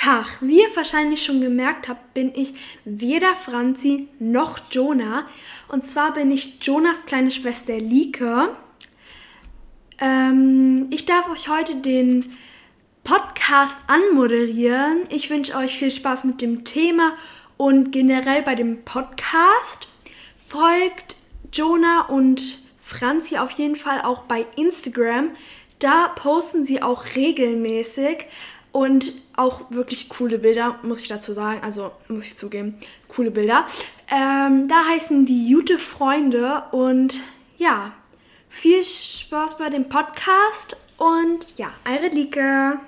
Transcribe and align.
Tag. 0.00 0.38
Wie 0.40 0.62
ihr 0.62 0.76
wahrscheinlich 0.76 1.22
schon 1.22 1.42
gemerkt 1.42 1.86
habt, 1.86 2.14
bin 2.14 2.32
ich 2.34 2.54
weder 2.86 3.34
Franzi 3.34 4.08
noch 4.18 4.58
Jonah. 4.70 5.26
Und 5.68 5.86
zwar 5.86 6.14
bin 6.14 6.30
ich 6.30 6.64
Jonas 6.64 7.04
kleine 7.04 7.30
Schwester 7.30 7.78
Lieke. 7.78 8.56
Ähm, 10.00 10.86
ich 10.90 11.04
darf 11.04 11.28
euch 11.30 11.50
heute 11.50 11.76
den 11.76 12.34
Podcast 13.04 13.78
anmoderieren. 13.88 15.02
Ich 15.10 15.28
wünsche 15.28 15.54
euch 15.54 15.76
viel 15.76 15.90
Spaß 15.90 16.24
mit 16.24 16.40
dem 16.40 16.64
Thema 16.64 17.12
und 17.58 17.90
generell 17.90 18.40
bei 18.40 18.54
dem 18.54 18.82
Podcast. 18.86 19.86
Folgt 20.34 21.18
Jonah 21.52 22.06
und 22.06 22.62
Franzi 22.78 23.36
auf 23.36 23.50
jeden 23.50 23.76
Fall 23.76 24.00
auch 24.00 24.22
bei 24.22 24.46
Instagram. 24.56 25.32
Da 25.78 26.08
posten 26.08 26.64
sie 26.64 26.80
auch 26.80 27.04
regelmäßig 27.16 28.24
und 28.72 29.12
auch 29.36 29.62
wirklich 29.70 30.08
coole 30.08 30.38
Bilder, 30.38 30.78
muss 30.82 31.00
ich 31.00 31.08
dazu 31.08 31.32
sagen. 31.32 31.60
Also 31.62 31.92
muss 32.08 32.26
ich 32.26 32.36
zugeben, 32.36 32.76
coole 33.08 33.30
Bilder. 33.30 33.66
Ähm, 34.10 34.68
da 34.68 34.84
heißen 34.90 35.26
die 35.26 35.48
Jute 35.48 35.78
Freunde 35.78 36.64
und 36.72 37.20
ja, 37.56 37.92
viel 38.48 38.82
Spaß 38.82 39.58
bei 39.58 39.70
dem 39.70 39.88
Podcast 39.88 40.76
und 40.98 41.46
ja, 41.56 41.68
eure 41.88 42.08
Lieke. 42.08 42.78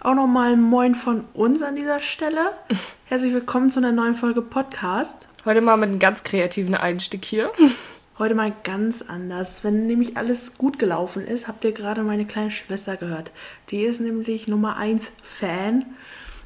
Auch 0.00 0.14
nochmal 0.14 0.52
ein 0.52 0.62
Moin 0.62 0.94
von 0.94 1.24
uns 1.32 1.62
an 1.62 1.76
dieser 1.76 2.00
Stelle. 2.00 2.52
Herzlich 3.06 3.32
willkommen 3.32 3.70
zu 3.70 3.78
einer 3.78 3.92
neuen 3.92 4.14
Folge 4.14 4.42
Podcast. 4.42 5.26
Heute 5.44 5.60
mal 5.60 5.76
mit 5.76 5.88
einem 5.88 5.98
ganz 5.98 6.22
kreativen 6.24 6.74
Einstieg 6.74 7.24
hier. 7.24 7.50
Heute 8.18 8.34
mal 8.34 8.50
ganz 8.64 9.02
anders. 9.02 9.62
Wenn 9.62 9.86
nämlich 9.86 10.16
alles 10.16 10.56
gut 10.56 10.78
gelaufen 10.78 11.26
ist, 11.26 11.48
habt 11.48 11.64
ihr 11.64 11.72
gerade 11.72 12.02
meine 12.02 12.24
kleine 12.24 12.50
Schwester 12.50 12.96
gehört. 12.96 13.30
Die 13.70 13.82
ist 13.82 14.00
nämlich 14.00 14.48
Nummer 14.48 14.78
1 14.78 15.12
Fan, 15.22 15.84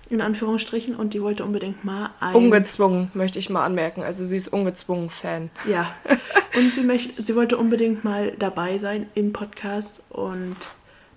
in 0.08 0.20
Anführungsstrichen, 0.20 0.96
und 0.96 1.14
die 1.14 1.22
wollte 1.22 1.44
unbedingt 1.44 1.84
mal 1.84 2.10
ein... 2.18 2.34
Ungezwungen, 2.34 3.12
möchte 3.14 3.38
ich 3.38 3.50
mal 3.50 3.64
anmerken. 3.64 4.02
Also 4.02 4.24
sie 4.24 4.36
ist 4.36 4.48
ungezwungen 4.48 5.10
Fan. 5.10 5.48
Ja. 5.68 5.94
Und 6.56 6.72
sie, 6.72 6.82
möchte, 6.82 7.22
sie 7.22 7.36
wollte 7.36 7.56
unbedingt 7.56 8.02
mal 8.02 8.32
dabei 8.36 8.78
sein 8.78 9.08
im 9.14 9.32
Podcast 9.32 10.02
und 10.08 10.56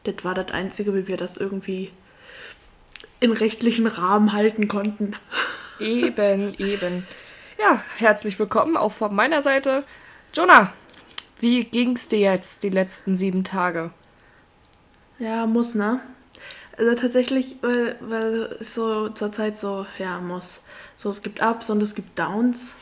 das 0.03 0.17
war 0.21 0.35
das 0.35 0.51
Einzige, 0.53 0.93
wie 0.93 1.07
wir 1.07 1.17
das 1.17 1.37
irgendwie 1.37 1.89
in 3.19 3.31
rechtlichen 3.31 3.87
Rahmen 3.87 4.33
halten 4.33 4.67
konnten. 4.67 5.15
Eben, 5.79 6.53
eben. 6.59 7.07
Ja, 7.59 7.83
herzlich 7.97 8.37
willkommen 8.37 8.77
auch 8.77 8.91
von 8.91 9.15
meiner 9.15 9.41
Seite. 9.41 9.83
Jonah, 10.35 10.73
wie 11.39 11.63
ging's 11.63 12.07
dir 12.07 12.17
jetzt 12.17 12.63
die 12.63 12.69
letzten 12.69 13.15
sieben 13.15 13.43
Tage? 13.43 13.91
Ja, 15.19 15.45
muss, 15.45 15.75
ne? 15.75 16.01
Also 16.75 16.95
tatsächlich, 16.95 17.57
weil, 17.61 17.97
weil 18.01 18.57
es 18.59 18.73
so 18.73 19.09
zurzeit 19.09 19.59
so, 19.59 19.85
ja, 19.99 20.19
muss. 20.19 20.61
So, 20.97 21.09
es 21.09 21.21
gibt 21.21 21.43
Ups 21.43 21.69
und 21.69 21.83
es 21.83 21.93
gibt 21.93 22.17
Downs. 22.17 22.73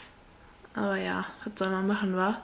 Aber 0.75 0.95
ja, 0.95 1.25
was 1.43 1.59
soll 1.59 1.71
man 1.71 1.87
machen, 1.87 2.15
wa? 2.15 2.41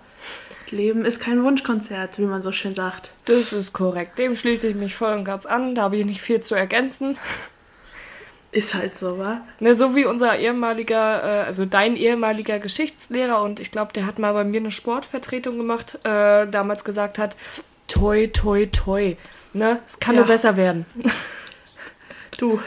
Leben 0.71 1.05
ist 1.05 1.21
kein 1.21 1.41
Wunschkonzert, 1.41 2.19
wie 2.19 2.25
man 2.25 2.41
so 2.41 2.51
schön 2.51 2.75
sagt. 2.75 3.13
Das 3.23 3.53
ist 3.53 3.71
korrekt. 3.71 4.19
Dem 4.19 4.35
schließe 4.35 4.67
ich 4.67 4.75
mich 4.75 4.95
voll 4.95 5.13
und 5.13 5.23
ganz 5.23 5.45
an. 5.45 5.73
Da 5.73 5.83
habe 5.83 5.95
ich 5.95 6.05
nicht 6.05 6.21
viel 6.21 6.41
zu 6.41 6.53
ergänzen. 6.53 7.17
Ist 8.57 8.73
halt 8.73 8.95
so, 8.95 9.19
wa? 9.19 9.41
Ne, 9.59 9.75
so 9.75 9.95
wie 9.95 10.05
unser 10.05 10.35
ehemaliger, 10.39 11.23
äh, 11.23 11.43
also 11.45 11.65
dein 11.65 11.95
ehemaliger 11.95 12.57
Geschichtslehrer 12.57 13.43
und 13.43 13.59
ich 13.59 13.71
glaube, 13.71 13.93
der 13.93 14.07
hat 14.07 14.17
mal 14.17 14.33
bei 14.33 14.43
mir 14.43 14.59
eine 14.59 14.71
Sportvertretung 14.71 15.57
gemacht, 15.57 15.99
äh, 16.03 16.47
damals 16.47 16.83
gesagt 16.83 17.19
hat, 17.19 17.37
toi, 17.87 18.25
toi, 18.33 18.65
toi. 18.65 19.15
Ne, 19.53 19.79
es 19.85 19.99
kann 19.99 20.15
Ja. 20.15 20.21
nur 20.21 20.27
besser 20.27 20.57
werden. 20.57 20.87
Du. 22.39 22.59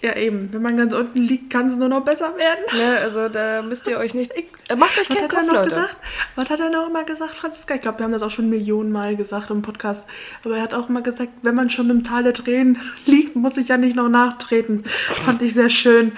Ja, 0.00 0.14
eben. 0.16 0.52
Wenn 0.52 0.62
man 0.62 0.76
ganz 0.76 0.92
unten 0.94 1.18
liegt, 1.22 1.50
kann 1.50 1.66
es 1.66 1.74
nur 1.76 1.88
noch 1.88 2.04
besser 2.04 2.36
werden. 2.36 2.60
ne, 2.72 2.98
also 3.02 3.28
da 3.28 3.62
müsst 3.62 3.88
ihr 3.88 3.98
euch 3.98 4.14
nicht, 4.14 4.30
äh, 4.68 4.76
macht 4.76 4.96
euch 4.96 5.08
keinen 5.08 5.22
er 5.22 5.28
Kopf, 5.28 5.46
noch 5.46 5.54
Leute. 5.54 5.68
gesagt? 5.70 5.96
Was 6.36 6.50
hat 6.50 6.60
er 6.60 6.70
noch 6.70 6.88
immer 6.88 7.02
gesagt, 7.02 7.34
Franziska? 7.34 7.74
Ich 7.74 7.80
glaube, 7.80 7.98
wir 7.98 8.04
haben 8.04 8.12
das 8.12 8.22
auch 8.22 8.30
schon 8.30 8.48
Millionen 8.48 8.92
Mal 8.92 9.16
gesagt 9.16 9.50
im 9.50 9.62
Podcast. 9.62 10.04
Aber 10.44 10.56
er 10.56 10.62
hat 10.62 10.72
auch 10.72 10.88
immer 10.88 11.02
gesagt, 11.02 11.30
wenn 11.42 11.56
man 11.56 11.68
schon 11.68 11.90
im 11.90 12.04
Tal 12.04 12.22
der 12.22 12.32
Tränen 12.34 12.80
liegt, 13.06 13.34
muss 13.34 13.56
ich 13.56 13.68
ja 13.68 13.76
nicht 13.76 13.96
noch 13.96 14.08
nachtreten. 14.08 14.84
Fand 15.24 15.42
ich 15.42 15.54
sehr 15.54 15.68
schön. 15.70 16.12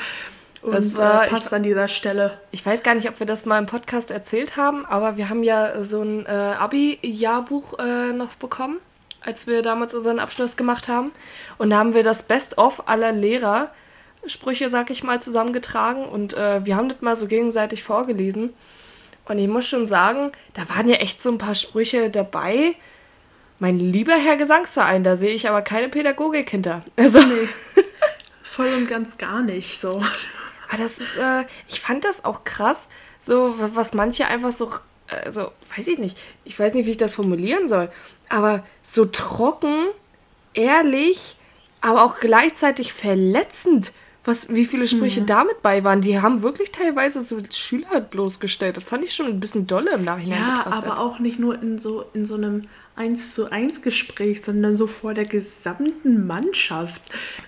Und 0.60 0.74
Das 0.74 0.94
war- 0.94 1.24
äh, 1.24 1.28
passt 1.28 1.54
an 1.54 1.62
dieser 1.62 1.88
Stelle. 1.88 2.38
Ich 2.50 2.66
weiß 2.66 2.82
gar 2.82 2.94
nicht, 2.94 3.08
ob 3.08 3.18
wir 3.18 3.26
das 3.26 3.46
mal 3.46 3.58
im 3.58 3.64
Podcast 3.64 4.10
erzählt 4.10 4.58
haben, 4.58 4.84
aber 4.84 5.16
wir 5.16 5.30
haben 5.30 5.42
ja 5.42 5.82
so 5.84 6.02
ein 6.02 6.26
äh, 6.26 6.28
Abi-Jahrbuch 6.28 7.78
äh, 7.78 8.12
noch 8.12 8.34
bekommen, 8.34 8.76
als 9.24 9.46
wir 9.46 9.62
damals 9.62 9.94
unseren 9.94 10.18
Abschluss 10.18 10.58
gemacht 10.58 10.88
haben. 10.88 11.12
Und 11.56 11.70
da 11.70 11.78
haben 11.78 11.94
wir 11.94 12.02
das 12.02 12.24
Best-of 12.24 12.88
aller 12.90 13.12
Lehrersprüche, 14.22 14.68
sag 14.68 14.90
ich 14.90 15.02
mal, 15.02 15.20
zusammengetragen 15.20 16.04
und 16.04 16.34
äh, 16.34 16.64
wir 16.64 16.76
haben 16.76 16.88
das 16.88 17.00
mal 17.00 17.16
so 17.16 17.26
gegenseitig 17.26 17.82
vorgelesen. 17.82 18.52
Und 19.26 19.38
ich 19.38 19.48
muss 19.48 19.66
schon 19.66 19.86
sagen, 19.86 20.32
da 20.54 20.68
waren 20.68 20.88
ja 20.88 20.96
echt 20.96 21.22
so 21.22 21.30
ein 21.30 21.38
paar 21.38 21.54
Sprüche 21.54 22.10
dabei. 22.10 22.72
Mein 23.58 23.78
lieber 23.78 24.14
Herr 24.14 24.36
Gesangsverein, 24.36 25.04
da 25.04 25.16
sehe 25.16 25.34
ich 25.34 25.48
aber 25.48 25.62
keine 25.62 25.88
Pädagogik 25.88 26.50
hinter. 26.50 26.84
Also, 26.96 27.20
Voll 28.42 28.74
und 28.74 28.88
ganz 28.88 29.16
gar 29.16 29.42
nicht 29.42 29.78
so. 29.78 30.02
Aber 30.68 30.76
das 30.78 31.00
ist, 31.00 31.16
äh, 31.16 31.44
ich 31.68 31.80
fand 31.80 32.04
das 32.04 32.24
auch 32.24 32.44
krass, 32.44 32.88
so 33.18 33.54
was 33.56 33.94
manche 33.94 34.26
einfach 34.26 34.52
so, 34.52 34.70
äh, 35.08 35.30
so, 35.30 35.52
weiß 35.76 35.86
ich 35.88 35.98
nicht, 35.98 36.18
ich 36.44 36.58
weiß 36.58 36.74
nicht, 36.74 36.86
wie 36.86 36.92
ich 36.92 36.96
das 36.96 37.14
formulieren 37.14 37.68
soll, 37.68 37.90
aber 38.28 38.64
so 38.82 39.04
trocken, 39.04 39.86
ehrlich, 40.54 41.36
aber 41.80 42.04
auch 42.04 42.18
gleichzeitig 42.18 42.92
verletzend, 42.92 43.92
was, 44.24 44.48
wie 44.52 44.66
viele 44.66 44.86
Sprüche 44.86 45.22
damit 45.22 45.62
bei 45.62 45.82
waren. 45.82 46.00
Die 46.02 46.20
haben 46.20 46.42
wirklich 46.42 46.72
teilweise 46.72 47.24
so 47.24 47.38
Schüler 47.50 48.00
bloßgestellt. 48.00 48.76
Das 48.76 48.84
fand 48.84 49.04
ich 49.04 49.14
schon 49.14 49.26
ein 49.26 49.40
bisschen 49.40 49.66
dolle 49.66 49.92
im 49.92 50.04
Nachhinein 50.04 50.40
Ja, 50.40 50.54
betrachtet. 50.54 50.90
aber 50.90 51.00
auch 51.00 51.18
nicht 51.20 51.38
nur 51.38 51.60
in 51.62 51.78
so, 51.78 52.04
in 52.12 52.26
so 52.26 52.34
einem 52.34 52.64
1 52.96 53.34
zu 53.34 53.50
1 53.50 53.80
Gespräch, 53.80 54.42
sondern 54.42 54.76
so 54.76 54.86
vor 54.86 55.14
der 55.14 55.24
gesamten 55.24 56.26
Mannschaft. 56.26 57.00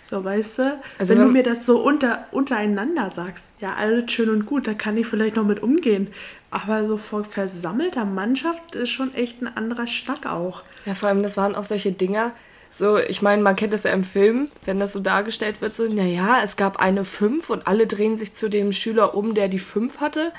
So, 0.02 0.24
weißt 0.24 0.58
du? 0.60 0.80
Also 0.98 1.12
wenn 1.12 1.20
du 1.20 1.26
wenn- 1.26 1.32
mir 1.34 1.42
das 1.42 1.66
so 1.66 1.82
unter, 1.82 2.26
untereinander 2.32 3.10
sagst, 3.10 3.50
ja, 3.60 3.74
alles 3.74 4.10
schön 4.10 4.30
und 4.30 4.46
gut, 4.46 4.66
da 4.66 4.72
kann 4.72 4.96
ich 4.96 5.06
vielleicht 5.06 5.36
noch 5.36 5.44
mit 5.44 5.62
umgehen. 5.62 6.08
Aber 6.50 6.86
so 6.86 6.96
vor 6.96 7.24
versammelter 7.24 8.04
Mannschaft 8.06 8.74
ist 8.74 8.90
schon 8.90 9.12
echt 9.14 9.42
ein 9.42 9.54
anderer 9.56 9.86
Schnack 9.86 10.24
auch. 10.26 10.62
Ja, 10.86 10.94
vor 10.94 11.08
allem, 11.10 11.22
das 11.22 11.36
waren 11.36 11.54
auch 11.54 11.64
solche 11.64 11.92
Dinger. 11.92 12.32
So, 12.74 12.96
ich 12.96 13.20
meine, 13.20 13.42
man 13.42 13.54
kennt 13.54 13.74
das 13.74 13.84
ja 13.84 13.92
im 13.92 14.02
Film, 14.02 14.50
wenn 14.64 14.80
das 14.80 14.94
so 14.94 15.00
dargestellt 15.00 15.60
wird, 15.60 15.76
so, 15.76 15.86
naja, 15.86 16.38
es 16.42 16.56
gab 16.56 16.78
eine 16.78 17.04
5 17.04 17.50
und 17.50 17.66
alle 17.66 17.86
drehen 17.86 18.16
sich 18.16 18.34
zu 18.34 18.48
dem 18.48 18.72
Schüler 18.72 19.14
um, 19.14 19.34
der 19.34 19.48
die 19.48 19.58
5 19.58 20.00
hatte. 20.00 20.32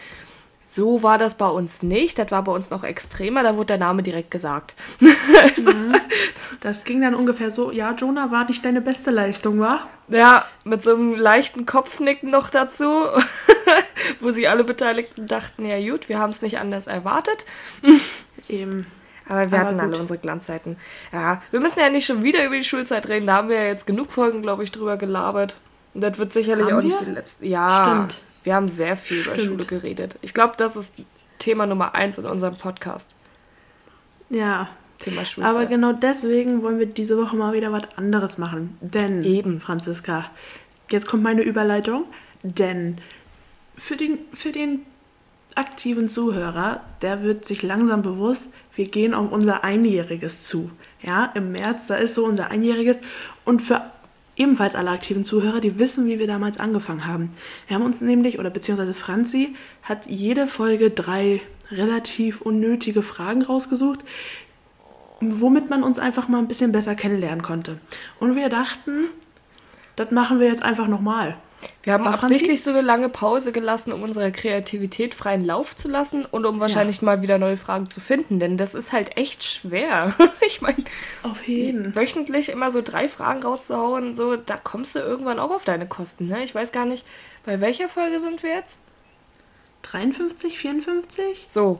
So 0.65 1.03
war 1.03 1.19
das 1.19 1.35
bei 1.35 1.47
uns 1.47 1.83
nicht. 1.83 2.17
Das 2.17 2.31
war 2.31 2.43
bei 2.43 2.51
uns 2.51 2.71
noch 2.71 2.83
extremer, 2.83 3.43
da 3.43 3.55
wurde 3.55 3.67
der 3.67 3.77
Name 3.77 4.01
direkt 4.03 4.31
gesagt. 4.31 4.75
Das 6.61 6.85
ging 6.85 7.01
dann 7.01 7.13
ungefähr 7.13 7.51
so, 7.51 7.71
ja, 7.71 7.91
Jonah, 7.91 8.31
war 8.31 8.47
nicht 8.47 8.63
deine 8.63 8.79
beste 8.79 9.11
Leistung, 9.11 9.59
war? 9.59 9.89
Ja, 10.07 10.45
mit 10.63 10.81
so 10.81 10.95
einem 10.95 11.15
leichten 11.15 11.65
Kopfnicken 11.65 12.31
noch 12.31 12.49
dazu, 12.49 12.85
wo 14.21 14.31
sich 14.31 14.47
alle 14.49 14.63
Beteiligten 14.63 15.27
dachten, 15.27 15.65
ja 15.65 15.77
gut, 15.77 16.07
wir 16.07 16.19
haben 16.19 16.29
es 16.29 16.41
nicht 16.41 16.59
anders 16.59 16.87
erwartet. 16.87 17.45
Eben. 18.47 18.87
Aber 19.27 19.51
wir 19.51 19.59
Aber 19.59 19.67
hatten 19.67 19.79
alle 19.79 19.91
gut. 19.91 19.99
unsere 20.01 20.19
Glanzzeiten. 20.19 20.77
Ja, 21.11 21.41
wir 21.51 21.59
müssen 21.59 21.79
ja 21.79 21.89
nicht 21.89 22.05
schon 22.05 22.23
wieder 22.23 22.45
über 22.45 22.55
die 22.55 22.63
Schulzeit 22.63 23.07
reden. 23.09 23.27
Da 23.27 23.35
haben 23.35 23.49
wir 23.49 23.55
ja 23.55 23.67
jetzt 23.67 23.87
genug 23.87 24.11
Folgen, 24.11 24.41
glaube 24.41 24.63
ich, 24.63 24.71
drüber 24.71 24.97
gelabert. 24.97 25.57
Und 25.93 26.01
das 26.01 26.17
wird 26.17 26.33
sicherlich 26.33 26.65
Haben 26.65 26.77
auch 26.77 26.81
nicht 26.81 26.99
wir? 26.99 27.05
die 27.05 27.11
letzte. 27.11 27.45
Ja, 27.45 27.85
Stimmt. 28.07 28.21
wir 28.43 28.55
haben 28.55 28.67
sehr 28.67 28.97
viel 28.97 29.17
über 29.23 29.35
Stimmt. 29.35 29.47
Schule 29.47 29.65
geredet. 29.65 30.17
Ich 30.21 30.33
glaube, 30.33 30.53
das 30.57 30.75
ist 30.75 30.95
Thema 31.39 31.65
Nummer 31.65 31.95
eins 31.95 32.17
in 32.17 32.25
unserem 32.25 32.57
Podcast. 32.57 33.15
Ja. 34.29 34.67
Thema 34.97 35.25
Schulzeit. 35.25 35.53
Aber 35.53 35.65
genau 35.65 35.93
deswegen 35.93 36.63
wollen 36.63 36.79
wir 36.79 36.85
diese 36.85 37.17
Woche 37.17 37.35
mal 37.35 37.53
wieder 37.53 37.71
was 37.71 37.83
anderes 37.97 38.37
machen. 38.37 38.77
Denn, 38.81 39.23
Eben. 39.23 39.59
Franziska, 39.59 40.25
jetzt 40.89 41.07
kommt 41.07 41.23
meine 41.23 41.41
Überleitung. 41.41 42.05
Denn 42.41 42.97
für 43.77 43.97
den, 43.97 44.19
für 44.33 44.51
den 44.51 44.85
aktiven 45.55 46.07
Zuhörer, 46.07 46.81
der 47.01 47.21
wird 47.21 47.45
sich 47.45 47.61
langsam 47.63 48.01
bewusst, 48.01 48.47
wir 48.75 48.85
gehen 48.85 49.13
auf 49.13 49.31
unser 49.31 49.63
Einjähriges 49.63 50.43
zu. 50.43 50.71
Ja, 51.01 51.25
im 51.35 51.51
März, 51.51 51.87
da 51.87 51.95
ist 51.95 52.15
so 52.15 52.25
unser 52.25 52.49
Einjähriges. 52.49 53.01
Und 53.45 53.61
für 53.61 53.81
ebenfalls 54.35 54.75
alle 54.75 54.89
aktiven 54.89 55.23
Zuhörer, 55.23 55.59
die 55.59 55.77
wissen, 55.79 56.07
wie 56.07 56.19
wir 56.19 56.27
damals 56.27 56.59
angefangen 56.59 57.05
haben. 57.05 57.31
Wir 57.67 57.75
haben 57.75 57.85
uns 57.85 58.01
nämlich, 58.01 58.39
oder 58.39 58.49
beziehungsweise 58.49 58.93
Franzi, 58.93 59.55
hat 59.83 60.07
jede 60.07 60.47
Folge 60.47 60.89
drei 60.89 61.41
relativ 61.71 62.41
unnötige 62.41 63.03
Fragen 63.03 63.43
rausgesucht, 63.43 63.99
womit 65.21 65.69
man 65.69 65.83
uns 65.83 65.99
einfach 65.99 66.27
mal 66.27 66.39
ein 66.39 66.47
bisschen 66.47 66.71
besser 66.71 66.95
kennenlernen 66.95 67.43
konnte. 67.43 67.79
Und 68.19 68.35
wir 68.35 68.49
dachten, 68.49 69.05
das 69.95 70.11
machen 70.11 70.39
wir 70.39 70.47
jetzt 70.47 70.63
einfach 70.63 70.87
nochmal. 70.87 71.37
Wir 71.83 71.93
haben 71.93 72.05
War 72.05 72.13
absichtlich 72.13 72.61
Franzi? 72.61 72.63
so 72.63 72.69
eine 72.71 72.81
lange 72.81 73.09
Pause 73.09 73.51
gelassen, 73.51 73.91
um 73.91 74.03
unserer 74.03 74.31
Kreativität 74.31 75.13
freien 75.13 75.43
Lauf 75.43 75.75
zu 75.75 75.89
lassen 75.89 76.25
und 76.25 76.45
um 76.45 76.59
wahrscheinlich 76.59 77.01
mal 77.01 77.21
wieder 77.21 77.37
neue 77.37 77.57
Fragen 77.57 77.89
zu 77.89 77.99
finden, 77.99 78.39
denn 78.39 78.57
das 78.57 78.75
ist 78.75 78.93
halt 78.93 79.17
echt 79.17 79.43
schwer. 79.43 80.13
ich 80.45 80.61
meine, 80.61 80.83
Auf 81.23 81.47
jeden. 81.47 81.95
wöchentlich 81.95 82.49
immer 82.49 82.71
so 82.71 82.81
drei 82.81 83.07
Fragen 83.09 83.43
rauszuhauen, 83.43 84.13
so, 84.13 84.35
da 84.35 84.57
kommst 84.57 84.95
du 84.95 84.99
irgendwann 84.99 85.39
auch 85.39 85.51
auf 85.51 85.65
deine 85.65 85.87
Kosten, 85.87 86.27
ne? 86.27 86.43
Ich 86.43 86.55
weiß 86.55 86.71
gar 86.71 86.85
nicht, 86.85 87.05
bei 87.45 87.59
welcher 87.59 87.89
Folge 87.89 88.19
sind 88.19 88.43
wir 88.43 88.51
jetzt? 88.51 88.81
53, 89.83 90.57
54? 90.57 91.47
So. 91.49 91.79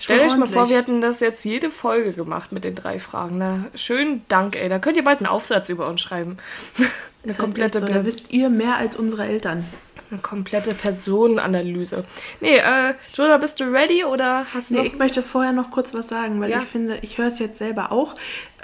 Stellt 0.00 0.22
euch 0.30 0.36
mal 0.36 0.46
vor, 0.46 0.68
wir 0.68 0.76
hätten 0.76 1.00
das 1.00 1.18
jetzt 1.18 1.44
jede 1.44 1.70
Folge 1.70 2.12
gemacht 2.12 2.52
mit 2.52 2.62
den 2.62 2.76
drei 2.76 3.00
Fragen. 3.00 3.38
Na, 3.38 3.64
schönen 3.74 4.24
Dank, 4.28 4.54
ey. 4.54 4.68
Da 4.68 4.78
könnt 4.78 4.96
ihr 4.96 5.02
bald 5.02 5.18
einen 5.18 5.26
Aufsatz 5.26 5.68
über 5.70 5.88
uns 5.88 6.00
schreiben. 6.00 6.36
Eine 7.28 7.38
halt 7.38 7.44
komplette, 7.44 7.80
so, 7.80 7.86
da 7.86 8.04
wisst 8.04 8.32
ihr 8.32 8.48
mehr 8.48 8.76
als 8.76 8.96
unsere 8.96 9.24
Eltern. 9.26 9.64
eine 10.10 10.20
komplette 10.20 10.72
Personenanalyse. 10.74 12.04
Nee, 12.40 12.56
äh, 12.56 12.94
Jonah, 13.12 13.36
bist 13.38 13.60
du 13.60 13.64
ready 13.64 14.04
oder 14.04 14.46
hast 14.54 14.70
du 14.70 14.74
Nee, 14.74 14.80
noch... 14.80 14.86
ich 14.86 14.98
möchte 14.98 15.22
vorher 15.22 15.52
noch 15.52 15.70
kurz 15.70 15.92
was 15.92 16.08
sagen, 16.08 16.40
weil 16.40 16.50
Ja. 16.50 16.58
ich 16.60 16.64
finde, 16.64 16.98
ich 17.02 17.18
höre 17.18 17.26
es 17.26 17.38
jetzt 17.38 17.58
selber 17.58 17.92
auch. 17.92 18.14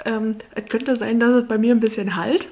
Ähm, 0.05 0.35
es 0.55 0.65
könnte 0.69 0.95
sein, 0.95 1.19
dass 1.19 1.31
es 1.31 1.47
bei 1.47 1.57
mir 1.57 1.73
ein 1.75 1.79
bisschen 1.79 2.15
halt, 2.15 2.49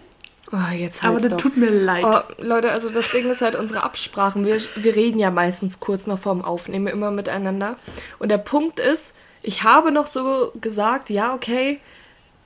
Oh, 0.51 0.71
jetzt 0.71 1.04
aber 1.04 1.18
das 1.19 1.30
doch. 1.30 1.38
tut 1.38 1.57
mir 1.57 1.71
leid. 1.71 2.06
Oh, 2.06 2.19
Leute, 2.38 2.71
also 2.71 2.92
das 2.92 3.10
Ding 3.10 3.27
ist 3.31 3.42
halt 3.42 3.56
unsere 3.56 3.81
Absprachen. 3.81 4.45
Wir, 4.45 4.60
wir 4.75 4.95
reden 4.95 5.18
ja 5.18 5.31
meistens 5.31 5.80
kurz 5.80 6.06
noch 6.06 6.19
vorm 6.19 6.44
Aufnehmen 6.44 6.86
immer 6.86 7.10
miteinander. 7.10 7.77
Und 8.19 8.30
der 8.30 8.38
Punkt 8.38 8.80
ist, 8.80 9.15
ich 9.42 9.63
habe 9.63 9.92
noch 9.92 10.06
so 10.06 10.51
gesagt, 10.62 11.10
ja, 11.10 11.33
okay, 11.33 11.80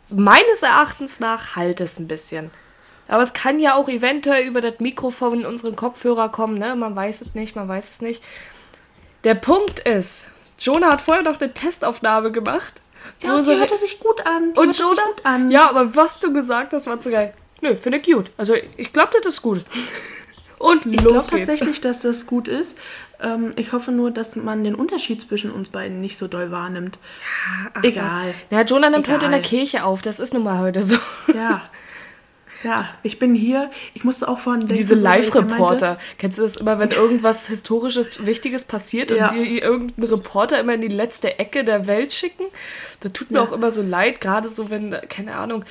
meines 0.10 0.64
Erachtens 0.64 1.20
nach 1.20 1.58
halt 1.58 1.82
es 1.82 2.00
ein 2.00 2.08
bisschen. 2.08 2.50
Aber 3.08 3.22
es 3.22 3.34
kann 3.34 3.60
ja 3.60 3.76
auch 3.76 3.88
eventuell 3.90 4.46
über 4.46 4.62
das 4.62 4.80
Mikrofon 4.80 5.42
in 5.42 5.46
unseren 5.46 5.76
Kopfhörer 5.76 6.30
kommen, 6.30 6.58
ne? 6.58 6.76
Man 6.76 6.96
weiß 6.96 7.22
es 7.22 7.36
nicht, 7.36 7.56
man 7.56 7.68
weiß 7.68 7.90
es 7.90 8.02
nicht. 8.02 8.24
Der 9.24 9.36
Punkt 9.36 9.80
ist, 9.82 10.30
Jonah 10.60 10.92
hat 10.92 11.02
vorher 11.02 11.24
noch 11.24 11.40
eine 11.40 11.54
Testaufnahme 11.54 12.32
gemacht. 12.32 12.82
ja, 13.24 13.34
und 13.36 13.44
sie 13.44 13.52
die 13.54 13.60
halt- 13.60 13.70
hörte 13.72 13.82
sich 13.82 14.00
gut 14.00 14.26
an. 14.26 14.54
Die 14.54 14.60
und 14.60 14.78
Jonah? 14.78 15.02
an. 15.24 15.50
Ja, 15.52 15.70
aber 15.70 15.96
was 15.96 16.20
du 16.20 16.34
gesagt 16.34 16.74
hast, 16.74 16.86
war 16.88 17.00
zu 17.00 17.12
geil. 17.12 17.34
Nö, 17.62 17.76
finde 17.76 17.98
ich 18.00 18.06
gut. 18.14 18.30
Also 18.38 18.54
ich 18.76 18.94
glaube, 18.94 19.12
das 19.22 19.34
ist 19.34 19.42
gut. 19.42 19.64
Und 20.60 20.88
Ich 20.88 21.00
los 21.04 21.28
glaube 21.28 21.38
geht's. 21.38 21.48
tatsächlich, 21.50 21.82
dass 21.82 22.02
das 22.02 22.26
gut 22.26 22.48
ist. 22.48 22.76
Ähm, 23.22 23.54
ich 23.58 23.74
hoffe 23.74 23.92
nur, 23.92 24.10
dass 24.10 24.36
man 24.36 24.64
den 24.64 24.74
Unterschied 24.74 25.22
zwischen 25.22 25.52
uns 25.52 25.70
beiden 25.70 26.02
nicht 26.02 26.18
so 26.18 26.28
doll 26.28 26.50
wahrnimmt. 26.50 26.98
Ach, 27.76 27.84
Egal. 27.84 28.06
Was. 28.06 28.20
Na, 28.50 28.62
Jonah 28.64 28.90
nimmt 28.90 29.08
heute 29.08 29.26
in 29.26 29.32
der 29.32 29.40
Egal. 29.42 29.50
Kirche 29.52 29.84
auf. 29.84 30.02
Das 30.02 30.20
ist 30.20 30.34
nun 30.34 30.44
mal 30.44 30.58
heute 30.58 30.84
so. 30.84 30.98
Ja. 31.34 31.62
Ja, 32.64 32.90
ich 33.04 33.20
bin 33.20 33.36
hier. 33.36 33.70
Ich 33.94 34.04
musste 34.04 34.28
auch 34.28 34.42
denken. 34.44 34.68
Diese 34.68 34.96
Live-Reporter. 34.96 35.98
Kennst 36.18 36.40
du 36.40 36.44
das 36.44 36.58
immer, 36.58 36.80
wenn 36.80 36.90
irgendwas 36.92 37.48
Historisches, 37.48 38.26
Wichtiges 38.26 38.66
passiert 38.66 39.12
Ja. 39.12 39.28
und 39.28 39.34
die 39.38 39.60
irgendeinen 39.60 40.08
Reporter 40.10 40.60
immer 40.60 40.74
in 40.74 40.82
die 40.82 40.88
letzte 40.88 41.38
Ecke 41.40 41.64
der 41.64 41.86
Welt 41.88 42.12
schicken? 42.14 42.46
Das 43.02 43.12
tut 43.14 43.32
mir 43.32 43.38
Ja. 43.40 43.44
auch 43.46 43.52
immer 43.52 43.70
so 43.72 43.82
leid, 43.82 44.22
gerade 44.22 44.50
so, 44.50 44.70
wenn, 44.70 44.92
keine 45.10 45.36
Ahnung, 45.36 45.66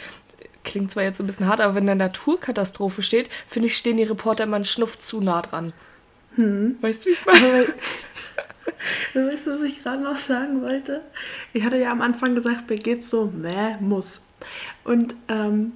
klingt 0.64 0.90
zwar 0.90 1.02
jetzt 1.02 1.18
so 1.18 1.24
ein 1.24 1.26
bisschen 1.26 1.46
hart, 1.48 1.60
aber 1.60 1.74
wenn 1.74 1.88
eine 1.88 1.96
Naturkatastrophe 1.96 3.02
steht, 3.02 3.30
finde 3.48 3.68
ich, 3.68 3.76
stehen 3.76 3.96
die 3.96 4.02
Reporter 4.04 4.44
immer 4.44 4.56
einen 4.56 4.64
Schnuff 4.64 4.98
zu 4.98 5.20
nah 5.20 5.42
dran. 5.42 5.72
Hm. 6.36 6.76
Weißt 6.80 7.04
du, 7.04 7.08
wie 7.08 7.12
ich 7.14 7.24
meine? 7.26 7.66
Aber, 9.14 9.26
weißt 9.32 9.46
du, 9.46 9.54
was 9.54 9.62
ich 9.62 9.82
gerade 9.82 10.02
noch 10.02 10.16
sagen 10.16 10.62
wollte? 10.62 11.02
Ich 11.52 11.64
hatte 11.64 11.78
ja 11.78 11.90
am 11.90 12.02
Anfang 12.02 12.34
gesagt, 12.34 12.68
mir 12.68 12.76
geht's 12.76 13.08
so, 13.10 13.32
meh, 13.34 13.76
muss. 13.80 14.22
Und 14.84 15.14
ähm, 15.28 15.72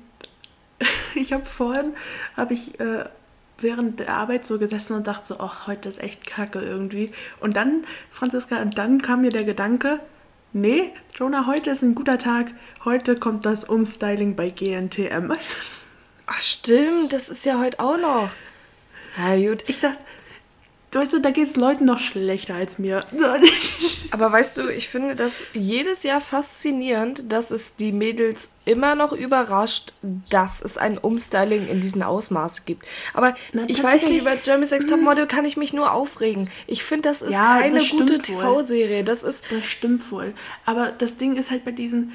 ich 1.14 1.32
habe 1.32 1.44
vorhin, 1.44 1.94
habe 2.36 2.54
ich 2.54 2.78
äh, 2.80 3.04
während 3.58 4.00
der 4.00 4.14
Arbeit 4.14 4.46
so 4.46 4.58
gesessen 4.58 4.96
und 4.96 5.06
dachte 5.06 5.28
so, 5.28 5.40
ach, 5.40 5.66
heute 5.66 5.88
ist 5.88 6.02
echt 6.02 6.26
kacke 6.26 6.60
irgendwie. 6.60 7.12
Und 7.40 7.56
dann, 7.56 7.84
Franziska, 8.10 8.60
und 8.62 8.78
dann 8.78 9.02
kam 9.02 9.20
mir 9.20 9.30
der 9.30 9.44
Gedanke, 9.44 10.00
nee, 10.52 10.92
Jonah, 11.14 11.46
heute 11.46 11.70
ist 11.70 11.82
ein 11.82 11.94
guter 11.94 12.18
Tag. 12.18 12.48
Heute 12.84 13.16
kommt 13.16 13.44
das 13.44 13.64
Umstyling 13.64 14.36
bei 14.36 14.50
GNTM. 14.50 15.32
Ach, 16.26 16.42
stimmt, 16.42 17.12
das 17.12 17.28
ist 17.28 17.44
ja 17.44 17.58
heute 17.58 17.80
auch 17.80 17.98
noch. 17.98 18.30
Ja, 19.18 19.36
gut. 19.36 19.68
Ich 19.68 19.80
dachte, 19.80 20.02
weißt 20.92 21.12
du, 21.12 21.20
da 21.20 21.30
geht's 21.30 21.54
Leuten 21.56 21.84
noch 21.84 22.00
schlechter 22.00 22.54
als 22.54 22.78
mir. 22.78 23.04
Aber 24.10 24.32
weißt 24.32 24.58
du, 24.58 24.68
ich 24.68 24.88
finde 24.88 25.14
das 25.14 25.46
jedes 25.52 26.02
Jahr 26.02 26.20
faszinierend, 26.20 27.32
dass 27.32 27.52
es 27.52 27.76
die 27.76 27.92
Mädels 27.92 28.50
immer 28.64 28.96
noch 28.96 29.12
überrascht, 29.12 29.92
dass 30.30 30.60
es 30.60 30.78
ein 30.78 30.98
Umstyling 30.98 31.68
in 31.68 31.80
diesem 31.80 32.02
Ausmaß 32.02 32.64
gibt. 32.64 32.84
Aber 33.14 33.34
Na, 33.52 33.62
ich 33.68 33.82
weiß 33.82 34.02
nicht, 34.02 34.20
über 34.20 34.34
Jeremy's 34.40 34.72
Next 34.72 34.88
Topmodel 34.90 35.26
kann 35.28 35.44
ich 35.44 35.56
mich 35.56 35.72
nur 35.72 35.92
aufregen. 35.92 36.50
Ich 36.66 36.82
finde, 36.82 37.08
das 37.08 37.22
ist 37.22 37.34
Ja, 37.34 37.60
keine 37.60 37.76
das 37.76 37.90
gute. 37.90 38.18
TV-Serie. 38.18 39.04
Das 39.04 39.22
ist. 39.22 39.44
Das 39.52 39.64
stimmt 39.64 40.10
wohl. 40.10 40.34
Aber 40.66 40.90
das 40.90 41.16
Ding 41.16 41.36
ist 41.36 41.50
halt 41.52 41.64
bei 41.64 41.72
diesen. 41.72 42.12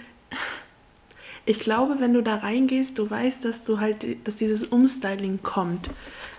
Ich 1.46 1.60
glaube, 1.60 2.00
wenn 2.00 2.14
du 2.14 2.22
da 2.24 2.38
reingehst, 2.38 2.98
du 2.98 3.10
weißt, 3.10 3.46
dass 3.46 3.64
du 3.66 3.80
halt, 3.80 4.06
dass 4.28 4.38
dieses 4.38 4.64
Umstyling 4.64 5.44
kommt. 5.44 5.90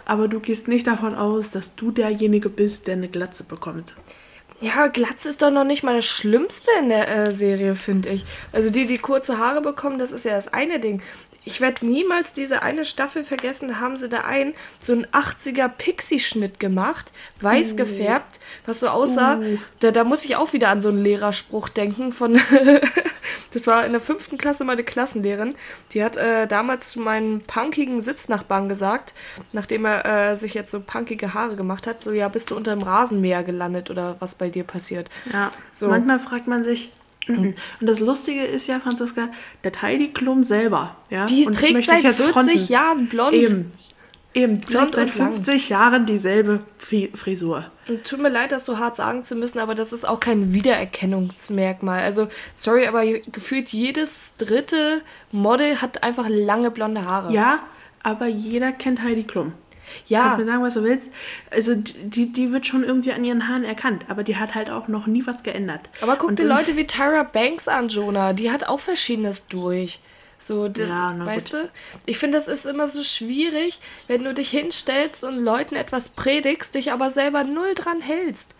Aber 0.06 0.28
du 0.28 0.40
gehst 0.40 0.68
nicht 0.68 0.86
davon 0.86 1.14
aus, 1.14 1.50
dass 1.50 1.74
du 1.74 1.90
derjenige 1.90 2.48
bist, 2.48 2.86
der 2.86 2.94
eine 2.94 3.08
Glatze 3.08 3.44
bekommt. 3.44 3.94
Ja, 4.60 4.86
Glatze 4.86 5.28
ist 5.28 5.42
doch 5.42 5.50
noch 5.50 5.64
nicht 5.64 5.82
mal 5.82 5.96
das 5.96 6.06
Schlimmste 6.06 6.70
in 6.80 6.88
der 6.88 7.08
äh, 7.08 7.32
Serie, 7.32 7.74
finde 7.74 8.08
ich. 8.08 8.24
Also 8.52 8.70
die, 8.70 8.86
die 8.86 8.96
kurze 8.96 9.36
Haare 9.36 9.60
bekommen, 9.60 9.98
das 9.98 10.12
ist 10.12 10.24
ja 10.24 10.32
das 10.32 10.48
eine 10.48 10.80
Ding. 10.80 11.02
Ich 11.46 11.60
werde 11.60 11.86
niemals 11.86 12.32
diese 12.32 12.62
eine 12.62 12.84
Staffel 12.84 13.22
vergessen, 13.22 13.68
da 13.68 13.78
haben 13.78 13.96
sie 13.96 14.08
da 14.08 14.22
ein, 14.22 14.52
so 14.80 14.92
einen 14.92 15.06
80er 15.06 15.68
Pixie-Schnitt 15.68 16.58
gemacht, 16.58 17.12
weiß 17.40 17.76
gefärbt, 17.76 18.40
was 18.66 18.80
so 18.80 18.88
aussah. 18.88 19.36
Uh. 19.36 19.58
Da, 19.78 19.92
da 19.92 20.02
muss 20.02 20.24
ich 20.24 20.34
auch 20.34 20.52
wieder 20.52 20.70
an 20.70 20.80
so 20.80 20.88
einen 20.88 20.98
Lehrerspruch 20.98 21.68
denken 21.68 22.10
von, 22.10 22.36
das 23.52 23.68
war 23.68 23.86
in 23.86 23.92
der 23.92 24.00
fünften 24.00 24.38
Klasse 24.38 24.64
meine 24.64 24.82
Klassenlehrerin, 24.82 25.54
die 25.92 26.02
hat 26.02 26.16
äh, 26.16 26.48
damals 26.48 26.90
zu 26.90 26.98
meinen 26.98 27.42
punkigen 27.42 28.00
Sitznachbarn 28.00 28.68
gesagt, 28.68 29.14
nachdem 29.52 29.84
er 29.84 30.32
äh, 30.32 30.36
sich 30.36 30.52
jetzt 30.52 30.72
so 30.72 30.80
punkige 30.80 31.32
Haare 31.32 31.54
gemacht 31.54 31.86
hat, 31.86 32.02
so 32.02 32.10
ja, 32.10 32.28
bist 32.28 32.50
du 32.50 32.56
unter 32.56 32.74
dem 32.74 32.82
Rasenmäher 32.82 33.44
gelandet 33.44 33.88
oder 33.88 34.16
was 34.18 34.34
bei 34.34 34.48
dir 34.48 34.64
passiert. 34.64 35.10
Ja. 35.32 35.52
So. 35.70 35.86
Manchmal 35.86 36.18
fragt 36.18 36.48
man 36.48 36.64
sich. 36.64 36.90
Mhm. 37.26 37.54
Und 37.80 37.86
das 37.86 38.00
Lustige 38.00 38.44
ist 38.44 38.66
ja, 38.66 38.80
Franziska, 38.80 39.28
der 39.64 39.72
Heidi 39.82 40.08
Klum 40.12 40.44
selber. 40.44 40.96
Ja? 41.10 41.26
Die 41.26 41.46
Und 41.46 41.54
trägt 41.54 41.86
seit 41.86 42.02
jetzt 42.04 42.22
40 42.22 42.32
fronten. 42.32 42.72
Jahren 42.72 43.08
blond. 43.08 43.34
Eben. 43.34 43.72
Eben, 44.34 44.58
Blond 44.58 44.92
trägt 44.92 45.08
seit 45.14 45.20
und 45.20 45.24
lang. 45.24 45.32
50 45.32 45.68
Jahren 45.70 46.04
dieselbe 46.06 46.60
Fri- 46.78 47.10
Frisur. 47.16 47.70
Und 47.88 48.04
Tut 48.04 48.20
mir 48.20 48.28
leid, 48.28 48.52
das 48.52 48.66
so 48.66 48.78
hart 48.78 48.96
sagen 48.96 49.24
zu 49.24 49.34
müssen, 49.34 49.58
aber 49.60 49.74
das 49.74 49.94
ist 49.94 50.06
auch 50.06 50.20
kein 50.20 50.52
Wiedererkennungsmerkmal. 50.52 52.00
Also, 52.02 52.28
sorry, 52.54 52.86
aber 52.86 53.02
gefühlt 53.32 53.68
jedes 53.70 54.34
dritte 54.36 55.02
Model 55.32 55.80
hat 55.80 56.02
einfach 56.02 56.26
lange 56.28 56.70
blonde 56.70 57.04
Haare. 57.06 57.32
Ja, 57.32 57.60
aber 58.02 58.26
jeder 58.26 58.72
kennt 58.72 59.02
Heidi 59.02 59.24
Klum. 59.24 59.52
Ja. 60.06 60.22
Kannst 60.22 60.38
mir 60.38 60.44
sagen, 60.46 60.62
was 60.62 60.74
du 60.74 60.82
willst. 60.82 61.10
Also 61.50 61.74
die, 61.74 62.32
die 62.32 62.52
wird 62.52 62.66
schon 62.66 62.84
irgendwie 62.84 63.12
an 63.12 63.24
ihren 63.24 63.48
Haaren 63.48 63.64
erkannt, 63.64 64.04
aber 64.08 64.22
die 64.24 64.36
hat 64.36 64.54
halt 64.54 64.70
auch 64.70 64.88
noch 64.88 65.06
nie 65.06 65.26
was 65.26 65.42
geändert. 65.42 65.88
aber 66.00 66.16
guck 66.16 66.30
Und 66.30 66.38
dir 66.38 66.44
Leute 66.46 66.76
wie 66.76 66.86
Tyra 66.86 67.22
Banks 67.22 67.68
an, 67.68 67.88
Jonah. 67.88 68.32
Die 68.32 68.50
hat 68.50 68.64
auch 68.68 68.80
Verschiedenes 68.80 69.46
durch. 69.48 70.00
So, 70.38 70.68
das, 70.68 70.90
Ja, 70.90 71.14
weißt 71.18 71.52
gut. 71.52 71.64
du? 71.64 71.70
Ich 72.04 72.18
finde, 72.18 72.36
das 72.36 72.46
ist 72.48 72.66
immer 72.66 72.86
so 72.86 73.02
schwierig, 73.02 73.80
wenn 74.06 74.22
du 74.22 74.34
dich 74.34 74.50
hinstellst 74.50 75.24
und 75.24 75.38
Leuten 75.38 75.76
etwas 75.76 76.10
predigst, 76.10 76.74
dich 76.74 76.92
aber 76.92 77.08
selber 77.08 77.42
null 77.44 77.74
dran 77.74 78.00
hältst. 78.02 78.54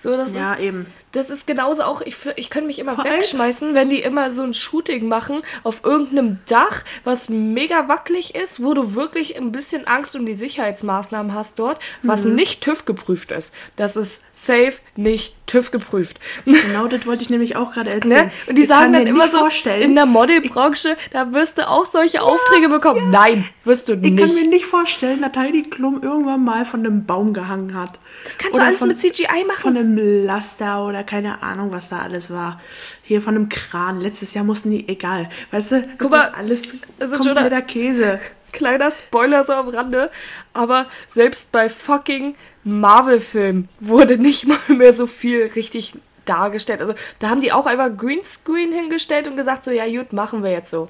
So, 0.00 0.16
das 0.16 0.34
Ja, 0.34 0.54
ist, 0.54 0.60
eben. 0.60 0.86
Das 1.12 1.28
ist 1.28 1.46
genauso 1.46 1.82
auch, 1.82 2.00
ich, 2.00 2.16
ich 2.36 2.48
könnte 2.48 2.68
mich 2.68 2.78
immer 2.78 2.94
Vor 2.94 3.04
wegschmeißen, 3.04 3.74
wenn 3.74 3.90
die 3.90 4.00
immer 4.00 4.30
so 4.30 4.42
ein 4.42 4.54
Shooting 4.54 5.08
machen 5.08 5.42
auf 5.62 5.84
irgendeinem 5.84 6.38
Dach, 6.48 6.84
was 7.04 7.28
mega 7.28 7.86
wackelig 7.88 8.34
ist, 8.34 8.62
wo 8.62 8.72
du 8.72 8.94
wirklich 8.94 9.36
ein 9.36 9.52
bisschen 9.52 9.86
Angst 9.86 10.16
um 10.16 10.24
die 10.24 10.34
Sicherheitsmaßnahmen 10.36 11.34
hast 11.34 11.58
dort, 11.58 11.80
was 12.02 12.24
Mhm. 12.24 12.34
nicht 12.36 12.62
TÜV 12.62 12.86
geprüft 12.86 13.30
ist. 13.30 13.52
Das 13.76 13.96
ist 13.96 14.22
safe 14.32 14.74
nicht 14.96 15.34
TÜV 15.46 15.70
geprüft. 15.70 16.18
Genau 16.46 16.86
das 16.86 17.04
wollte 17.06 17.22
ich 17.24 17.28
nämlich 17.30 17.56
auch 17.56 17.72
gerade 17.72 17.90
erzählen. 17.90 18.26
Ne? 18.26 18.30
Und 18.46 18.56
die 18.56 18.62
Ich 18.62 18.68
sagen 18.68 18.92
kann 18.92 19.04
dann 19.04 19.06
immer 19.06 19.28
so, 19.28 19.38
vorstellen, 19.40 19.82
in 19.82 19.94
der 19.96 20.06
Modelbranche, 20.06 20.96
da 21.10 21.32
wirst 21.32 21.58
du 21.58 21.68
auch 21.68 21.84
solche 21.84 22.22
Aufträge 22.22 22.68
bekommen. 22.70 23.10
Nein, 23.10 23.44
wirst 23.64 23.88
du 23.88 23.94
ich 23.94 24.02
kann 24.02 24.14
nicht. 24.14 24.34
mir 24.36 24.48
nicht 24.48 24.64
vorstellen, 24.66 25.20
dass 25.20 25.36
Heidi 25.36 25.64
Klum 25.64 26.00
irgendwann 26.02 26.42
mal 26.44 26.64
von 26.64 26.80
einem 26.80 27.04
Baum 27.04 27.34
gehangen 27.34 27.74
hat. 27.74 27.98
Das 28.24 28.38
kannst 28.38 28.54
du 28.54 28.58
Oder 28.58 28.66
alles 28.66 28.78
von, 28.80 28.88
mit 28.88 29.00
CGI 29.00 29.44
machen. 29.46 29.60
Von 29.60 29.76
einem 29.76 30.24
Laster 30.24 30.86
oder 30.86 31.02
keine 31.04 31.42
Ahnung, 31.42 31.72
was 31.72 31.88
da 31.88 32.00
alles 32.00 32.30
war. 32.30 32.60
Hier 33.02 33.20
von 33.22 33.34
einem 33.34 33.48
Kran. 33.48 34.00
Letztes 34.00 34.34
Jahr 34.34 34.44
mussten 34.44 34.70
die, 34.70 34.88
egal. 34.88 35.28
Weißt 35.50 35.72
du, 35.72 35.82
Guck 35.98 36.10
das 36.10 36.10
mal, 36.10 36.24
ist 36.26 36.34
alles 36.34 36.62
also 36.98 37.16
kompletter 37.16 37.48
Jonah- 37.48 37.60
Käse. 37.62 38.20
Kleiner 38.52 38.90
Spoiler 38.90 39.44
so 39.44 39.52
am 39.52 39.68
Rande, 39.68 40.10
aber 40.54 40.86
selbst 41.06 41.52
bei 41.52 41.68
fucking 41.68 42.34
Marvel-Filmen 42.64 43.68
wurde 43.78 44.18
nicht 44.18 44.46
mal 44.48 44.58
mehr 44.76 44.92
so 44.92 45.06
viel 45.06 45.44
richtig 45.54 45.94
dargestellt. 46.24 46.80
Also 46.80 46.94
da 47.20 47.28
haben 47.30 47.40
die 47.40 47.52
auch 47.52 47.66
einfach 47.66 47.96
Greenscreen 47.96 48.72
hingestellt 48.72 49.28
und 49.28 49.36
gesagt, 49.36 49.64
so 49.64 49.70
ja 49.70 49.86
gut, 49.86 50.12
machen 50.12 50.42
wir 50.42 50.50
jetzt 50.50 50.70
so. 50.70 50.88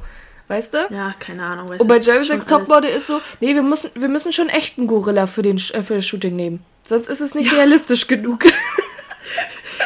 Weißt 0.51 0.75
du? 0.75 0.79
Ja, 0.91 1.13
keine 1.19 1.45
Ahnung. 1.45 1.69
Und 1.69 1.87
bei 1.89 2.03
schon 2.03 2.23
Sex 2.25 2.45
Topmodel 2.45 2.91
ist 2.91 3.07
so, 3.07 3.21
nee, 3.41 3.55
wir 3.55 3.63
müssen, 3.63 3.91
wir 3.95 4.09
müssen 4.09 4.33
schon 4.33 4.49
echten 4.49 4.87
Gorilla 4.87 5.27
für, 5.27 5.43
den, 5.43 5.57
äh, 5.57 5.83
für 5.83 5.95
das 5.95 6.07
Shooting 6.07 6.37
nehmen. 6.37 6.65
Sonst 6.83 7.09
ist 7.09 7.21
es 7.21 7.35
nicht 7.35 7.53
realistisch 7.55 8.07
genug. 8.09 8.45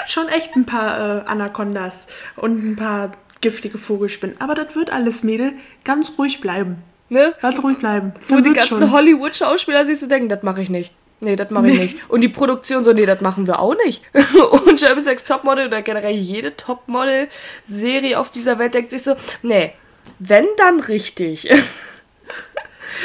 Schon 0.06 0.28
echt 0.28 0.56
ein 0.56 0.66
paar 0.66 1.22
äh, 1.24 1.26
Anacondas 1.26 2.06
und 2.36 2.64
ein 2.72 2.76
paar 2.76 3.12
giftige 3.40 3.78
Vogelspinnen. 3.78 4.36
Aber 4.40 4.54
das 4.54 4.74
wird 4.74 4.92
alles, 4.92 5.22
Mädel. 5.22 5.52
Ganz 5.84 6.12
ruhig 6.18 6.40
bleiben. 6.40 6.78
ne? 7.10 7.34
Ganz 7.40 7.62
ruhig 7.62 7.78
bleiben. 7.78 8.12
Wo 8.28 8.40
die 8.40 8.52
ganzen 8.52 8.90
Hollywood-Schauspieler 8.90 9.86
sich 9.86 10.00
so 10.00 10.06
denken, 10.08 10.28
das 10.28 10.42
mache 10.42 10.62
ich 10.62 10.70
nicht. 10.70 10.94
Nee, 11.20 11.36
das 11.36 11.50
mache 11.50 11.68
ich 11.68 11.74
Nee. 11.74 11.80
nicht. 11.82 12.10
Und 12.10 12.20
die 12.22 12.28
Produktion 12.28 12.84
so, 12.84 12.92
nee, 12.92 13.06
das 13.06 13.20
machen 13.20 13.46
wir 13.46 13.60
auch 13.60 13.74
nicht. 13.84 14.02
Und 14.66 14.80
Jeremy 14.80 15.00
Sex 15.00 15.24
Topmodel 15.24 15.66
oder 15.68 15.80
generell 15.82 16.14
jede 16.14 16.56
Topmodel-Serie 16.56 18.18
auf 18.18 18.30
dieser 18.30 18.58
Welt 18.58 18.74
denkt 18.74 18.90
sich 18.90 19.02
so, 19.02 19.14
nee, 19.42 19.72
wenn 20.18 20.46
dann 20.58 20.80
richtig. 20.80 21.48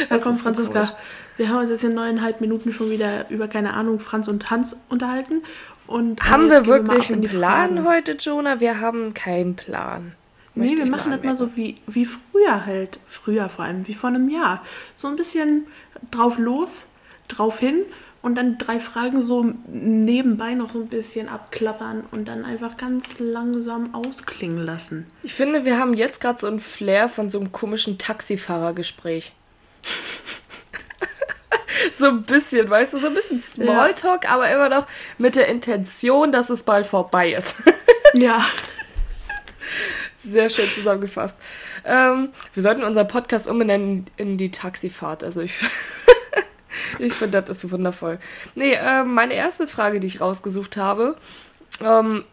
Da 0.07 0.17
kommt 0.19 0.37
so 0.37 0.43
Franziska. 0.43 0.81
komisch. 0.81 0.93
wir 1.37 1.49
haben 1.49 1.59
uns 1.59 1.71
jetzt 1.71 1.83
in 1.83 1.93
neuneinhalb 1.93 2.41
Minuten 2.41 2.71
schon 2.71 2.89
wieder 2.89 3.29
über, 3.29 3.47
keine 3.47 3.73
Ahnung, 3.73 3.99
Franz 3.99 4.27
und 4.27 4.49
Hans 4.49 4.77
unterhalten. 4.87 5.41
Und 5.87 6.21
haben 6.23 6.47
äh, 6.47 6.51
wir 6.51 6.61
gehen 6.61 6.69
mal 6.69 6.87
wirklich 6.87 7.09
in 7.09 7.15
einen 7.17 7.27
Plan 7.27 7.69
Fragen. 7.75 7.87
heute, 7.87 8.11
Jonah? 8.13 8.59
Wir 8.59 8.79
haben 8.79 9.13
keinen 9.13 9.55
Plan. 9.55 10.13
Nee, 10.53 10.61
Möchte 10.61 10.77
wir 10.77 10.83
ich 10.85 10.91
machen 10.91 11.11
das 11.11 11.23
mal 11.23 11.35
so 11.35 11.55
wie, 11.57 11.77
wie 11.87 12.05
früher 12.05 12.65
halt. 12.65 12.99
Früher 13.05 13.49
vor 13.49 13.65
allem, 13.65 13.87
wie 13.87 13.93
vor 13.93 14.09
einem 14.09 14.29
Jahr. 14.29 14.63
So 14.95 15.07
ein 15.07 15.15
bisschen 15.15 15.65
drauf 16.11 16.37
los, 16.37 16.87
drauf 17.27 17.59
hin 17.59 17.81
und 18.21 18.35
dann 18.35 18.57
drei 18.57 18.79
Fragen 18.79 19.21
so 19.21 19.45
nebenbei 19.67 20.53
noch 20.53 20.69
so 20.69 20.79
ein 20.79 20.88
bisschen 20.88 21.29
abklappern 21.29 22.03
und 22.11 22.27
dann 22.27 22.43
einfach 22.43 22.77
ganz 22.77 23.19
langsam 23.19 23.95
ausklingen 23.95 24.59
lassen. 24.59 25.07
Ich 25.23 25.33
finde, 25.33 25.65
wir 25.65 25.77
haben 25.77 25.93
jetzt 25.93 26.21
gerade 26.21 26.39
so 26.39 26.47
einen 26.47 26.59
Flair 26.59 27.09
von 27.09 27.29
so 27.29 27.39
einem 27.39 27.51
komischen 27.51 27.97
Taxifahrergespräch. 27.97 29.33
so 31.91 32.07
ein 32.07 32.23
bisschen, 32.23 32.69
weißt 32.69 32.93
du, 32.93 32.97
so 32.97 33.07
ein 33.07 33.13
bisschen 33.13 33.39
Smalltalk, 33.39 34.29
aber 34.29 34.51
immer 34.51 34.69
noch 34.69 34.88
mit 35.17 35.35
der 35.35 35.47
Intention, 35.47 36.31
dass 36.31 36.49
es 36.49 36.63
bald 36.63 36.88
vorbei 36.88 37.33
ist. 37.33 37.55
Ja. 38.15 38.43
Sehr 40.23 40.49
schön 40.49 40.67
zusammengefasst. 40.73 41.38
Ähm, 41.85 42.29
wir 42.55 42.63
sollten 42.63 42.83
unseren 42.83 43.07
Podcast 43.07 43.47
umbenennen 43.47 44.07
in 44.17 44.38
die 44.38 44.49
Taxifahrt. 44.49 45.23
Also 45.23 45.41
ich, 45.41 45.53
ich 46.99 47.13
finde, 47.13 47.41
das 47.41 47.63
ist 47.63 47.71
wundervoll. 47.71 48.19
Nee, 48.55 48.73
ähm, 48.73 49.13
meine 49.13 49.33
erste 49.33 49.67
Frage, 49.67 49.99
die 49.99 50.07
ich 50.07 50.21
rausgesucht 50.21 50.77
habe, 50.77 51.15
ähm, 51.81 52.23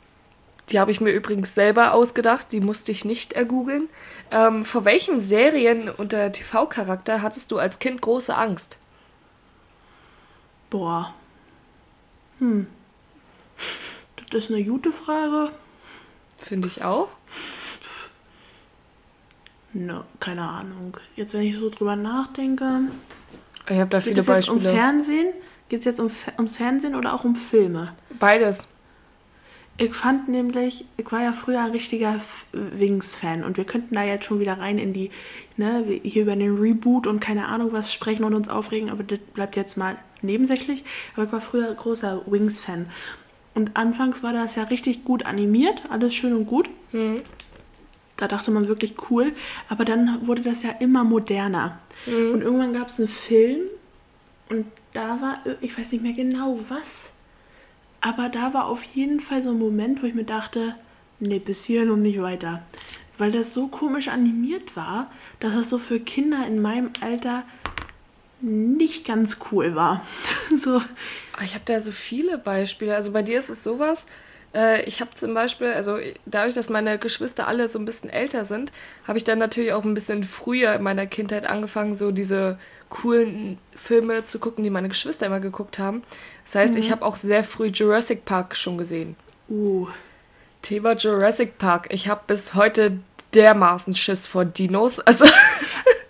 die 0.71 0.81
habe 0.81 0.91
ich 0.91 1.01
mir 1.01 1.13
übrigens 1.13 1.55
selber 1.55 1.93
ausgedacht, 1.93 2.51
die 2.51 2.61
musste 2.61 2.91
ich 2.91 3.05
nicht 3.05 3.35
ergoogeln. 3.35 3.89
Ähm, 4.33 4.65
vor 4.65 4.85
welchem 4.85 5.21
Serien- 5.21 5.91
oder 5.91 6.33
TV-Charakter 6.33 7.23
hattest 7.23 7.53
du 7.53 7.59
als 7.59 7.79
Kind 7.79 8.03
große 8.03 8.37
Angst? 8.37 8.81
Boah. 10.71 11.15
Hm. 12.39 12.67
Das 14.31 14.45
ist 14.45 14.51
eine 14.51 14.65
gute 14.65 14.91
Frage. 14.91 15.51
Finde 16.37 16.69
ich 16.69 16.83
auch. 16.83 17.17
Ne, 19.73 20.05
keine 20.21 20.49
Ahnung. 20.49 20.97
Jetzt, 21.17 21.35
wenn 21.35 21.43
ich 21.43 21.57
so 21.57 21.69
drüber 21.69 21.97
nachdenke. 21.97 22.81
Ich 23.69 23.79
habe 23.79 23.91
da 23.91 23.99
Geht 23.99 24.09
viele 24.09 24.21
es 24.21 24.27
jetzt 24.27 24.49
um. 24.49 24.61
Fernsehen? 24.61 25.29
Geht 25.69 25.81
es 25.81 25.85
jetzt 25.85 26.01
um, 26.01 26.11
ums 26.37 26.57
Fernsehen 26.57 26.95
oder 26.95 27.15
auch 27.15 27.25
um 27.25 27.35
Filme? 27.35 27.93
Beides. 28.19 28.69
Ich 29.79 29.95
fand 29.95 30.29
nämlich, 30.29 30.87
ich 30.97 31.13
war 31.13 31.23
ja 31.23 31.33
früher 31.33 31.63
ein 31.63 31.71
richtiger 31.71 32.19
Wings-Fan 32.53 33.45
und 33.45 33.59
wir 33.59 33.65
könnten 33.65 33.95
da 33.95 34.05
jetzt 34.05 34.25
schon 34.25 34.41
wieder 34.41 34.59
rein 34.59 34.79
in 34.79 34.95
die, 34.95 35.11
ne, 35.59 35.85
hier 36.03 36.23
über 36.23 36.35
den 36.35 36.57
Reboot 36.57 37.07
und 37.07 37.21
keine 37.21 37.47
Ahnung 37.49 37.73
was 37.73 37.93
sprechen 37.93 38.25
und 38.25 38.33
uns 38.33 38.49
aufregen, 38.49 38.89
aber 38.89 39.03
das 39.03 39.19
bleibt 39.35 39.55
jetzt 39.55 39.77
mal 39.77 39.97
nebensächlich. 40.23 40.83
Aber 41.15 41.25
ich 41.25 41.33
war 41.33 41.43
früher 41.43 41.75
großer 41.75 42.23
Wings-Fan. 42.27 42.87
Und 43.55 43.77
anfangs 43.77 44.23
war 44.23 44.33
das 44.33 44.55
ja 44.55 44.63
richtig 44.65 45.05
gut 45.05 45.27
animiert, 45.27 45.83
alles 45.91 46.15
schön 46.15 46.33
und 46.33 46.47
gut. 46.47 46.71
Da 48.17 48.29
dachte 48.29 48.51
man 48.51 48.69
wirklich 48.69 48.95
cool, 49.11 49.33
aber 49.69 49.85
dann 49.85 50.27
wurde 50.27 50.43
das 50.43 50.63
ja 50.63 50.71
immer 50.71 51.05
moderner. 51.05 51.79
Und 52.33 52.43
irgendwann 52.43 52.73
gab 52.73 52.89
es 52.89 52.99
einen 52.99 53.09
Film 53.09 53.61
und 54.49 54.67
da 54.93 55.21
war, 55.21 55.43
ich 55.61 55.77
weiß 55.77 55.93
nicht 55.93 56.03
mehr 56.03 56.13
genau 56.13 56.59
was, 56.69 57.11
aber 58.01 58.29
da 58.29 58.55
war 58.55 58.67
auf 58.67 58.83
jeden 58.85 59.21
Fall 59.21 59.43
so 59.43 59.51
ein 59.51 59.59
Moment, 59.59 60.03
wo 60.03 60.07
ich 60.07 60.15
mir 60.15 60.25
dachte, 60.25 60.75
nee, 61.21 61.39
bis 61.39 61.65
hierhin 61.65 61.91
und 61.91 62.03
nicht 62.03 62.21
weiter. 62.23 62.63
Weil 63.19 63.33
das 63.33 63.55
so 63.55 63.69
komisch 63.69 64.09
animiert 64.09 64.77
war, 64.77 65.11
dass 65.41 65.55
es 65.55 65.69
so 65.69 65.79
für 65.79 66.01
Kinder 66.01 66.47
in 66.47 66.61
meinem 66.61 66.91
Alter 67.01 67.45
nicht 68.41 69.07
ganz 69.07 69.39
cool 69.51 69.75
war. 69.75 70.03
so, 70.57 70.81
Ich 71.43 71.55
habe 71.55 71.65
da 71.65 71.81
so 71.81 71.93
viele 71.93 72.39
Beispiele. 72.39 72.95
Also 72.95 73.13
bei 73.13 73.23
dir 73.23 73.39
ist 73.39 73.49
es 73.49 73.65
sowas. 73.65 74.07
Äh, 74.57 74.83
ich 74.85 75.01
habe 75.01 75.11
zum 75.15 75.35
Beispiel, 75.35 75.69
also 75.69 75.99
dadurch, 76.25 76.55
dass 76.55 76.71
meine 76.71 76.99
Geschwister 76.99 77.47
alle 77.47 77.69
so 77.69 77.79
ein 77.79 77.85
bisschen 77.85 78.09
älter 78.11 78.45
sind, 78.45 78.73
habe 79.07 79.19
ich 79.19 79.25
dann 79.25 79.39
natürlich 79.39 79.73
auch 79.73 79.85
ein 79.85 79.95
bisschen 79.95 80.25
früher 80.25 80.75
in 80.75 80.83
meiner 80.83 81.07
Kindheit 81.07 81.47
angefangen, 81.47 81.95
so 81.95 82.11
diese 82.11 82.59
coolen 82.89 83.59
Filme 83.75 84.25
zu 84.25 84.39
gucken, 84.39 84.65
die 84.65 84.71
meine 84.71 84.89
Geschwister 84.89 85.27
immer 85.27 85.41
geguckt 85.41 85.79
haben. 85.79 86.03
Das 86.45 86.55
heißt, 86.55 86.77
ich 86.77 86.91
habe 86.91 87.05
auch 87.05 87.17
sehr 87.17 87.45
früh 87.45 87.67
Jurassic 87.67 88.25
Park 88.25 88.57
schon 88.57 88.79
gesehen. 88.79 89.17
uh, 89.51 89.89
Thema 90.63 90.95
Jurassic 90.95 91.59
Park. 91.59 91.89
Ich 91.91 92.09
habe 92.09 92.23
bis 92.27 92.55
heute 92.55 92.99
dermaßen 93.35 93.95
Schiss 93.95 94.27
vor 94.27 94.45
Dinos. 94.45 95.01
Also 95.07 95.27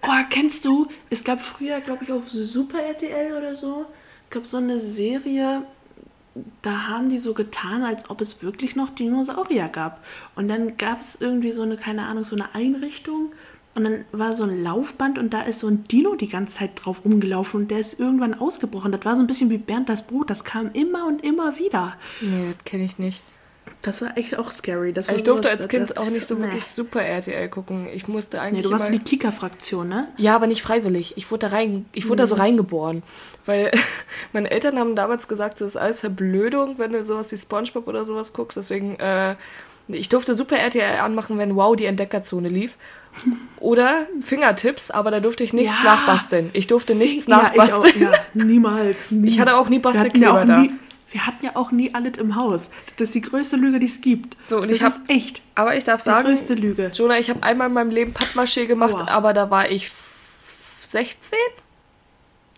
Oh, 0.09 0.25
kennst 0.31 0.65
du, 0.65 0.87
es 1.11 1.25
gab 1.25 1.41
früher, 1.43 1.81
glaube 1.81 2.05
ich, 2.05 2.13
auf 2.13 2.29
Super 2.29 2.81
RTL 2.81 3.37
oder 3.37 3.57
so, 3.57 3.87
es 4.25 4.31
gab 4.31 4.47
so 4.47 4.59
eine 4.59 4.79
Serie, 4.79 5.67
da 6.63 6.89
haben 6.89 7.09
die 7.09 7.19
so 7.19 7.35
getan, 7.35 7.83
als 7.83 8.09
ob 8.11 8.21
es 8.21 8.43
wirklich 8.43 8.77
noch 8.77 8.91
Dinosaurier 8.91 9.69
gab. 9.69 10.05
Und 10.35 10.49
dann 10.49 10.77
gab 10.77 11.01
es 11.01 11.21
irgendwie 11.21 11.53
so 11.53 11.63
eine, 11.63 11.77
keine 11.77 12.07
Ahnung, 12.07 12.25
so 12.25 12.37
eine 12.37 12.55
Einrichtung. 12.55 13.33
Und 13.75 13.85
dann 13.85 14.05
war 14.13 14.33
so 14.33 14.45
ein 14.45 14.63
Laufband 14.63 15.19
und 15.19 15.35
da 15.35 15.43
ist 15.43 15.59
so 15.59 15.69
ein 15.69 15.85
Dino 15.85 16.15
die 16.15 16.29
ganze 16.29 16.59
Zeit 16.59 16.71
drauf 16.75 17.05
rumgelaufen 17.05 17.63
und 17.63 17.71
der 17.71 17.79
ist 17.79 18.01
irgendwann 18.01 18.33
ausgebrochen. 18.33 18.91
Das 18.91 19.05
war 19.05 19.17
so 19.17 19.23
ein 19.23 19.27
bisschen 19.27 19.51
wie 19.51 19.59
Bernd 19.59 19.91
das 19.91 20.07
Brot, 20.07 20.31
das 20.31 20.45
kam 20.45 20.71
immer 20.73 21.07
und 21.07 21.23
immer 21.23 21.59
wieder. 21.59 21.95
nee, 22.23 22.53
das 22.55 22.65
kenne 22.65 22.85
ich 22.85 22.99
nicht. 22.99 23.21
Das 23.83 24.03
war 24.03 24.17
echt 24.17 24.37
auch 24.39 24.51
scary. 24.51 24.93
Das 24.93 25.09
war 25.09 25.15
Ich 25.17 25.25
durfte 25.25 25.49
als 25.51 25.69
Kind 25.69 25.97
auch 25.97 26.09
nicht 26.11 26.25
so 26.27 26.35
nee. 26.35 26.43
wirklich 26.43 26.65
super 26.67 27.03
RTL 27.03 27.49
gucken. 27.49 27.89
Ich 27.93 28.09
musste 28.09 28.41
eigentlich 28.41 28.57
Nee, 28.59 28.63
du 28.63 28.71
warst 28.71 28.89
immer... 28.89 28.99
die 28.99 29.05
Kika-Fraktion, 29.05 29.89
ne? 29.89 30.09
Ja, 30.17 30.35
aber 30.35 30.47
nicht 30.47 30.63
freiwillig. 30.63 31.15
Ich 31.17 31.31
wurde 31.31 31.49
da 31.49 31.55
rein, 31.55 31.87
ich 31.93 32.09
wurde 32.09 32.23
da 32.23 32.27
so 32.27 32.35
reingeboren. 32.37 33.03
Weil 33.45 33.71
meine 34.33 34.51
Eltern 34.51 34.79
haben 34.79 34.97
damals 34.97 35.29
gesagt, 35.29 35.61
das 35.61 35.69
ist 35.69 35.77
alles 35.77 36.01
Verblödung, 36.01 36.79
wenn 36.79 36.93
du 36.93 37.03
sowas 37.05 37.31
wie 37.33 37.39
Spongebob 37.39 37.87
oder 37.89 38.05
sowas 38.05 38.33
guckst. 38.33 38.57
Deswegen, 38.57 38.97
äh, 38.99 39.37
ich 39.89 40.09
durfte 40.09 40.35
Super 40.35 40.57
RTL 40.59 40.99
anmachen, 41.01 41.39
wenn 41.39 41.55
Wow 41.55 41.77
die 41.77 41.87
Entdeckerzone 41.87 42.49
lief. 42.49 42.77
Oder 43.61 44.07
Fingertips, 44.21 44.91
aber 44.91 45.11
da 45.11 45.21
durfte 45.21 45.43
ich 45.45 45.53
nichts 45.53 45.79
Ja. 45.83 45.95
nachbasteln. 45.95 46.51
Ich 46.53 46.67
durfte 46.67 46.95
nichts 46.95 47.27
Ja, 47.27 47.51
ich 47.55 47.61
auch, 47.61 47.67
nachbasteln. 47.69 48.03
ja, 48.03 48.13
niemals. 48.45 49.11
Nie. 49.11 49.29
Ich 49.37 49.41
hatte 49.41 49.57
auch 49.57 49.69
nie 49.69 49.79
Bastelkleber 49.79 50.45
da. 50.45 50.59
nie- 50.61 50.73
Wir 51.11 51.25
hatten 51.27 51.45
ja 51.47 51.53
auch 51.55 51.71
nie 51.71 51.95
alles 51.95 52.17
im 52.19 52.35
Haus. 52.35 52.69
Das 52.97 53.09
ist 53.09 53.15
die 53.15 53.21
größte 53.21 53.57
Lüge, 53.57 53.79
die 53.79 53.87
es 53.87 54.01
gibt. 54.01 54.37
So, 54.45 54.57
und 54.57 54.69
das 54.71 54.77
ich 54.79 54.83
hab- 54.83 54.93
ist 54.93 55.01
echt 55.09 55.43
Aber 55.55 55.77
ich 55.77 55.85
darf 55.85 56.01
die 56.01 56.05
sagen, 56.07 56.27
größte 56.29 56.55
Lüge. 56.55 56.91
Jonah, 56.93 57.19
ich 57.19 57.31
habe 57.31 57.43
einmal 57.45 57.69
in 57.69 57.75
meinem 57.75 57.91
Leben 57.91 58.13
Pappmaché 58.13 58.67
gemacht, 58.67 58.97
Boah. 58.97 59.09
aber 59.09 59.33
da 59.33 59.51
war 59.51 59.71
ich 59.71 59.87
f- 59.87 60.81
16? 60.83 61.39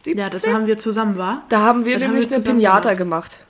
17? 0.00 0.18
Ja, 0.18 0.30
das 0.30 0.46
haben 0.46 0.66
wir 0.66 0.78
zusammen, 0.78 1.18
war. 1.18 1.42
da 1.50 1.60
haben 1.60 1.84
wir 1.84 1.94
das 1.98 2.04
haben 2.04 2.12
nämlich 2.14 2.30
wir 2.30 2.36
eine 2.36 2.44
Pinata 2.44 2.94
gemacht. 2.94 3.44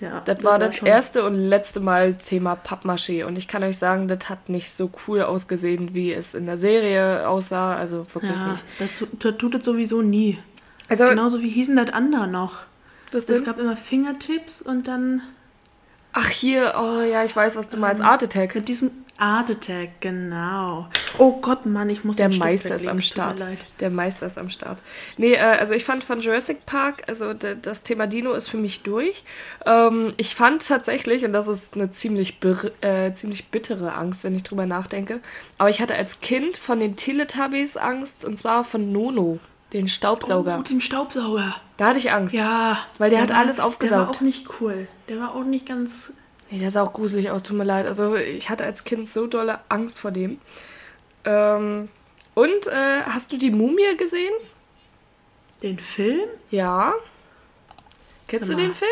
Ja, 0.00 0.20
Das 0.20 0.44
war 0.44 0.60
das 0.60 0.76
schon- 0.76 0.86
erste 0.86 1.24
und 1.24 1.34
letzte 1.34 1.80
Mal 1.80 2.14
Thema 2.14 2.54
Pappmaché. 2.54 3.24
Und 3.24 3.36
ich 3.36 3.48
kann 3.48 3.64
euch 3.64 3.78
sagen, 3.78 4.06
das 4.06 4.28
hat 4.28 4.48
nicht 4.48 4.70
so 4.70 4.92
cool 5.08 5.22
ausgesehen, 5.22 5.92
wie 5.92 6.12
es 6.12 6.34
in 6.34 6.46
der 6.46 6.56
Serie 6.56 7.28
aussah. 7.28 7.74
Also 7.74 8.06
wirklich 8.14 8.30
Ja, 8.30 8.52
nicht. 8.52 8.64
das, 8.78 9.08
das 9.18 9.36
tut 9.38 9.56
es 9.56 9.64
sowieso 9.64 10.00
nie. 10.02 10.38
Also, 10.88 11.04
Genauso 11.06 11.42
wie 11.42 11.48
hießen 11.48 11.74
das 11.74 11.90
andere 11.90 12.28
noch. 12.28 12.67
Was 13.14 13.24
Es 13.24 13.26
denn? 13.26 13.44
gab 13.44 13.58
immer 13.58 13.76
Fingertips 13.76 14.62
und 14.62 14.88
dann 14.88 15.22
Ach, 16.12 16.28
hier, 16.28 16.74
oh 16.76 17.02
ja, 17.02 17.24
ich 17.24 17.36
weiß, 17.36 17.56
was 17.56 17.68
du 17.68 17.76
meinst. 17.76 18.02
Art 18.02 18.22
Attack. 18.22 18.54
mit 18.54 18.68
diesem 18.68 18.90
Art 19.18 19.50
Attack, 19.50 20.00
genau. 20.00 20.88
Oh 21.18 21.38
Gott, 21.40 21.66
Mann, 21.66 21.90
ich 21.90 22.04
muss 22.04 22.16
Der 22.16 22.28
Meister 22.28 22.74
ist 22.74 22.88
am 22.88 22.98
es 22.98 23.06
Start. 23.06 23.44
Der 23.80 23.90
Meister 23.90 24.26
ist 24.26 24.38
am 24.38 24.48
Start. 24.48 24.80
Nee, 25.16 25.34
äh, 25.34 25.38
also 25.38 25.74
ich 25.74 25.84
fand 25.84 26.04
von 26.04 26.20
Jurassic 26.20 26.64
Park, 26.66 27.02
also 27.08 27.34
das 27.34 27.82
Thema 27.82 28.06
Dino 28.06 28.32
ist 28.32 28.48
für 28.48 28.56
mich 28.56 28.82
durch. 28.84 29.22
Ähm, 29.66 30.14
ich 30.16 30.34
fand 30.34 30.66
tatsächlich, 30.66 31.24
und 31.24 31.32
das 31.32 31.46
ist 31.46 31.74
eine 31.74 31.90
ziemlich, 31.90 32.38
äh, 32.80 33.12
ziemlich 33.12 33.48
bittere 33.50 33.94
Angst, 33.94 34.24
wenn 34.24 34.34
ich 34.34 34.44
drüber 34.44 34.66
nachdenke, 34.66 35.20
aber 35.58 35.68
ich 35.68 35.80
hatte 35.80 35.94
als 35.94 36.20
Kind 36.20 36.56
von 36.56 36.80
den 36.80 36.96
Teletubbies 36.96 37.76
Angst, 37.76 38.24
und 38.24 38.38
zwar 38.38 38.64
von 38.64 38.92
Nono, 38.92 39.40
den 39.72 39.88
Staubsauger. 39.88 40.58
Oh, 40.60 40.62
den 40.62 40.80
Staubsauger. 40.80 41.54
Da 41.76 41.88
hatte 41.88 41.98
ich 41.98 42.10
Angst. 42.10 42.34
Ja. 42.34 42.78
Weil 42.98 43.10
der 43.10 43.20
hat 43.22 43.30
war- 43.30 43.36
alles 43.38 43.56
Der 43.56 43.62
war 43.64 43.68
aufgesaugt. 43.68 44.16
auch 44.16 44.20
nicht 44.20 44.46
cool. 44.60 44.88
Der 45.08 45.18
war 45.20 45.34
auch 45.34 45.44
nicht 45.44 45.66
ganz. 45.66 46.10
Nee, 46.50 46.58
der 46.60 46.70
sah 46.70 46.82
auch 46.82 46.92
gruselig 46.94 47.30
aus, 47.30 47.42
tut 47.42 47.56
mir 47.56 47.64
leid. 47.64 47.86
Also 47.86 48.16
ich 48.16 48.48
hatte 48.48 48.64
als 48.64 48.84
Kind 48.84 49.08
so 49.10 49.26
dolle 49.26 49.58
Angst 49.68 50.00
vor 50.00 50.10
dem. 50.10 50.38
Ähm, 51.24 51.88
Und 52.34 52.66
äh, 52.68 53.02
hast 53.06 53.32
du 53.32 53.36
die 53.36 53.50
Mumie 53.50 53.96
gesehen? 53.98 54.32
Den 55.62 55.78
Film? 55.78 56.28
Ja. 56.50 56.94
Kennst 58.28 58.48
du 58.48 58.54
den 58.54 58.70
Film? 58.72 58.90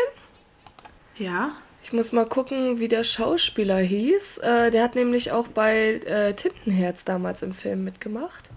Ja. 1.17 1.51
Ich 1.83 1.93
muss 1.93 2.11
mal 2.11 2.25
gucken, 2.27 2.79
wie 2.79 2.89
der 2.89 3.03
Schauspieler 3.05 3.77
hieß. 3.77 4.39
Äh, 4.39 4.71
der 4.71 4.83
hat 4.83 4.95
nämlich 4.95 5.31
auch 5.31 5.47
bei 5.47 5.93
äh, 6.05 6.33
Tintenherz 6.33 7.05
damals 7.05 7.41
im 7.41 7.53
Film 7.53 7.83
mitgemacht. 7.85 8.49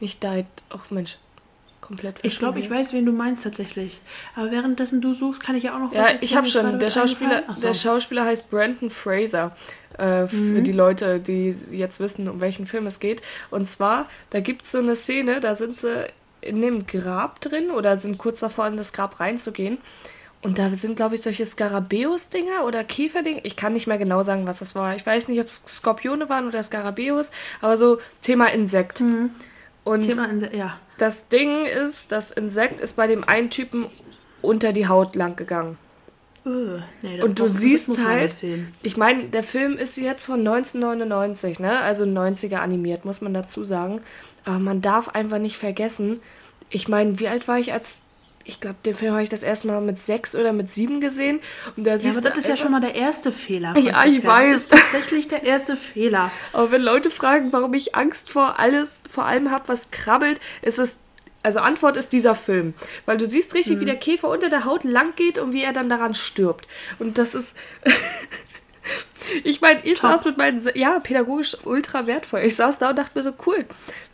Nicht 0.00 0.22
Died. 0.22 0.46
Ach 0.70 0.90
Mensch, 0.90 1.18
komplett 1.80 2.16
Ich 2.22 2.38
glaube, 2.38 2.58
ich 2.58 2.70
weiß, 2.70 2.92
wen 2.92 3.06
du 3.06 3.12
meinst 3.12 3.44
tatsächlich. 3.44 4.00
Aber 4.34 4.50
währenddessen 4.50 5.00
du 5.00 5.12
suchst, 5.12 5.42
kann 5.42 5.56
ich 5.56 5.64
ja 5.64 5.76
auch 5.76 5.80
noch 5.80 5.92
Ja, 5.92 6.02
erzählen, 6.02 6.18
ich 6.22 6.36
habe 6.36 6.46
schon. 6.48 6.78
Der 6.78 6.90
Schauspieler, 6.90 7.44
so. 7.54 7.66
der 7.66 7.74
Schauspieler 7.74 8.24
heißt 8.24 8.50
Brandon 8.50 8.90
Fraser. 8.90 9.56
Äh, 9.98 10.28
für 10.28 10.62
die 10.62 10.72
Leute, 10.72 11.20
die 11.20 11.54
jetzt 11.72 12.00
wissen, 12.00 12.28
um 12.28 12.40
welchen 12.40 12.66
Film 12.66 12.86
es 12.86 13.00
geht. 13.00 13.22
Und 13.50 13.66
zwar, 13.66 14.06
da 14.30 14.40
gibt 14.40 14.62
es 14.62 14.72
so 14.72 14.78
eine 14.78 14.96
Szene, 14.96 15.40
da 15.40 15.54
sind 15.54 15.76
sie 15.76 16.06
in 16.40 16.62
dem 16.62 16.86
Grab 16.86 17.40
drin 17.40 17.70
oder 17.70 17.96
sind 17.96 18.16
kurz 18.16 18.40
davor, 18.40 18.66
in 18.68 18.76
das 18.76 18.92
Grab 18.92 19.20
reinzugehen. 19.20 19.78
Und 20.42 20.58
da 20.58 20.70
sind, 20.70 20.96
glaube 20.96 21.16
ich, 21.16 21.22
solche 21.22 21.44
Skarabäus-Dinger 21.44 22.64
oder 22.64 22.82
Käferdinger. 22.82 23.40
Ich 23.44 23.56
kann 23.56 23.74
nicht 23.74 23.86
mehr 23.86 23.98
genau 23.98 24.22
sagen, 24.22 24.46
was 24.46 24.60
das 24.60 24.74
war. 24.74 24.96
Ich 24.96 25.04
weiß 25.04 25.28
nicht, 25.28 25.38
ob 25.38 25.48
es 25.48 25.64
Skorpione 25.66 26.30
waren 26.30 26.46
oder 26.46 26.62
Skarabäus, 26.62 27.30
aber 27.60 27.76
so 27.76 27.98
Thema 28.22 28.46
Insekt. 28.46 29.02
Und 29.84 30.02
Thema 30.02 30.28
in, 30.28 30.46
ja. 30.52 30.78
das 30.98 31.28
Ding 31.28 31.66
ist, 31.66 32.12
das 32.12 32.30
Insekt 32.30 32.80
ist 32.80 32.96
bei 32.96 33.06
dem 33.06 33.24
einen 33.24 33.50
Typen 33.50 33.86
unter 34.42 34.72
die 34.72 34.88
Haut 34.88 35.16
lang 35.16 35.36
gegangen. 35.36 35.78
Öh, 36.46 36.80
nee, 37.02 37.20
Und 37.22 37.38
du 37.38 37.48
siehst 37.48 38.02
halt, 38.02 38.34
ich 38.82 38.96
meine, 38.96 39.24
der 39.24 39.42
Film 39.42 39.76
ist 39.76 39.96
jetzt 39.98 40.24
von 40.24 40.40
1999, 40.40 41.60
ne? 41.60 41.80
Also 41.80 42.04
90er 42.04 42.56
animiert, 42.56 43.04
muss 43.04 43.20
man 43.20 43.34
dazu 43.34 43.62
sagen. 43.62 44.00
Aber 44.44 44.58
man 44.58 44.80
darf 44.80 45.08
einfach 45.08 45.38
nicht 45.38 45.58
vergessen, 45.58 46.20
ich 46.70 46.88
meine, 46.88 47.18
wie 47.18 47.28
alt 47.28 47.48
war 47.48 47.58
ich 47.58 47.72
als. 47.72 48.04
Ich 48.44 48.58
glaube, 48.58 48.76
den 48.84 48.94
Film 48.94 49.12
habe 49.12 49.22
ich 49.22 49.28
das 49.28 49.42
erste 49.42 49.68
Mal 49.68 49.80
mit 49.80 49.98
sechs 49.98 50.34
oder 50.34 50.52
mit 50.52 50.70
sieben 50.70 51.00
gesehen. 51.00 51.40
Und 51.76 51.84
da 51.86 51.92
Ja, 51.92 51.98
siehst 51.98 52.18
aber 52.18 52.30
das 52.30 52.38
ist 52.40 52.48
ja 52.48 52.56
schon 52.56 52.72
mal 52.72 52.80
der 52.80 52.94
erste 52.94 53.32
Fehler. 53.32 53.74
Ja, 53.78 54.04
ich 54.04 54.20
Franziska. 54.22 54.28
weiß. 54.28 54.68
Das 54.68 54.78
ist 54.80 54.90
tatsächlich 54.92 55.28
der 55.28 55.42
erste 55.44 55.76
Fehler. 55.76 56.30
Aber 56.52 56.70
wenn 56.70 56.82
Leute 56.82 57.10
fragen, 57.10 57.52
warum 57.52 57.74
ich 57.74 57.94
Angst 57.94 58.30
vor 58.30 58.58
alles, 58.58 59.02
vor 59.08 59.26
allem 59.26 59.50
habe, 59.50 59.68
was 59.68 59.90
krabbelt, 59.90 60.40
ist 60.62 60.78
es. 60.78 60.98
Also 61.42 61.60
Antwort 61.60 61.96
ist 61.96 62.12
dieser 62.12 62.34
Film. 62.34 62.74
Weil 63.06 63.16
du 63.18 63.26
siehst 63.26 63.54
richtig, 63.54 63.76
Mhm. 63.76 63.80
wie 63.80 63.84
der 63.86 63.96
Käfer 63.96 64.28
unter 64.28 64.48
der 64.50 64.64
Haut 64.64 64.84
lang 64.84 65.14
geht 65.16 65.38
und 65.38 65.52
wie 65.52 65.62
er 65.62 65.72
dann 65.72 65.88
daran 65.88 66.14
stirbt. 66.14 66.66
Und 66.98 67.18
das 67.18 67.34
ist. 67.34 67.56
ich 69.44 69.60
meine, 69.60 69.84
ich 69.84 69.98
Top. 69.98 70.10
saß 70.10 70.24
mit 70.24 70.36
meinen. 70.36 70.60
Ja, 70.74 70.98
pädagogisch 71.00 71.56
ultra 71.64 72.06
wertvoll. 72.06 72.40
Ich 72.40 72.56
saß 72.56 72.78
da 72.78 72.90
und 72.90 72.98
dachte 72.98 73.12
mir 73.16 73.22
so, 73.22 73.32
cool, 73.46 73.66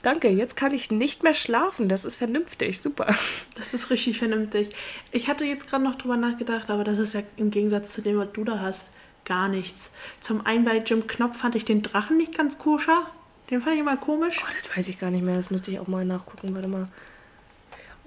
danke, 0.02 0.28
jetzt 0.28 0.56
kann 0.56 0.73
ich 0.73 0.90
nicht 0.90 1.23
mehr 1.23 1.35
schlafen. 1.35 1.88
Das 1.88 2.04
ist 2.04 2.16
vernünftig, 2.16 2.80
super. 2.80 3.14
Das 3.54 3.73
ist 3.75 3.90
richtig 3.90 4.18
vernünftig. 4.18 4.70
Ich 5.12 5.28
hatte 5.28 5.44
jetzt 5.44 5.68
gerade 5.68 5.82
noch 5.82 5.94
drüber 5.94 6.16
nachgedacht, 6.16 6.70
aber 6.70 6.85
das 6.85 6.99
ist 6.99 7.14
ja 7.14 7.23
im 7.37 7.50
Gegensatz 7.50 7.92
zu 7.92 8.02
dem, 8.02 8.18
was 8.18 8.32
du 8.32 8.44
da 8.44 8.61
hast, 8.61 8.90
gar 9.25 9.49
nichts. 9.49 9.90
Zum 10.20 10.44
einen 10.44 10.64
bei 10.64 10.78
Jim 10.78 11.06
Knopf 11.06 11.38
fand 11.38 11.54
ich 11.54 11.64
den 11.64 11.82
Drachen 11.82 12.16
nicht 12.16 12.37
ganz 12.37 12.58
koscher. 12.58 13.11
Den 13.50 13.61
fand 13.61 13.75
ich 13.75 13.80
immer 13.80 13.96
komisch. 13.96 14.42
Oh, 14.42 14.52
das 14.61 14.76
weiß 14.76 14.88
ich 14.88 14.99
gar 14.99 15.11
nicht 15.11 15.23
mehr. 15.23 15.37
Das 15.37 15.50
müsste 15.50 15.70
ich 15.70 15.78
auch 15.78 15.87
mal 15.87 16.04
nachgucken. 16.04 16.54
Warte 16.54 16.68
mal. 16.68 16.88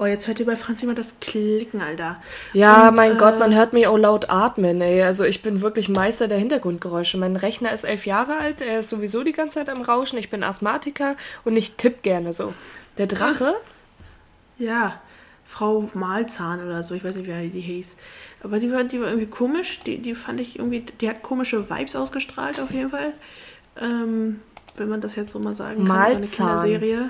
Oh, 0.02 0.06
jetzt 0.06 0.28
hört 0.28 0.40
ihr 0.40 0.46
bei 0.46 0.56
Franz 0.56 0.82
immer 0.82 0.96
das 0.96 1.20
Klicken, 1.20 1.82
Alter. 1.82 2.22
Ja, 2.54 2.88
Und, 2.88 2.96
mein 2.96 3.18
äh, 3.18 3.20
Gott, 3.20 3.38
man 3.38 3.54
hört 3.54 3.74
mich 3.74 3.86
auch 3.86 3.98
laut 3.98 4.30
atmen, 4.30 4.80
ey. 4.80 5.04
Also 5.04 5.26
ich 5.26 5.42
bin 5.42 5.60
wirklich 5.60 5.90
Meister 5.90 6.30
der 6.30 6.38
Hintergrundgeräusche. 6.38 7.18
Mein 7.18 7.36
Rechner 7.36 7.74
ist 7.74 7.84
elf 7.84 8.06
Jahre 8.06 8.38
alt, 8.38 8.62
er 8.62 8.80
ist 8.80 8.90
sowieso 8.90 9.24
die 9.24 9.34
ganze 9.34 9.60
Zeit 9.60 9.70
am 9.70 9.82
Rauschen. 9.82 10.18
Ich 10.18 10.30
bin 10.30 10.42
Asthmatiker 10.42 11.18
und 11.44 11.58
ich 11.58 11.74
tipp 11.74 12.02
gerne 12.02 12.32
so. 12.32 12.54
Der 12.98 13.08
Drache? 13.08 13.56
Ja, 14.58 15.02
Frau 15.44 15.90
Malzahn 15.94 16.64
oder 16.64 16.82
so, 16.84 16.96
ich 16.96 17.04
weiß 17.04 17.18
nicht, 17.18 17.28
wie 17.28 17.50
die 17.50 17.60
hieß. 17.60 17.98
Aber 18.42 18.60
die 18.60 18.72
war, 18.72 18.86
die 18.86 19.02
war 19.02 19.08
irgendwie 19.08 19.28
komisch. 19.28 19.80
Die, 19.80 19.98
die 19.98 20.16
fand 20.16 20.40
ich 20.40 20.60
irgendwie, 20.60 20.86
die 21.02 21.10
hat 21.10 21.24
komische 21.24 21.70
Vibes 21.70 21.98
ausgestrahlt, 21.98 22.62
auf 22.62 22.72
jeden 22.72 22.92
Fall. 22.92 23.12
Ähm, 23.82 24.40
wenn 24.78 24.88
man 24.88 25.02
das 25.02 25.18
jetzt 25.18 25.32
so 25.32 25.40
mal 25.40 25.54
sagen 25.54 25.78
kann. 25.78 25.86
über 25.86 25.94
eine 25.96 26.20
Malzahn. 26.20 26.48
Kinderserie. 26.48 27.10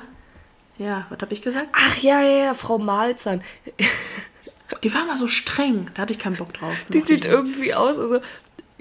Ja, 0.79 1.05
was 1.09 1.19
habe 1.21 1.33
ich 1.33 1.41
gesagt? 1.41 1.67
Ach 1.73 1.97
ja, 1.97 2.21
ja, 2.21 2.45
ja, 2.45 2.53
Frau 2.53 2.79
Malzahn. 2.79 3.43
Die 4.83 4.93
war 4.93 5.05
mal 5.05 5.17
so 5.17 5.27
streng. 5.27 5.89
Da 5.93 6.03
hatte 6.03 6.13
ich 6.13 6.19
keinen 6.19 6.37
Bock 6.37 6.53
drauf. 6.53 6.75
Die 6.89 6.99
sieht 6.99 7.09
ich 7.09 7.23
nicht. 7.25 7.33
irgendwie 7.33 7.73
aus, 7.73 7.99
also 7.99 8.19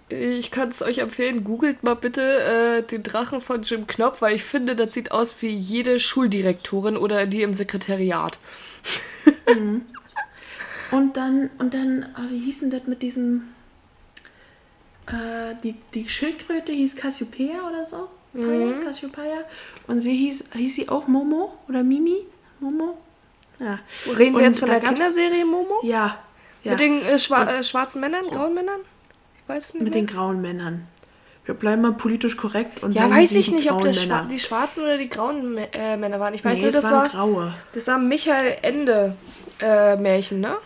ich 0.09 0.51
kann 0.51 0.69
es 0.69 0.81
euch 0.81 0.99
empfehlen, 0.99 1.45
googelt 1.45 1.83
mal 1.83 1.95
bitte 1.95 2.23
äh, 2.23 2.83
den 2.83 3.03
Drachen 3.03 3.43
von 3.43 3.63
Jim 3.63 3.87
Knopf, 3.87 4.23
weil 4.23 4.35
ich 4.35 4.45
finde, 4.45 4.75
das 4.75 4.95
sieht 4.95 5.13
aus 5.13 5.43
wie 5.43 5.51
jede 5.51 5.99
Schuldirektorin 5.99 6.97
oder 6.97 7.27
die 7.27 7.43
im 7.43 7.53
Sekretariat. 7.53 8.39
Und 10.91 11.17
dann, 11.17 11.51
und 11.59 11.75
dann, 11.75 12.07
ah, 12.15 12.27
wie 12.31 12.39
hieß 12.39 12.61
denn 12.61 12.71
das 12.71 12.87
mit 12.87 13.03
diesem. 13.03 13.49
Äh, 15.07 15.55
die, 15.63 15.75
die 15.95 16.09
Schildkröte 16.09 16.73
hieß 16.73 16.97
Cassiopeia 16.97 17.69
oder 17.69 17.85
so? 17.85 18.09
Paya, 18.47 18.73
Cassiopeia. 18.85 19.45
Und 19.87 20.01
sie 20.01 20.17
hieß, 20.17 20.45
hieß 20.55 20.75
sie 20.75 20.89
auch 20.89 21.07
Momo 21.07 21.53
oder 21.69 21.83
Mimi? 21.83 22.27
Momo? 22.61 22.99
Ja. 23.59 23.79
Reden 24.19 24.35
wir 24.35 24.39
Und 24.39 24.45
jetzt 24.45 24.59
von 24.59 24.69
der 24.69 24.81
Kinderserie 24.81 25.45
Momo? 25.45 25.81
Ja. 25.83 26.19
ja. 26.63 26.73
Mit 26.73 26.81
den 26.81 27.03
äh, 27.03 27.19
schwa 27.19 27.45
äh, 27.45 27.63
schwarzen 27.63 28.01
Männern, 28.01 28.27
grauen 28.31 28.55
Männern? 28.55 28.81
Ich 29.43 29.49
weiß 29.49 29.75
nicht. 29.75 29.83
Mit 29.83 29.95
mehr. 29.95 30.03
den 30.03 30.07
grauen 30.07 30.41
Männern. 30.41 30.87
Wir 31.45 31.55
bleiben 31.55 31.81
mal 31.81 31.95
politisch 31.95 32.37
korrekt 32.37 32.83
und 32.83 32.93
ja, 32.93 33.09
weiß 33.09 33.35
ich 33.37 33.51
nicht, 33.51 33.73
ob 33.73 33.81
das 33.81 34.03
schwa 34.03 34.27
die 34.31 34.39
schwarzen 34.39 34.85
oder 34.85 34.99
die 34.99 35.09
grauen 35.09 35.57
äh, 35.73 35.97
Männer 35.97 36.21
waren. 36.21 36.35
Ich 36.35 36.45
weiß 36.45 36.59
nee, 36.59 36.65
nur, 36.65 36.73
das 36.73 36.85
waren 36.85 36.93
war, 36.93 37.09
graue. 37.09 37.55
das 37.73 37.87
war 37.89 37.99
Michael 37.99 38.59
Ende 38.61 39.17
äh, 39.59 39.97
Märchen, 39.97 40.41
ne? 40.41 40.59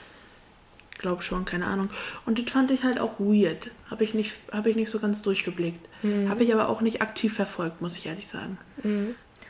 Glaub 1.02 1.22
schon, 1.22 1.44
keine 1.44 1.66
Ahnung. 1.66 1.90
Und 2.26 2.38
das 2.38 2.50
fand 2.52 2.70
ich 2.70 2.84
halt 2.84 2.98
auch 3.00 3.18
weird. 3.18 3.70
Habe 3.90 4.04
ich, 4.04 4.14
nicht- 4.14 4.38
hab 4.52 4.66
ich 4.66 4.76
nicht 4.76 4.88
so 4.88 4.98
ganz 5.00 5.20
durchgeblickt. 5.22 5.86
Mhm. 6.02 6.28
Habe 6.30 6.44
ich 6.44 6.52
aber 6.54 6.68
auch 6.68 6.80
nicht 6.80 7.02
aktiv 7.02 7.34
verfolgt, 7.34 7.80
muss 7.82 7.96
ich 7.96 8.06
ehrlich 8.06 8.26
sagen. 8.28 8.56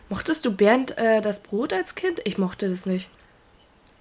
Mochtest 0.09 0.45
du 0.47 0.53
Bernd 0.57 0.97
äh, 0.99 1.21
das 1.21 1.43
Brot 1.43 1.73
als 1.73 1.95
Kind? 1.95 2.21
Ich 2.25 2.39
mochte 2.39 2.69
das 2.69 2.87
nicht. 2.87 3.11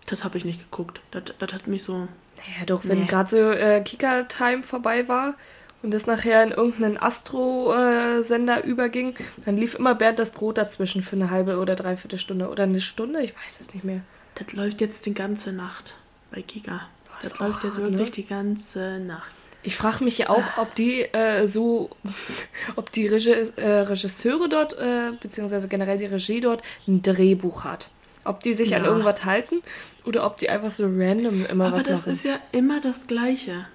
Das 0.08 0.24
habe 0.24 0.38
ich 0.38 0.46
nicht 0.46 0.62
geguckt. 0.72 1.02
Das, 1.12 1.24
das 1.40 1.54
hat 1.54 1.68
mich 1.68 1.84
so. 1.84 1.94
Naja, 2.38 2.66
doch, 2.66 2.86
wenn 2.86 3.02
Nee. 3.02 3.06
gerade 3.06 3.30
so 3.30 3.38
äh, 3.52 3.82
Kika-Time 3.82 4.64
vorbei 4.64 5.08
war 5.10 5.36
und 5.84 5.94
das 5.94 6.08
nachher 6.08 6.42
in 6.44 6.52
irgendeinen 6.52 6.98
Astro-Sender 6.98 8.64
überging, 8.64 9.14
dann 9.46 9.58
lief 9.58 9.76
immer 9.76 9.94
Bernd 9.96 10.20
das 10.20 10.32
Brot 10.32 10.58
dazwischen 10.58 11.02
für 11.02 11.16
eine 11.18 11.30
halbe 11.32 11.58
oder 11.60 11.76
dreiviertel 11.76 12.18
Stunde 12.18 12.50
oder 12.50 12.64
eine 12.64 12.82
Stunde, 12.82 13.22
ich 13.22 13.36
weiß 13.36 13.60
es 13.60 13.74
nicht 13.74 13.84
mehr. 13.84 14.02
Das 14.36 14.54
läuft 14.54 14.82
jetzt 14.82 15.06
die 15.06 15.14
ganze 15.14 15.52
Nacht 15.52 15.96
bei 16.32 16.42
Kika. 16.42 16.82
Das 17.22 17.32
Das 17.34 17.40
läuft 17.40 17.64
jetzt 17.64 17.78
wirklich 17.78 18.10
ne? 18.10 18.12
die 18.12 18.26
ganze 18.26 19.00
Nacht. 19.00 19.32
Ich 19.64 19.76
frage 19.76 20.04
mich 20.04 20.18
ja 20.18 20.30
auch, 20.30 20.44
ob 20.58 20.74
die 20.74 21.02
äh, 21.02 21.46
so, 21.48 21.90
ob 22.76 22.92
die 22.92 23.08
Regie, 23.08 23.30
äh, 23.58 23.70
Regisseure 23.82 24.50
dort, 24.50 24.74
äh, 24.80 25.12
beziehungsweise 25.22 25.68
generell 25.68 25.98
die 26.00 26.08
Regie 26.08 26.42
dort, 26.42 26.64
ein 26.88 27.02
Drehbuch 27.04 27.64
hat. 27.64 27.90
Ob 28.24 28.42
die 28.42 28.54
sich 28.54 28.76
an 28.76 28.84
Ja. 28.84 28.90
irgendwas 28.90 29.24
halten 29.26 29.62
oder 30.06 30.26
ob 30.26 30.38
die 30.38 30.50
einfach 30.50 30.72
so 30.72 30.86
random 30.86 31.46
immer 31.46 31.68
Aber 31.68 31.76
was 31.78 31.84
das 31.84 32.02
machen. 32.02 32.12
ist 32.14 32.24
ja 32.24 32.40
immer 32.52 32.80
das 32.82 33.06
Gleiche. 33.08 33.66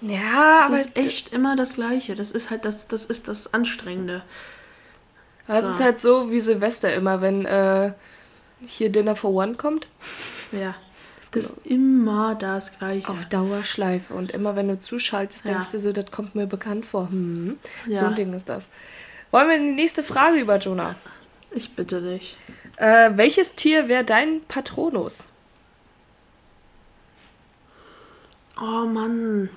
ja, 0.00 0.60
Das 0.60 0.66
aber 0.66 0.80
ist 0.80 0.96
echt 0.96 1.32
immer 1.32 1.54
das 1.56 1.74
Gleiche. 1.74 2.14
Das 2.14 2.30
ist 2.30 2.50
halt 2.50 2.64
das, 2.64 2.88
das 2.88 3.04
ist 3.04 3.28
das 3.28 3.52
Anstrengende. 3.54 4.22
das 5.46 5.62
so. 5.62 5.68
ist 5.70 5.80
halt 5.80 6.00
so 6.00 6.30
wie 6.30 6.40
Silvester 6.40 6.92
immer, 6.94 7.20
wenn 7.20 7.46
äh, 7.46 7.92
hier 8.66 8.90
Dinner 8.90 9.14
for 9.16 9.30
One 9.32 9.54
kommt. 9.54 9.88
Ja. 10.52 10.74
Das 11.32 11.50
ist 11.50 11.66
immer 11.66 12.34
das 12.34 12.78
Gleiche. 12.78 13.08
Auf 13.08 13.24
Dauerschleife. 13.26 14.12
Und 14.12 14.32
immer 14.32 14.56
wenn 14.56 14.68
du 14.68 14.78
zuschaltest, 14.78 15.46
Ja. 15.46 15.52
denkst 15.52 15.70
du 15.72 15.78
so, 15.78 15.92
das 15.92 16.10
kommt 16.10 16.34
mir 16.34 16.46
bekannt 16.46 16.84
vor. 16.84 17.08
Hm, 17.08 17.58
So 17.86 17.92
Ja. 17.92 18.08
ein 18.08 18.14
Ding 18.14 18.32
ist 18.34 18.48
das. 18.48 18.68
Wollen 19.30 19.48
wir 19.48 19.56
in 19.56 19.66
die 19.66 19.72
nächste 19.72 20.02
Frage 20.02 20.38
über 20.38 20.58
Jonah? 20.58 20.94
Ich 21.52 21.74
bitte 21.74 22.02
dich. 22.02 22.36
Äh, 22.76 23.10
welches 23.14 23.54
Tier 23.54 23.88
wäre 23.88 24.04
dein 24.04 24.40
Patronus? 24.48 25.26
Oh 28.60 28.86
Mann. 28.86 29.48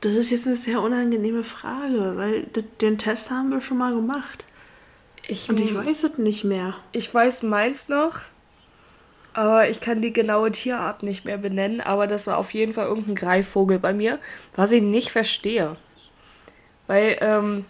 Das 0.00 0.14
ist 0.14 0.30
jetzt 0.30 0.46
eine 0.46 0.56
sehr 0.56 0.80
unangenehme 0.80 1.44
Frage, 1.44 2.16
weil 2.16 2.44
den 2.80 2.96
Test 2.98 3.30
haben 3.30 3.52
wir 3.52 3.60
schon 3.60 3.78
mal 3.78 3.92
gemacht. 3.94 4.44
Ich, 5.28 5.48
Und 5.50 5.60
ich 5.60 5.74
weiß 5.74 6.04
es 6.04 6.18
nicht 6.18 6.44
mehr. 6.44 6.74
ich 6.92 7.12
weiß 7.12 7.42
meins 7.42 7.88
noch, 7.88 8.20
aber 9.32 9.68
ich 9.68 9.80
kann 9.80 10.02
die 10.02 10.12
genaue 10.12 10.50
Tierart 10.50 11.02
nicht 11.02 11.24
mehr 11.24 11.38
benennen. 11.38 11.80
Aber 11.80 12.06
das 12.06 12.26
war 12.26 12.38
auf 12.38 12.52
jeden 12.52 12.72
Fall 12.72 12.86
irgendein 12.86 13.14
Greifvogel 13.14 13.78
bei 13.78 13.92
mir, 13.92 14.18
was 14.56 14.72
ich 14.72 14.82
nicht 14.82 15.10
verstehe. 15.10 15.76
Weil, 16.86 17.16
ähm, 17.20 17.64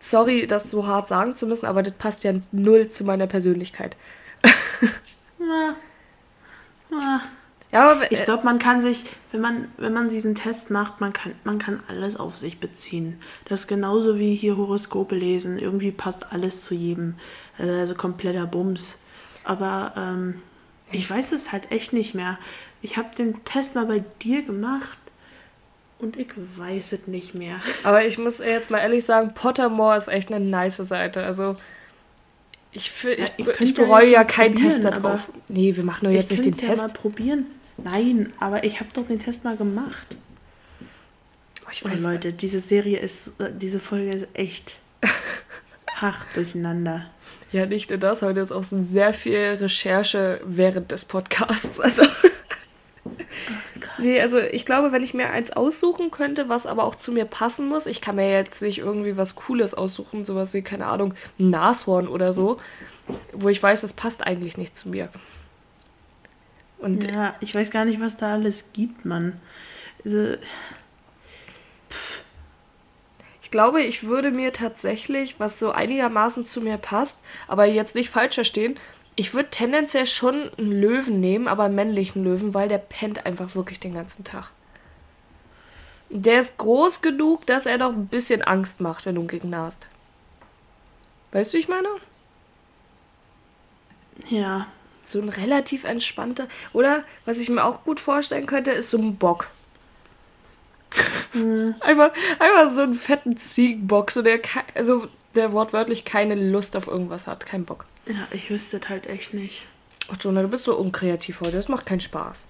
sorry, 0.00 0.46
das 0.46 0.70
so 0.70 0.86
hart 0.86 1.08
sagen 1.08 1.36
zu 1.36 1.46
müssen, 1.46 1.66
aber 1.66 1.82
das 1.82 1.94
passt 1.94 2.24
ja 2.24 2.32
null 2.50 2.88
zu 2.88 3.04
meiner 3.04 3.26
Persönlichkeit. 3.26 3.96
Na, 5.38 5.76
na, 6.90 7.22
Ja, 7.72 7.92
aber 7.92 8.10
Ich 8.12 8.24
glaube, 8.24 8.44
man 8.44 8.58
kann 8.58 8.80
sich, 8.80 9.04
wenn 9.30 9.40
man, 9.40 9.68
wenn 9.76 9.92
man 9.92 10.08
diesen 10.08 10.34
Test 10.34 10.70
macht, 10.70 11.00
man 11.00 11.12
kann, 11.12 11.34
man 11.44 11.58
kann 11.58 11.82
alles 11.88 12.16
auf 12.16 12.36
sich 12.36 12.58
beziehen. 12.60 13.18
Das 13.46 13.60
ist 13.60 13.66
genauso 13.68 14.18
wie 14.18 14.34
hier 14.34 14.56
Horoskope 14.56 15.14
lesen. 15.14 15.58
Irgendwie 15.58 15.92
passt 15.92 16.32
alles 16.32 16.62
zu 16.64 16.74
jedem. 16.74 17.14
Also 17.58 17.94
kompletter 17.94 18.46
Bums. 18.46 18.98
Aber 19.44 19.92
ähm, 19.96 20.42
ich 20.90 21.08
weiß 21.10 21.32
es 21.32 21.52
halt 21.52 21.70
echt 21.72 21.92
nicht 21.92 22.14
mehr. 22.14 22.38
Ich 22.80 22.96
habe 22.96 23.14
den 23.16 23.44
Test 23.44 23.74
mal 23.74 23.86
bei 23.86 24.04
dir 24.22 24.42
gemacht 24.42 24.98
und 25.98 26.16
ich 26.16 26.28
weiß 26.56 26.92
es 26.92 27.06
nicht 27.06 27.38
mehr. 27.38 27.60
Aber 27.84 28.04
ich 28.04 28.18
muss 28.18 28.38
jetzt 28.40 28.70
mal 28.70 28.78
ehrlich 28.78 29.04
sagen, 29.04 29.34
Pottermore 29.34 29.96
ist 29.96 30.08
echt 30.08 30.32
eine 30.32 30.44
nice 30.44 30.76
Seite. 30.78 31.24
Also 31.24 31.56
ich, 32.72 32.88
fü- 32.90 33.18
Ja, 33.18 33.26
ich, 33.36 33.46
ich 33.60 33.76
ja 33.76 33.84
bereue 33.84 34.10
ja 34.10 34.24
keinen 34.24 34.54
Test 34.54 34.84
da 34.84 34.88
aber 34.90 35.00
drauf. 35.10 35.28
Nee, 35.48 35.76
wir 35.76 35.84
machen 35.84 36.06
nur 36.06 36.12
jetzt 36.12 36.30
nicht 36.30 36.44
den 36.44 36.54
ja 36.54 36.68
Test. 36.68 36.82
mal 36.82 36.92
probieren. 36.92 37.46
Nein, 37.78 38.32
aber 38.40 38.64
ich 38.64 38.80
habe 38.80 38.90
doch 38.92 39.06
den 39.06 39.18
Test 39.18 39.44
mal 39.44 39.56
gemacht. 39.56 40.16
Oh, 41.64 41.68
ich 41.72 41.84
Oh, 41.84 41.88
weiß 41.88 42.02
Leute, 42.02 42.32
diese 42.32 42.60
Serie 42.60 42.98
ist, 42.98 43.32
äh, 43.40 43.50
diese 43.54 43.78
Folge 43.80 44.12
ist 44.12 44.26
echt 44.34 44.78
hart 46.02 46.26
durcheinander. 46.34 47.06
Ja, 47.52 47.66
nicht 47.66 47.90
nur 47.90 47.98
das, 47.98 48.22
heute 48.22 48.40
ist 48.40 48.52
auch 48.52 48.64
so 48.64 48.80
sehr 48.80 49.14
viel 49.14 49.56
Recherche 49.60 50.40
während 50.44 50.90
des 50.90 51.04
Podcasts. 51.04 51.80
Also. 51.82 52.02
Nee, 53.98 54.20
also 54.20 54.38
ich 54.38 54.66
glaube, 54.66 54.92
wenn 54.92 55.02
ich 55.02 55.14
mir 55.14 55.30
eins 55.30 55.52
aussuchen 55.52 56.10
könnte, 56.10 56.48
was 56.48 56.66
aber 56.66 56.84
auch 56.84 56.94
zu 56.94 57.12
mir 57.12 57.24
passen 57.24 57.68
muss, 57.68 57.86
ich 57.86 58.00
kann 58.00 58.16
mir 58.16 58.30
jetzt 58.30 58.62
nicht 58.62 58.78
irgendwie 58.78 59.16
was 59.16 59.36
Cooles 59.36 59.74
aussuchen, 59.74 60.24
sowas 60.24 60.54
wie, 60.54 60.62
keine 60.62 60.86
Ahnung, 60.86 61.14
ein 61.38 61.50
Nashorn 61.50 62.08
oder 62.08 62.32
so, 62.32 62.58
wo 63.32 63.48
ich 63.48 63.62
weiß, 63.62 63.82
das 63.82 63.92
passt 63.92 64.26
eigentlich 64.26 64.56
nicht 64.56 64.76
zu 64.76 64.88
mir. 64.88 65.08
Und 66.78 67.04
Ja, 67.10 67.34
ich 67.40 67.54
weiß 67.54 67.70
gar 67.70 67.84
nicht, 67.84 68.00
was 68.00 68.16
da 68.16 68.32
alles 68.32 68.72
gibt, 68.72 69.04
Mann. 69.04 69.40
Also, 70.04 70.36
glaube, 73.52 73.82
ich 73.82 74.02
würde 74.02 74.32
mir 74.32 74.52
tatsächlich, 74.52 75.38
was 75.38 75.60
so 75.60 75.70
einigermaßen 75.70 76.44
zu 76.44 76.60
mir 76.60 76.76
passt, 76.78 77.20
aber 77.46 77.66
jetzt 77.66 77.94
nicht 77.94 78.10
falsch 78.10 78.34
verstehen, 78.34 78.76
ich 79.14 79.34
würde 79.34 79.50
tendenziell 79.50 80.06
schon 80.06 80.50
einen 80.58 80.72
Löwen 80.72 81.20
nehmen, 81.20 81.46
aber 81.46 81.64
einen 81.64 81.76
männlichen 81.76 82.24
Löwen, 82.24 82.54
weil 82.54 82.68
der 82.68 82.78
pennt 82.78 83.24
einfach 83.26 83.54
wirklich 83.54 83.78
den 83.78 83.94
ganzen 83.94 84.24
Tag. 84.24 84.50
Der 86.10 86.40
ist 86.40 86.58
groß 86.58 87.00
genug, 87.02 87.46
dass 87.46 87.66
er 87.66 87.78
doch 87.78 87.92
ein 87.92 88.08
bisschen 88.08 88.42
Angst 88.42 88.80
macht, 88.80 89.06
wenn 89.06 89.14
du 89.14 89.20
einen 89.20 89.28
Gegner 89.28 89.58
hast. 89.58 89.86
Weißt 91.30 91.52
du, 91.52 91.56
wie 91.56 91.60
ich 91.60 91.68
meine? 91.68 91.88
ja. 94.28 94.66
So 95.04 95.20
ein 95.20 95.28
relativ 95.28 95.82
entspannter. 95.84 96.46
Oder 96.72 97.02
was 97.24 97.40
ich 97.40 97.48
mir 97.48 97.64
auch 97.64 97.84
gut 97.84 97.98
vorstellen 97.98 98.46
könnte, 98.46 98.70
ist 98.70 98.90
so 98.90 98.98
ein 98.98 99.16
Bock. 99.16 99.48
einfach, 101.80 102.10
einfach 102.38 102.70
so 102.70 102.82
einen 102.82 102.94
fetten 102.94 103.36
Ziegenbock, 103.36 104.10
so 104.10 104.22
der, 104.22 104.40
also 104.74 105.06
der 105.34 105.52
wortwörtlich 105.52 106.04
keine 106.04 106.34
Lust 106.34 106.76
auf 106.76 106.86
irgendwas 106.86 107.26
hat. 107.26 107.46
Kein 107.46 107.64
Bock. 107.64 107.86
Ja, 108.06 108.14
ich 108.32 108.50
wüsste 108.50 108.78
es 108.78 108.88
halt 108.88 109.06
echt 109.06 109.32
nicht. 109.34 109.66
Ach, 110.12 110.16
Jonah, 110.20 110.42
du 110.42 110.48
bist 110.48 110.64
so 110.64 110.76
unkreativ 110.76 111.40
heute. 111.40 111.52
Das 111.52 111.68
macht 111.68 111.86
keinen 111.86 112.00
Spaß. 112.00 112.48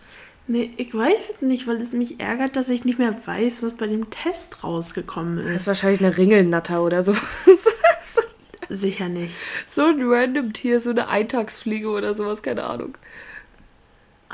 Nee, 0.49 0.71
ich 0.77 0.93
weiß 0.93 1.35
es 1.37 1.43
nicht, 1.43 1.69
weil 1.69 1.81
es 1.81 1.93
mich 1.93 2.19
ärgert, 2.19 2.57
dass 2.57 2.69
ich 2.69 2.85
nicht 2.85 2.99
mehr 2.99 3.15
weiß, 3.27 3.63
was 3.63 3.75
bei 3.75 3.87
dem 3.87 4.11
Test 4.11 4.65
rausgekommen 4.65 5.37
Das 5.37 5.47
ist 5.47 5.57
ist. 5.63 5.67
wahrscheinlich 5.69 6.01
eine 6.01 6.17
Ringelnatter 6.17 6.83
oder 6.83 7.03
so. 7.05 7.15
Sicher 8.69 9.09
nicht. 9.09 9.37
so 9.67 9.83
ein 9.85 10.01
random 10.03 10.53
Tier, 10.53 10.81
so 10.81 10.91
eine 10.91 11.09
Eintagsfliege 11.09 11.89
oder 11.89 12.15
sowas, 12.15 12.43
keine 12.43 12.65
Ahnung. 12.65 12.97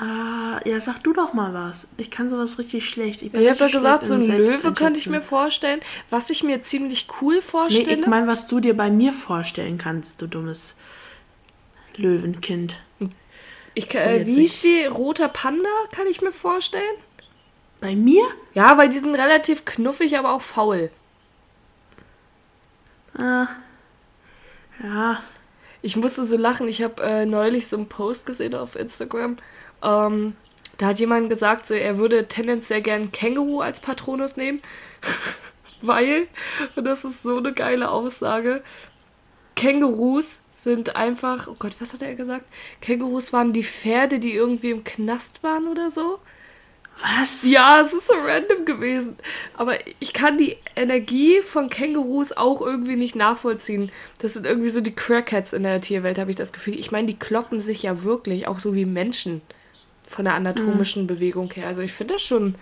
Ah, 0.01 0.61
ja, 0.65 0.81
sag 0.81 1.03
du 1.03 1.13
doch 1.13 1.33
mal 1.35 1.53
was. 1.55 1.89
Ich 1.97 2.11
kann 2.13 2.29
sowas 2.29 2.59
richtig 2.61 2.89
schlecht. 2.89 3.21
bin 3.33 3.43
Ja, 3.43 3.51
habt 3.51 3.61
doch 3.61 3.67
richtig 3.67 3.79
gesagt, 3.81 4.05
so 4.05 4.15
ein 4.15 4.23
in 4.23 4.37
Löwe 4.37 4.73
könnte 4.73 4.99
ich 4.99 5.09
mir 5.09 5.21
vorstellen. 5.23 5.81
Was 6.09 6.31
ich 6.31 6.45
mir 6.45 6.63
ziemlich 6.63 7.09
cool 7.21 7.37
Nee, 7.37 7.41
vorstelle. 7.41 8.01
ich 8.01 8.07
meine, 8.07 8.29
was 8.29 8.47
du 8.47 8.61
dir 8.61 8.77
bei 8.77 8.91
mir 8.91 9.13
vorstellen 9.13 9.77
kannst, 9.77 10.23
du 10.23 10.29
dummes 10.29 10.77
Löwenkind. 11.97 12.77
ich, 13.75 13.89
Oh, 13.93 13.99
äh, 13.99 14.25
wie 14.25 14.37
hieß 14.37 14.61
die? 14.61 14.85
Roter 14.85 15.29
Panda, 15.29 15.69
kann 15.91 16.07
ich 16.07 16.21
mir 16.21 16.33
vorstellen. 16.33 16.85
Bei 17.81 17.97
mir? 17.97 18.23
Ja, 18.55 18.79
weil 18.79 18.89
die 18.91 18.99
sind 18.99 19.17
relativ 19.17 19.65
knuffig, 19.65 20.17
aber 20.17 20.33
auch 20.33 20.43
faul. 20.43 20.91
Ah, 23.19 23.49
ja. 24.83 25.21
Ich 25.83 25.97
musste 25.97 26.25
so 26.25 26.37
lachen. 26.37 26.69
Ich 26.69 26.83
habe 26.83 27.03
äh, 27.03 27.27
neulich 27.27 27.67
so 27.69 27.77
einen 27.77 27.89
Post 27.89 28.27
gesehen 28.27 28.55
auf 28.55 28.77
Instagram. 28.77 29.37
Ähm, 29.83 30.35
da 30.79 30.87
hat 30.87 31.01
jemand 31.01 31.29
gesagt, 31.29 31.67
so, 31.67 31.75
er 31.75 31.99
würde 31.99 32.29
tendenziell 32.29 32.83
gern 32.83 33.13
Känguru 33.13 33.61
als 33.61 33.81
Patronus 33.81 34.37
nehmen. 34.37 34.63
Weil, 35.83 36.27
und 36.77 36.85
das 36.85 37.05
ist 37.05 37.23
so 37.23 37.39
eine 37.39 37.53
geile 37.53 37.91
Aussage, 37.91 38.63
Kängurus 39.55 40.41
sind 40.51 40.95
einfach, 40.95 41.49
oh 41.49 41.57
Gott, 41.59 41.77
was 41.81 41.93
hat 41.93 42.03
er 42.03 42.15
gesagt? 42.15 42.47
Kängurus 42.81 43.33
waren 43.33 43.53
die 43.53 43.65
Pferde, 43.65 44.21
die 44.21 44.33
irgendwie 44.33 44.71
im 44.71 44.85
Knast 44.85 45.43
waren 45.43 45.67
oder 45.67 45.91
so. 45.91 46.21
Was? 47.01 47.45
Ja, 47.45 47.81
es 47.81 47.93
ist 47.93 48.07
so 48.09 48.15
random 48.15 48.65
gewesen. 48.65 49.17
Aber 49.55 49.75
ich 49.99 50.13
kann 50.13 50.39
die 50.39 50.57
Energie 50.77 51.43
von 51.43 51.71
Kängurus 51.71 52.33
auch 52.33 52.61
irgendwie 52.61 52.97
nicht 52.97 53.17
nachvollziehen. 53.17 53.91
Das 54.19 54.35
sind 54.35 54.47
irgendwie 54.47 54.71
so 54.71 54.81
die 54.81 54.95
Crackheads 54.95 55.53
in 55.53 55.65
der 55.65 55.81
Tierwelt, 55.81 56.19
habe 56.19 56.31
ich 56.31 56.37
das 56.37 56.53
Gefühl. 56.53 56.79
Ich 56.79 56.91
meine, 56.91 57.07
die 57.07 57.19
kloppen 57.19 57.61
sich 57.61 57.83
ja 57.83 58.03
wirklich, 58.03 58.49
auch 58.49 58.59
so 58.59 58.75
wie 58.75 58.85
Menschen. 58.85 59.43
Von 60.09 60.25
der 60.25 60.35
anatomischen 60.35 61.07
Bewegung 61.07 61.53
her. 61.53 61.69
Also 61.69 61.83
ich 61.83 61.93
finde 61.93 62.15
das 62.15 62.23
schon. 62.23 62.57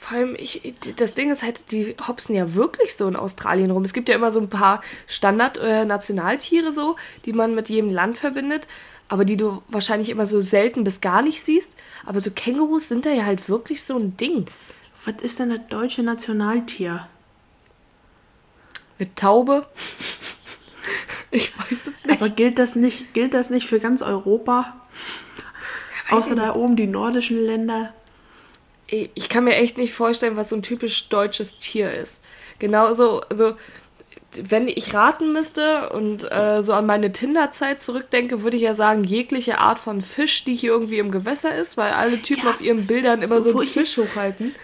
Vor 0.00 0.18
allem, 0.18 0.34
ich, 0.36 0.74
das 0.96 1.14
Ding 1.14 1.30
ist 1.30 1.44
halt, 1.44 1.70
die 1.70 1.94
hopsen 2.08 2.34
ja 2.34 2.54
wirklich 2.54 2.96
so 2.96 3.06
in 3.06 3.14
Australien 3.14 3.70
rum. 3.70 3.84
Es 3.84 3.92
gibt 3.92 4.08
ja 4.08 4.16
immer 4.16 4.32
so 4.32 4.40
ein 4.40 4.50
paar 4.50 4.82
Standard-Nationaltiere 5.06 6.72
so, 6.72 6.96
die 7.24 7.32
man 7.32 7.54
mit 7.54 7.68
jedem 7.68 7.88
Land 7.88 8.18
verbindet, 8.18 8.66
aber 9.08 9.24
die 9.24 9.36
du 9.36 9.62
wahrscheinlich 9.68 10.10
immer 10.10 10.26
so 10.26 10.40
selten 10.40 10.82
bis 10.82 11.00
gar 11.00 11.22
nicht 11.22 11.44
siehst. 11.44 11.76
Aber 12.04 12.20
so 12.20 12.32
Kängurus 12.32 12.88
sind 12.88 13.06
da 13.06 13.10
ja 13.10 13.24
halt 13.24 13.48
wirklich 13.48 13.84
so 13.84 13.96
ein 13.96 14.16
Ding. 14.16 14.46
Was 15.04 15.22
ist 15.22 15.38
denn 15.38 15.50
das 15.50 15.60
deutsche 15.68 16.02
Nationaltier? 16.02 17.06
Eine 18.98 19.14
Taube. 19.14 19.66
Ich 21.32 21.52
weiß 21.58 21.70
es 21.88 21.92
nicht. 22.06 22.20
Aber 22.20 22.28
gilt 22.28 22.58
das 22.58 22.76
nicht, 22.76 23.14
gilt 23.14 23.34
das 23.34 23.50
nicht 23.50 23.66
für 23.66 23.80
ganz 23.80 24.02
Europa? 24.02 24.76
weiß 26.10 26.26
Außer 26.26 26.34
da 26.36 26.54
oben 26.54 26.76
die 26.76 26.86
nordischen 26.86 27.44
Länder. 27.44 27.92
ich 28.86 29.28
kann 29.30 29.44
mir 29.44 29.56
echt 29.56 29.78
nicht 29.78 29.94
vorstellen, 29.94 30.36
was 30.36 30.50
so 30.50 30.56
ein 30.56 30.62
typisch 30.62 31.08
deutsches 31.08 31.56
Tier 31.56 31.92
ist. 31.92 32.22
Genauso, 32.58 33.22
also 33.30 33.56
wenn 34.42 34.68
ich 34.68 34.94
raten 34.94 35.32
müsste 35.32 35.90
und 35.90 36.30
äh, 36.30 36.62
so 36.62 36.72
an 36.74 36.86
meine 36.86 37.12
Tinder-Zeit 37.12 37.82
zurückdenke, 37.82 38.42
würde 38.42 38.56
ich 38.56 38.62
ja 38.62 38.74
sagen, 38.74 39.04
jegliche 39.04 39.58
Art 39.58 39.78
von 39.78 40.00
Fisch, 40.02 40.44
die 40.44 40.54
hier 40.54 40.72
irgendwie 40.72 40.98
im 40.98 41.10
Gewässer 41.10 41.54
ist, 41.54 41.76
weil 41.76 41.92
alle 41.92 42.20
Typen 42.20 42.44
Ja. 42.44 42.50
auf 42.50 42.60
ihren 42.60 42.86
Bildern 42.86 43.22
immer 43.22 43.40
so 43.40 43.58
einen 43.58 43.68
Fisch 43.68 43.96
hochhalten. 43.98 44.54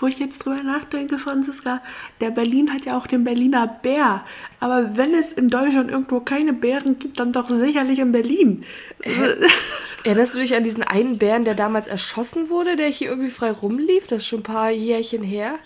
Wo 0.00 0.06
ich 0.06 0.18
jetzt 0.18 0.44
drüber 0.44 0.62
nachdenke, 0.62 1.18
Franziska, 1.18 1.82
der 2.20 2.30
Berlin 2.30 2.72
hat 2.72 2.84
ja 2.84 2.96
auch 2.96 3.06
den 3.06 3.24
Berliner 3.24 3.66
Bär. 3.66 4.24
Aber 4.60 4.96
wenn 4.96 5.14
es 5.14 5.32
in 5.32 5.50
Deutschland 5.50 5.90
irgendwo 5.90 6.20
keine 6.20 6.52
Bären 6.52 6.98
gibt, 6.98 7.20
dann 7.20 7.32
doch 7.32 7.48
sicherlich 7.48 7.98
in 7.98 8.12
Berlin. 8.12 8.64
Erinnerst 10.04 10.34
du 10.34 10.40
dich 10.40 10.54
an 10.54 10.64
diesen 10.64 10.82
einen 10.82 11.18
Bären, 11.18 11.44
der 11.44 11.54
damals 11.54 11.88
erschossen 11.88 12.50
wurde, 12.50 12.76
der 12.76 12.88
hier 12.88 13.08
irgendwie 13.08 13.30
frei 13.30 13.50
rumlief? 13.50 14.06
Das 14.06 14.22
ist 14.22 14.28
schon 14.28 14.40
ein 14.40 14.44
paar 14.44 14.70
Jährchen 14.70 15.22
her. 15.22 15.58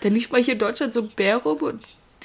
Da 0.00 0.08
lief 0.08 0.30
mal 0.32 0.42
hier 0.42 0.54
in 0.54 0.58
Deutschland 0.58 0.92
so 0.92 1.02
ein 1.02 1.12
Bär 1.14 1.36
rum 1.36 1.58
und 1.58 1.80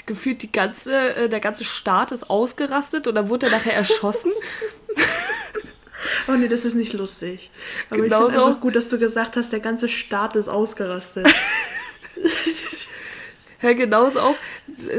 gefühlt 0.06 0.42
die 0.42 0.52
ganze, 0.52 1.16
äh, 1.16 1.30
der 1.30 1.40
ganze 1.40 1.64
Staat 1.64 2.12
ist 2.12 2.30
ausgerastet 2.30 3.08
und 3.08 3.16
dann 3.16 3.30
wurde 3.30 3.48
er 3.48 3.52
nachher 3.52 3.76
erschossen. 3.76 4.32
Oh 6.28 6.34
nee, 6.34 6.48
das 6.48 6.64
ist 6.66 6.76
nicht 6.76 6.94
lustig. 6.94 7.50
Aber 7.90 8.02
Genauso 8.02 8.26
ich 8.28 8.32
finde 8.32 8.46
einfach 8.46 8.58
auch- 8.58 8.62
gut, 8.62 8.76
dass 8.76 8.90
du 8.90 9.00
gesagt 9.00 9.36
hast, 9.36 9.52
der 9.52 9.60
ganze 9.60 9.88
Staat 9.88 10.36
ist 10.36 10.48
ausgerastet. 10.48 11.28
Ja, 13.60 13.74
genauso 13.74 14.20
auch. 14.20 14.36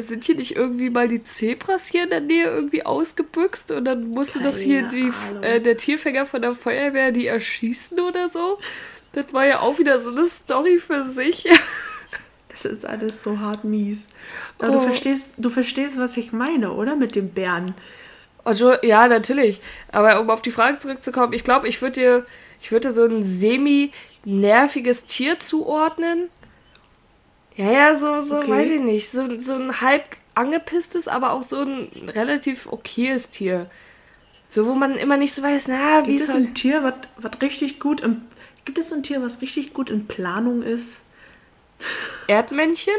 Sind 0.01 0.25
hier 0.25 0.35
nicht 0.35 0.57
irgendwie 0.57 0.91
mal 0.91 1.07
die 1.07 1.23
Zebras 1.23 1.87
hier 1.87 2.03
in 2.03 2.11
der 2.11 2.21
Nähe 2.21 2.47
irgendwie 2.47 2.85
ausgebüxt 2.85 3.71
und 3.71 3.85
dann 3.85 4.09
musste 4.09 4.41
doch 4.43 4.57
hier 4.57 4.83
die, 4.89 5.13
äh, 5.43 5.61
der 5.61 5.77
Tierfänger 5.77 6.27
von 6.27 6.43
der 6.43 6.57
Feuerwehr 6.57 7.13
die 7.13 7.29
erschießen 7.29 8.01
oder 8.01 8.29
so? 8.29 8.59
Das 9.13 9.33
war 9.33 9.47
ja 9.47 9.61
auch 9.61 9.79
wieder 9.79 10.01
so 10.01 10.11
eine 10.11 10.29
Story 10.29 10.79
für 10.79 11.03
sich. 11.03 11.45
Das 12.51 12.65
ist 12.65 12.85
alles 12.85 13.23
so 13.23 13.39
hart 13.39 13.63
mies. 13.63 14.09
Aber 14.59 14.71
Oh. 14.71 14.73
du 14.73 14.81
verstehst, 14.81 15.35
du 15.39 15.49
verstehst, 15.49 15.97
was 15.97 16.17
ich 16.17 16.33
meine, 16.33 16.73
oder? 16.73 16.97
Mit 16.97 17.15
dem 17.15 17.29
Bären. 17.29 17.73
Also, 18.49 18.73
ja, 18.83 19.09
natürlich. 19.09 19.61
Aber 19.93 20.19
um 20.21 20.31
auf 20.31 20.41
die 20.41 20.51
Frage 20.51 20.79
zurückzukommen, 20.79 21.35
ich 21.35 21.45
glaube, 21.45 21.69
ich 21.69 21.83
würde 21.83 22.01
dir, 22.01 22.27
ich 22.63 22.73
würde 22.73 22.89
dir 22.89 22.95
so 22.95 23.05
ein 23.05 23.23
semi-nerviges 23.23 25.05
Tier 25.05 25.39
zuordnen. 25.39 26.31
Ja, 27.57 27.71
ja, 27.71 27.95
so, 27.95 28.21
so 28.21 28.39
Okay. 28.39 28.51
weiß 28.51 28.71
ich 28.71 28.81
nicht. 28.81 29.11
So, 29.11 29.39
so 29.39 29.53
ein 29.53 29.83
halb 29.83 30.03
angepisstes, 30.35 31.09
aber 31.09 31.33
auch 31.33 31.43
so 31.43 31.61
ein 31.61 31.91
relativ 32.09 32.67
okayes 32.73 33.29
Tier. 33.29 33.69
So, 34.49 34.67
wo 34.67 34.75
man 34.75 34.97
immer 34.97 35.19
nicht 35.19 35.35
so 35.35 35.43
weiß, 35.43 35.69
na, 35.69 36.07
wie 36.07 36.13
Gibt 36.13 36.23
ist 36.23 36.29
es 36.29 36.35
heute... 36.35 36.47
ein 36.47 36.55
Tier, 36.55 36.83
was 36.83 36.95
was 37.19 37.43
richtig 37.43 37.79
gut 37.81 38.01
im, 38.01 38.23
Gibt 38.65 38.79
es 38.79 38.89
so 38.89 38.95
ein 38.95 39.03
Tier, 39.03 39.21
was 39.21 39.43
richtig 39.43 39.75
gut 39.75 39.91
in 39.91 40.07
Planung 40.07 40.63
ist? 40.63 41.03
Erdmännchen? 42.29 42.95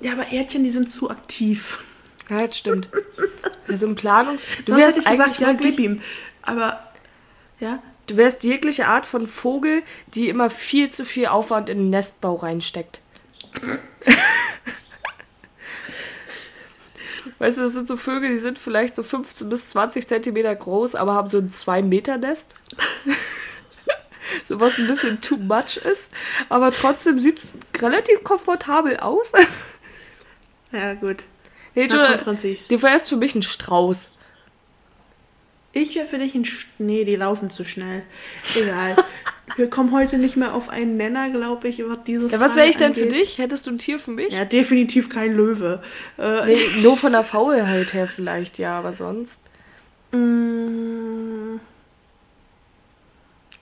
Ja, 0.00 0.12
aber 0.12 0.28
Erdchen, 0.28 0.64
die 0.64 0.70
sind 0.70 0.90
zu 0.90 1.10
aktiv. 1.10 1.84
Ja, 2.28 2.46
das 2.46 2.58
stimmt. 2.58 2.88
Also 3.68 3.86
ein 3.86 3.94
Planungs... 3.94 4.46
Du 4.64 4.72
Sonst 4.72 4.96
wärst 4.96 5.06
eigentlich 5.06 5.38
gesagt, 5.38 5.40
ja, 5.40 5.52
gib 5.52 5.78
ihm. 5.78 6.02
Aber, 6.42 6.82
ja, 7.60 7.82
Du 8.08 8.16
wärst 8.16 8.42
jegliche 8.42 8.88
Art 8.88 9.04
von 9.04 9.28
Vogel, 9.28 9.82
die 10.14 10.30
immer 10.30 10.48
viel 10.48 10.88
zu 10.88 11.04
viel 11.04 11.26
Aufwand 11.26 11.68
in 11.68 11.76
den 11.76 11.90
Nestbau 11.90 12.36
reinsteckt. 12.36 13.02
weißt 17.38 17.58
du, 17.58 17.62
das 17.62 17.74
sind 17.74 17.86
so 17.86 17.98
Vögel, 17.98 18.30
die 18.30 18.38
sind 18.38 18.58
vielleicht 18.58 18.94
so 18.96 19.02
15 19.02 19.50
bis 19.50 19.68
20 19.70 20.06
Zentimeter 20.08 20.56
groß, 20.56 20.94
aber 20.94 21.12
haben 21.12 21.28
so 21.28 21.36
ein 21.36 21.50
2-Meter-Nest. 21.50 22.54
so 24.44 24.58
was 24.58 24.78
ein 24.78 24.86
bisschen 24.86 25.20
too 25.20 25.36
much 25.36 25.76
ist. 25.76 26.10
Aber 26.48 26.72
trotzdem 26.72 27.18
sieht 27.18 27.38
es 27.38 27.52
relativ 27.78 28.24
komfortabel 28.24 28.96
aus. 29.00 29.32
ja, 30.72 30.94
gut. 30.94 31.24
Nee, 31.86 31.88
Na, 31.92 32.08
komm, 32.12 32.18
Franzi. 32.18 32.58
du 32.68 32.82
wärst 32.82 33.08
für 33.08 33.16
mich 33.16 33.34
ein 33.34 33.42
Strauß. 33.42 34.12
Ich 35.72 35.94
wäre 35.94 36.06
für 36.06 36.18
dich 36.18 36.34
ein... 36.34 36.44
Sch 36.44 36.66
nee, 36.78 37.04
die 37.04 37.14
laufen 37.16 37.50
zu 37.50 37.64
schnell. 37.64 38.02
Egal. 38.56 38.96
Wir 39.56 39.70
kommen 39.70 39.92
heute 39.92 40.18
nicht 40.18 40.36
mehr 40.36 40.54
auf 40.54 40.68
einen 40.68 40.96
Nenner, 40.96 41.30
glaube 41.30 41.68
ich, 41.68 41.82
was 41.86 42.02
diese 42.04 42.28
Ja, 42.28 42.38
was 42.40 42.52
Frage 42.52 42.56
wäre 42.56 42.68
ich 42.70 42.76
denn 42.76 42.94
für 42.94 43.02
angeht. 43.04 43.18
dich? 43.20 43.38
Hättest 43.38 43.66
du 43.66 43.70
ein 43.70 43.78
Tier 43.78 43.98
für 43.98 44.10
mich? 44.10 44.32
Ja, 44.32 44.44
definitiv 44.44 45.08
kein 45.08 45.32
Löwe. 45.34 45.82
Äh, 46.18 46.46
Nee, 46.46 46.58
nur 46.82 46.96
von 46.96 47.12
der 47.12 47.24
Faulheit 47.24 47.92
her 47.94 48.06
vielleicht, 48.06 48.58
ja, 48.58 48.78
aber 48.78 48.92
sonst. 48.92 49.44
Mm. 50.12 51.56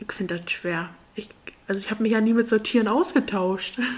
Ich 0.00 0.12
finde 0.12 0.36
das 0.36 0.50
schwer. 0.50 0.90
Ich, 1.14 1.28
also 1.68 1.80
ich 1.80 1.90
habe 1.90 2.02
mich 2.02 2.12
ja 2.12 2.20
nie 2.20 2.34
mit 2.34 2.48
so 2.48 2.58
Tieren 2.58 2.88
ausgetauscht. 2.88 3.78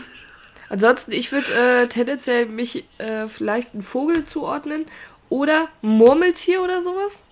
Ansonsten, 0.69 1.13
ich 1.13 1.33
würde 1.33 1.53
äh, 1.53 1.87
tendenziell 1.87 2.47
mich 2.47 2.85
äh, 2.99 3.29
vielleicht 3.29 3.73
einen 3.73 3.83
Vogel 3.83 4.25
zuordnen 4.25 4.85
oder 5.29 5.69
Murmeltier 5.83 6.63
oder 6.63 6.83
sowas. 6.83 7.23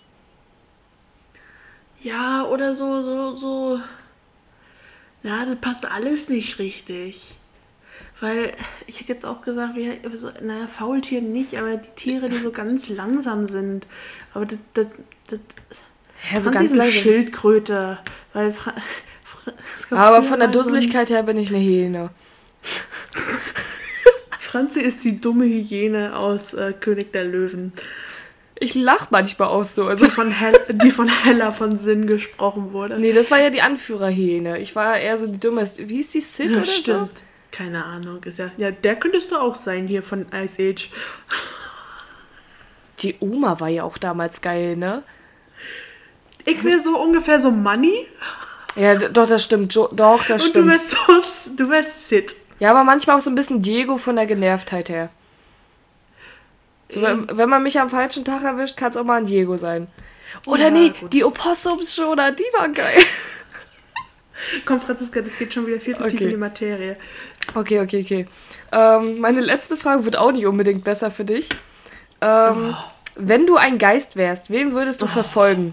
Ja, 2.01 2.45
oder 2.47 2.75
so, 2.75 3.03
so, 3.03 3.35
so. 3.35 3.81
Ja, 5.23 5.45
das 5.45 5.57
passt 5.57 5.85
alles 5.85 6.29
nicht 6.29 6.59
richtig. 6.59 7.37
Weil 8.21 8.53
ich 8.87 9.01
hätte 9.01 9.13
jetzt 9.13 9.27
auch 9.27 9.43
gesagt, 9.43 9.75
wir, 9.77 9.99
so, 10.15 10.31
naja, 10.43 10.67
Faultier 10.67 11.21
nicht, 11.21 11.59
aber 11.59 11.77
die 11.77 11.91
Tiere, 11.97 12.31
die 12.31 12.37
so 12.37 12.51
ganz 12.51 12.89
langsam 12.89 13.47
sind. 13.47 13.87
Aber 14.33 14.47
das, 14.47 14.59
das, 14.73 14.87
das 15.29 15.41
Ja, 16.33 16.41
so 16.41 16.51
ganz 16.51 16.75
langsam. 16.75 16.91
Schildkröte. 16.91 17.99
Weil 18.33 18.53
Fra 18.53 18.73
Aber 19.91 20.23
von 20.23 20.39
der 20.41 20.51
so 20.51 20.59
Dusseligkeit 20.61 21.11
her 21.11 21.23
bin 21.23 21.37
ich 21.37 21.49
eine 21.51 21.59
Hyäne. 21.59 22.11
Franzi 24.39 24.81
ist 24.81 25.05
die 25.05 25.21
dumme 25.21 25.45
Hyäne 25.45 26.17
aus 26.17 26.55
äh, 26.55 26.73
König 26.73 27.13
der 27.13 27.25
Löwen. 27.25 27.73
Ich 28.59 28.75
lach 28.75 29.11
manchmal 29.11 29.49
auch 29.49 29.65
so. 29.65 29.85
Also, 29.87 30.07
Die 30.07 30.11
von, 30.11 30.31
Hel 30.31 30.55
die 30.71 30.91
von 30.91 31.09
Hella 31.09 31.51
von 31.53 31.77
Sinn 31.77 32.07
gesprochen 32.07 32.73
wurde. 32.73 32.99
nee, 32.99 33.13
das 33.13 33.31
war 33.31 33.39
ja 33.39 33.51
die 33.51 33.61
Anführerhyäne. 33.61 34.59
Ich 34.61 34.75
war 34.75 34.97
eher 34.99 35.19
so 35.19 35.27
die 35.27 35.39
dumme. 35.39 35.69
Wie 35.77 36.01
ist 36.01 36.15
die 36.15 36.23
Sid 36.23 36.51
Ja, 36.53 36.57
oder 36.59 36.65
stimmt. 36.65 37.11
Keine 37.51 37.85
Ahnung. 37.85 38.23
Ist 38.25 38.39
ja, 38.39 38.51
ja, 38.57 38.71
der 38.71 38.97
könntest 38.97 39.31
du 39.31 39.37
auch 39.37 39.57
sein 39.57 39.87
hier 39.87 40.03
von 40.03 40.27
Ice 40.33 40.63
Age. 40.71 40.91
so? 40.91 40.97
Die 43.01 43.17
Oma 43.21 43.61
war 43.61 43.69
ja 43.69 43.83
auch 43.85 43.99
damals 43.99 44.41
geil, 44.41 44.77
ne? 44.77 45.03
Ich 46.47 46.65
wäre 46.65 46.81
so 46.81 46.99
ungefähr 46.99 47.41
so 47.41 47.51
Money 47.51 48.07
Ja, 48.77 48.95
doch, 48.95 49.27
das 49.29 49.43
stimmt. 49.45 49.75
Jo 49.75 49.89
doch, 49.93 50.25
das 50.25 50.47
und 50.47 50.57
du 50.57 50.61
stimmt. 50.63 50.69
wärst 50.69 50.91
so, 50.91 51.51
du 51.57 51.69
wärst 51.69 52.09
Sid. 52.09 52.37
Ja, 52.59 52.71
aber 52.71 52.85
manchmal 52.85 53.17
auch 53.17 53.21
so 53.21 53.31
ein 53.31 53.35
bisschen 53.35 53.63
Diego 53.63 53.97
von 53.97 54.17
der 54.17 54.27
Genervtheit 54.27 54.89
her. 54.89 55.11
So, 56.89 57.03
wenn, 57.03 57.27
wenn 57.37 57.49
man 57.49 57.63
mich 57.63 57.81
am 57.81 57.91
falschen 57.91 58.25
Tag 58.25 58.45
erwischt, 58.45 58.77
kann 58.77 58.91
es 58.91 58.97
auch 58.97 59.05
mal 59.05 59.19
ein 59.19 59.27
Diego 59.27 59.57
sein. 59.57 59.89
Oder 60.47 60.65
Ja, 60.65 60.71
nee, 60.71 60.93
gut. 60.99 61.13
die 61.13 61.25
Opossums-Schoner, 61.25 62.33
die 62.33 62.45
war 62.57 62.69
geil. 62.69 62.99
Komm, 64.65 64.81
Franziska, 64.81 65.21
das 65.23 65.33
geht 65.39 65.53
schon 65.53 65.67
wieder 65.67 65.81
viel 65.81 65.97
zu 65.97 66.03
tief 66.05 66.15
Okay. 66.15 66.25
in 66.25 66.31
die 66.31 66.37
Materie. 66.37 66.97
Okay, 67.55 67.81
okay, 67.81 68.03
okay. 68.03 68.27
Ähm, 68.73 69.19
meine 69.19 69.41
letzte 69.41 69.77
Frage 69.77 70.05
wird 70.05 70.17
auch 70.17 70.31
nicht 70.33 70.47
unbedingt 70.47 70.85
besser 70.85 71.11
für 71.11 71.25
dich. 71.25 71.49
Ähm, 72.21 72.75
Oh. 72.79 72.85
Wenn 73.19 73.47
du 73.47 73.57
ein 73.57 73.79
Geist 73.79 74.17
wärst, 74.17 74.51
wen 74.51 74.73
würdest 74.75 75.01
du 75.01 75.07
verfolgen? 75.07 75.73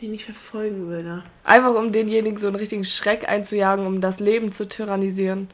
Wen 0.00 0.14
ich 0.14 0.24
verfolgen 0.24 0.88
würde. 0.88 1.22
Einfach 1.44 1.74
um 1.74 1.92
denjenigen 1.92 2.38
so 2.38 2.46
einen 2.46 2.56
richtigen 2.56 2.84
Schreck 2.86 3.28
einzujagen, 3.28 3.86
um 3.86 4.00
das 4.00 4.20
Leben 4.20 4.50
zu 4.52 4.66
tyrannisieren. 4.66 5.48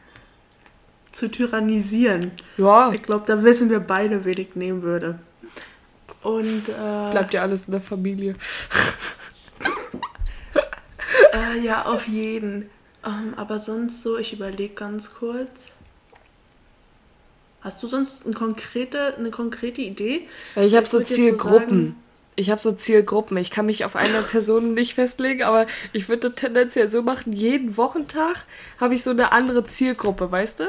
Zu 1.13 1.31
tyrannisieren. 1.31 2.33
Ja, 2.57 2.91
Ich 2.93 3.03
glaube, 3.03 3.25
da 3.27 3.43
wissen 3.45 3.71
wir 3.71 3.81
beide, 3.81 4.25
wen 4.25 4.39
ich 4.39 4.55
nehmen 4.57 4.83
würde. 4.83 5.19
Und 6.23 6.69
äh, 6.69 7.11
bleibt 7.11 7.35
ja 7.35 7.43
alles 7.43 7.67
in 7.67 7.73
der 7.73 7.81
Familie. 7.81 8.35
äh, 11.33 11.59
ja, 11.65 11.85
auf 11.87 12.07
jeden. 12.09 12.71
Ähm, 13.05 13.35
aber 13.37 13.59
sonst 13.59 14.03
so, 14.03 14.19
ich 14.19 14.33
überlege 14.33 14.75
ganz 14.75 15.15
kurz. 15.15 15.49
Hast 17.61 17.83
du 17.83 17.87
sonst 17.87 18.25
eine 18.27 18.35
konkrete, 18.35 19.15
eine 19.17 19.31
konkrete 19.31 19.83
Idee? 19.83 20.29
Ich 20.57 20.75
habe 20.77 20.87
so 20.87 21.01
Zielgruppen. 21.01 21.69
sagen- 21.69 21.97
ich 22.35 22.51
habe 22.51 22.61
so 22.61 22.73
Zielgruppen. 22.73 23.37
Ich 23.37 23.51
kann 23.51 23.67
mich 23.67 23.85
auf 23.85 23.95
eine 23.95 24.23
Person 24.23 24.73
nicht 24.75 24.95
festlegen, 24.95 25.43
aber 25.43 25.67
ich 25.93 26.09
würde 26.09 26.35
tendenziell 26.35 26.89
so 26.89 27.03
machen, 27.03 27.33
jeden 27.35 27.77
Wochentag 27.77 28.45
habe 28.81 28.95
ich 28.95 29.03
so 29.03 29.11
eine 29.11 29.33
andere 29.33 29.65
Zielgruppe, 29.65 30.33
weißt 30.33 30.61
du? 30.61 30.65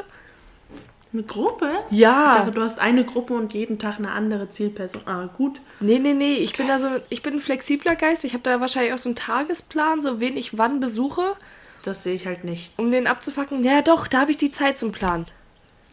Eine 1.14 1.24
Gruppe? 1.24 1.70
Ja. 1.92 2.32
Ich 2.32 2.38
dachte, 2.40 2.52
du 2.52 2.62
hast 2.64 2.80
eine 2.80 3.06
Gruppe 3.06 3.36
und 3.36 3.54
jeden 3.54 3.78
Tag 3.78 4.00
eine 4.00 4.12
andere 4.12 4.50
Zielperson. 4.50 5.04
Ah, 5.06 5.30
gut. 5.38 5.62
Nee, 5.80 6.00
nee, 6.00 6.14
nee, 6.14 6.34
ich 6.36 6.54
bin 6.58 6.68
da 6.68 6.80
so, 6.80 6.88
ich 7.10 7.22
bin 7.22 7.36
ein 7.36 7.40
flexibler 7.40 7.96
Geist. 7.96 8.24
Ich 8.24 8.34
habe 8.34 8.42
da 8.44 8.60
wahrscheinlich 8.60 8.94
auch 8.94 8.98
so 8.98 9.10
einen 9.10 9.16
Tagesplan, 9.16 10.02
so 10.02 10.20
wen 10.20 10.36
ich 10.38 10.58
wann 10.58 10.80
besuche, 10.80 11.36
Das 11.84 12.02
sehe 12.04 12.16
ich 12.16 12.26
halt 12.26 12.44
nicht. 12.44 12.72
um 12.78 12.90
den 12.90 13.06
abzufacken. 13.06 13.64
Ja, 13.64 13.84
doch, 13.84 14.08
da 14.08 14.22
habe 14.22 14.32
ich 14.32 14.38
die 14.38 14.50
Zeit 14.50 14.80
zum 14.80 14.92
Plan. 14.92 15.28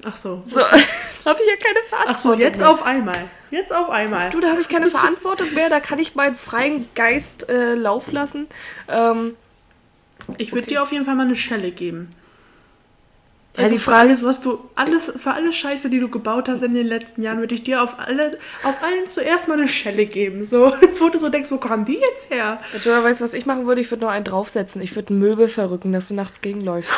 Ach 0.05 0.17
so. 0.17 0.43
So, 0.47 0.63
habe 0.63 0.79
ich 0.79 1.27
ja 1.27 1.57
keine 1.63 1.79
Ach 1.85 1.89
Verantwortung. 1.99 2.41
so, 2.41 2.47
jetzt 2.47 2.59
mehr. 2.59 2.71
auf 2.71 2.83
einmal. 2.83 3.29
Jetzt 3.51 3.75
auf 3.75 3.91
einmal. 3.91 4.31
Du, 4.31 4.41
da 4.41 4.49
habe 4.53 4.63
ich 4.63 4.69
keine 4.69 4.87
Verantwortung 4.89 5.53
mehr, 5.53 5.69
da 5.69 5.81
kann 5.81 5.99
ich 5.99 6.15
meinen 6.15 6.35
freien 6.37 6.89
Geist 6.95 7.51
äh, 7.51 7.75
Lauf 7.75 8.11
lassen. 8.13 8.47
Ähm, 8.89 9.37
Ich 10.39 10.53
würde 10.53 10.63
Okay. 10.65 10.75
dir 10.77 10.83
auf 10.83 10.93
jeden 10.93 11.05
Fall 11.05 11.17
mal 11.17 11.27
eine 11.27 11.37
Schelle 11.37 11.73
geben. 11.73 12.15
Ja, 13.57 13.69
die 13.69 13.79
Frage 13.79 14.13
ist- 14.13 14.25
was 14.25 14.41
du 14.41 14.59
alles 14.77 15.13
für 15.17 15.33
alle 15.33 15.53
Scheiße, 15.53 15.91
die 15.91 15.99
du 16.01 16.09
gebaut 16.09 16.49
hast 16.49 16.63
in 16.63 16.73
den 16.75 16.87
letzten 16.87 17.21
Jahren, 17.23 17.39
würde 17.41 17.55
ich 17.55 17.65
dir 17.65 17.83
auf 17.83 17.99
alle 17.99 18.39
auf 18.63 18.83
allen 18.83 19.07
zuerst 19.09 19.49
mal 19.49 19.55
eine 19.59 19.67
Schelle 19.69 20.07
geben, 20.07 20.47
so 20.47 20.73
wo 21.01 21.09
du 21.09 21.19
so 21.19 21.29
denkst, 21.29 21.51
wo 21.51 21.59
kam 21.59 21.85
die 21.85 21.99
jetzt 21.99 22.31
her? 22.31 22.61
Ja, 22.73 22.79
Joa, 22.81 23.03
weißt 23.05 23.21
du, 23.21 23.25
was 23.25 23.35
ich 23.35 23.47
machen 23.47 23.67
würde? 23.67 23.81
Ich 23.81 23.91
würde 23.91 24.05
noch 24.05 24.13
einen 24.13 24.25
draufsetzen. 24.25 24.81
Ich 24.83 24.95
würde 24.95 25.15
ein 25.15 25.19
Möbel 25.19 25.49
verrücken, 25.49 25.93
dass 25.93 26.09
du 26.09 26.15
nachts 26.15 26.41
gegenläufst. 26.41 26.91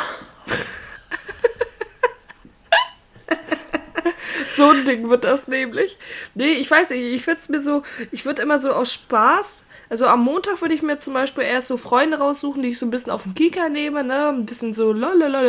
So 4.55 4.69
ein 4.69 4.85
Ding 4.85 5.09
wird 5.09 5.23
das 5.23 5.47
nämlich. 5.47 5.97
Nee, 6.35 6.53
ich 6.53 6.69
weiß 6.69 6.89
nicht, 6.91 7.01
ich 7.01 7.25
würde 7.27 7.39
es 7.39 7.49
mir 7.49 7.59
so, 7.59 7.83
ich 8.11 8.25
würde 8.25 8.41
immer 8.41 8.59
so 8.59 8.71
aus 8.71 8.93
Spaß, 8.93 9.65
also 9.89 10.07
am 10.07 10.23
Montag 10.23 10.61
würde 10.61 10.73
ich 10.73 10.81
mir 10.81 10.97
zum 10.97 11.13
Beispiel 11.13 11.43
erst 11.43 11.67
so 11.67 11.77
Freunde 11.77 12.17
raussuchen, 12.17 12.63
die 12.63 12.69
ich 12.69 12.79
so 12.79 12.85
ein 12.87 12.89
bisschen 12.91 13.11
auf 13.11 13.23
den 13.23 13.35
Kieker 13.35 13.69
nehme, 13.69 14.03
ne, 14.03 14.29
ein 14.29 14.45
bisschen 14.45 14.73
so 14.73 14.91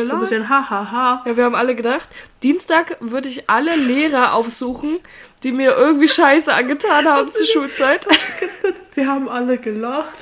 So 0.09 0.15
ein 0.15 0.21
bisschen 0.21 0.49
hahaha. 0.49 1.23
Ja, 1.25 1.37
wir 1.37 1.45
haben 1.45 1.55
alle 1.55 1.75
gedacht, 1.75 2.09
Dienstag 2.43 2.99
würde 3.01 3.29
ich 3.29 3.49
alle 3.49 3.75
Lehrer 3.75 4.35
aufsuchen, 4.35 4.99
die 5.43 5.53
mir 5.53 5.73
irgendwie 5.73 6.09
Scheiße 6.09 6.53
angetan 6.53 7.07
haben 7.07 7.33
zur 7.33 7.47
Schulzeit. 7.47 8.07
Wir 8.95 9.09
haben 9.09 9.29
alle 9.29 9.59
gelacht. 9.59 10.19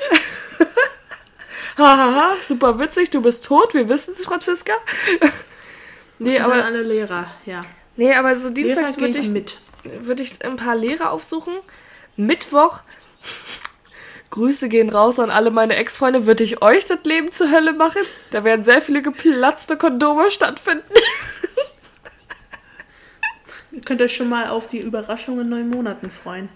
Hahaha, 1.77 2.37
super 2.47 2.79
witzig, 2.79 3.11
du 3.11 3.21
bist 3.21 3.45
tot, 3.45 3.75
wir 3.75 3.89
wissen's, 3.89 4.25
Franziska. 4.25 4.73
nee, 6.19 6.39
aber, 6.39 6.65
alle 6.65 6.83
Lehrer, 6.83 7.27
ja. 7.45 7.65
Nee, 7.97 8.15
aber 8.15 8.37
so 8.37 8.51
dienstags 8.51 8.99
würde 8.99 9.19
ich 9.19 9.35
ich, 9.35 9.59
würde 10.01 10.23
ich 10.23 10.45
ein 10.45 10.57
paar 10.57 10.77
Lehrer 10.77 11.11
aufsuchen. 11.11 11.55
Mittwoch, 12.17 12.81
Grüße 14.31 14.69
gehen 14.69 14.91
raus 14.91 15.19
an 15.19 15.31
alle 15.31 15.51
meine 15.51 15.77
Ex-Freunde, 15.77 16.27
würde 16.27 16.43
ich 16.43 16.63
euch 16.63 16.87
das 16.87 16.99
Leben 17.05 17.31
zur 17.31 17.51
Hölle 17.51 17.75
machen. 17.75 18.03
Da 18.31 18.45
werden 18.45 18.65
sehr 18.65 18.83
viele 18.83 19.03
geplatzte 19.03 19.77
Kondome 19.77 20.31
stattfinden. 20.31 20.85
Ihr 23.73 23.83
könnt 23.83 24.03
euch 24.03 24.17
schon 24.17 24.29
mal 24.29 24.49
auf 24.49 24.67
die 24.67 24.81
Überraschung 24.81 25.41
in 25.41 25.49
neun 25.49 25.71
Monaten 25.71 26.11
freuen. 26.11 26.49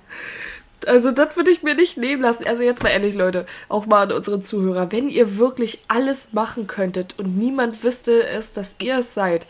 Also 0.86 1.10
das 1.10 1.36
würde 1.36 1.50
ich 1.50 1.62
mir 1.62 1.74
nicht 1.74 1.96
nehmen 1.96 2.22
lassen. 2.22 2.46
Also 2.46 2.62
jetzt 2.62 2.82
mal 2.82 2.90
ehrlich, 2.90 3.14
Leute, 3.14 3.46
auch 3.68 3.86
mal 3.86 4.02
an 4.02 4.12
unsere 4.12 4.40
Zuhörer. 4.40 4.92
Wenn 4.92 5.08
ihr 5.08 5.36
wirklich 5.36 5.80
alles 5.88 6.32
machen 6.32 6.66
könntet 6.66 7.18
und 7.18 7.36
niemand 7.36 7.82
wüsste 7.82 8.26
es, 8.26 8.52
dass 8.52 8.76
ihr 8.80 8.98
es 8.98 9.14
seid, 9.14 9.46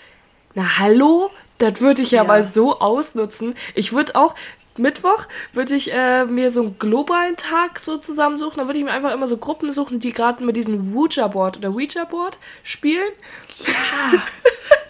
na 0.54 0.78
hallo, 0.78 1.30
das 1.58 1.80
würde 1.80 2.02
ich 2.02 2.10
ja, 2.10 2.22
Ja. 2.22 2.28
mal 2.28 2.44
so 2.44 2.78
ausnutzen. 2.80 3.54
Ich 3.74 3.92
würde 3.92 4.14
auch, 4.14 4.34
Mittwoch 4.78 5.24
würde 5.52 5.74
ich 5.74 5.92
äh, 5.92 6.24
mir 6.26 6.50
so 6.50 6.60
einen 6.62 6.78
globalen 6.78 7.36
Tag 7.36 7.80
so 7.80 7.96
zusammensuchen. 7.96 8.58
Da 8.58 8.66
würde 8.66 8.78
ich 8.78 8.84
mir 8.84 8.92
einfach 8.92 9.12
immer 9.14 9.26
so 9.26 9.38
Gruppen 9.38 9.72
suchen, 9.72 10.00
die 10.00 10.12
gerade 10.12 10.44
mit 10.44 10.56
diesem 10.56 10.94
Ouija-Board 10.94 11.58
oder 11.58 11.70
Ouija-Board 11.70 12.38
spielen. 12.62 13.10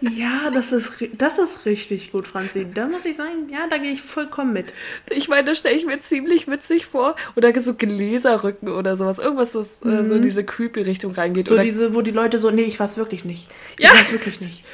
Ja, 0.01 0.51
das 0.51 0.73
ist, 0.73 1.05
das 1.17 1.39
ist 1.39 1.65
richtig 1.65 2.13
gut, 2.13 2.29
Franzi. 2.29 2.67
Da 2.73 2.87
muss 2.87 3.05
ich 3.05 3.17
sagen, 3.17 3.49
ja, 3.51 3.67
da 3.69 3.79
gehe 3.79 3.93
ich 3.93 4.03
vollkommen 4.03 4.53
mit. 4.53 4.75
Ich 5.11 5.29
meine, 5.29 5.45
das 5.45 5.59
stelle 5.59 5.75
ich 5.75 5.87
mir 5.87 6.01
ziemlich 6.01 6.49
witzig 6.49 6.87
vor. 6.87 7.17
Oder 7.35 7.59
so 7.61 7.75
Gläserrücken 7.75 8.69
oder 8.69 8.95
sowas. 8.95 9.19
Irgendwas, 9.19 9.53
so, 9.53 9.61
äh, 9.89 10.05
so 10.05 10.17
in 10.17 10.23
diese 10.23 10.45
creepy 10.45 10.83
Richtung 10.83 11.13
reingeht. 11.13 11.47
So 11.47 11.55
oder 11.55 11.63
diese, 11.63 11.95
wo 11.95 12.03
die 12.03 12.11
Leute 12.11 12.39
so, 12.39 12.51
nee, 12.51 12.63
ich 12.63 12.79
war's 12.79 12.97
wirklich 12.97 13.25
nicht. 13.25 13.49
Ja. 13.79 13.91
Ich 13.93 13.99
war's 13.99 14.13
wirklich 14.13 14.41
nicht. 14.41 14.65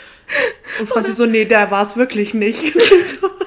Und 0.80 0.88
Franzi 0.88 1.12
so, 1.12 1.26
nee, 1.26 1.44
der 1.44 1.70
war's 1.70 1.96
wirklich 1.96 2.34
nicht. 2.34 2.72
so. 2.74 3.28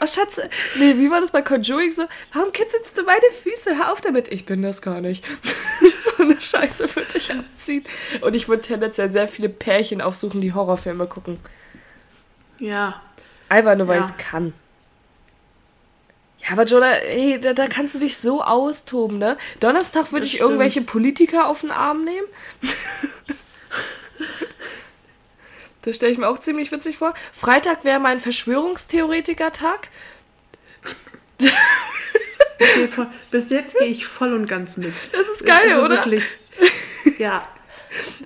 Oh, 0.00 0.06
Schatz, 0.06 0.38
nee, 0.78 0.98
wie 0.98 1.10
war 1.10 1.22
das 1.22 1.30
bei 1.30 1.40
Conjuring 1.40 1.90
so? 1.90 2.04
Warum 2.34 2.52
kitzelst 2.52 2.98
du 2.98 3.04
meine 3.04 3.24
Füße? 3.42 3.78
Hör 3.78 3.90
auf 3.90 4.02
damit. 4.02 4.28
Ich 4.30 4.44
bin 4.44 4.60
das 4.60 4.82
gar 4.82 5.00
nicht. 5.00 5.24
so 5.80 6.22
eine 6.24 6.38
Scheiße 6.38 6.94
würde 6.94 7.16
ich 7.16 7.32
abziehen. 7.32 7.84
Und 8.20 8.36
ich 8.36 8.46
würde 8.46 8.60
tendenziell 8.60 9.10
sehr 9.10 9.28
viele 9.28 9.48
Pärchen 9.48 10.02
aufsuchen, 10.02 10.42
die 10.42 10.52
Horrorfilme 10.52 11.06
gucken. 11.06 11.38
Ja. 12.58 13.00
Einfach 13.48 13.76
nur, 13.76 13.88
weil 13.88 14.00
Ja. 14.00 14.04
ich 14.04 14.10
es 14.10 14.16
kann. 14.18 14.52
Ja, 16.40 16.52
aber 16.52 16.64
Jonah, 16.64 16.92
ey, 16.96 17.40
da, 17.40 17.54
da 17.54 17.66
kannst 17.68 17.94
du 17.94 17.98
dich 17.98 18.18
so 18.18 18.42
austoben, 18.42 19.16
ne? 19.16 19.38
Donnerstag 19.60 20.12
würde 20.12 20.26
ich 20.26 20.38
irgendwelche 20.40 20.80
stimmt. 20.80 20.88
Politiker 20.90 21.46
auf 21.48 21.62
den 21.62 21.70
Arm 21.70 22.04
nehmen. 22.04 22.26
das 25.84 25.96
stelle 25.96 26.12
ich 26.12 26.18
mir 26.18 26.28
auch 26.28 26.38
ziemlich 26.38 26.72
witzig 26.72 26.98
vor. 26.98 27.14
Freitag 27.32 27.84
wäre 27.84 28.00
mein 28.00 28.20
Verschwörungstheoretiker-Tag. 28.20 29.88
Bis 33.30 33.50
jetzt 33.50 33.78
gehe 33.78 33.88
ich 33.88 34.06
voll 34.06 34.32
und 34.32 34.46
ganz 34.46 34.76
mit. 34.76 34.94
Das 35.12 35.28
ist 35.28 35.44
geil, 35.44 35.72
also 35.72 35.84
oder? 35.84 35.96
Wirklich. 35.96 36.24
Ja. 37.18 37.46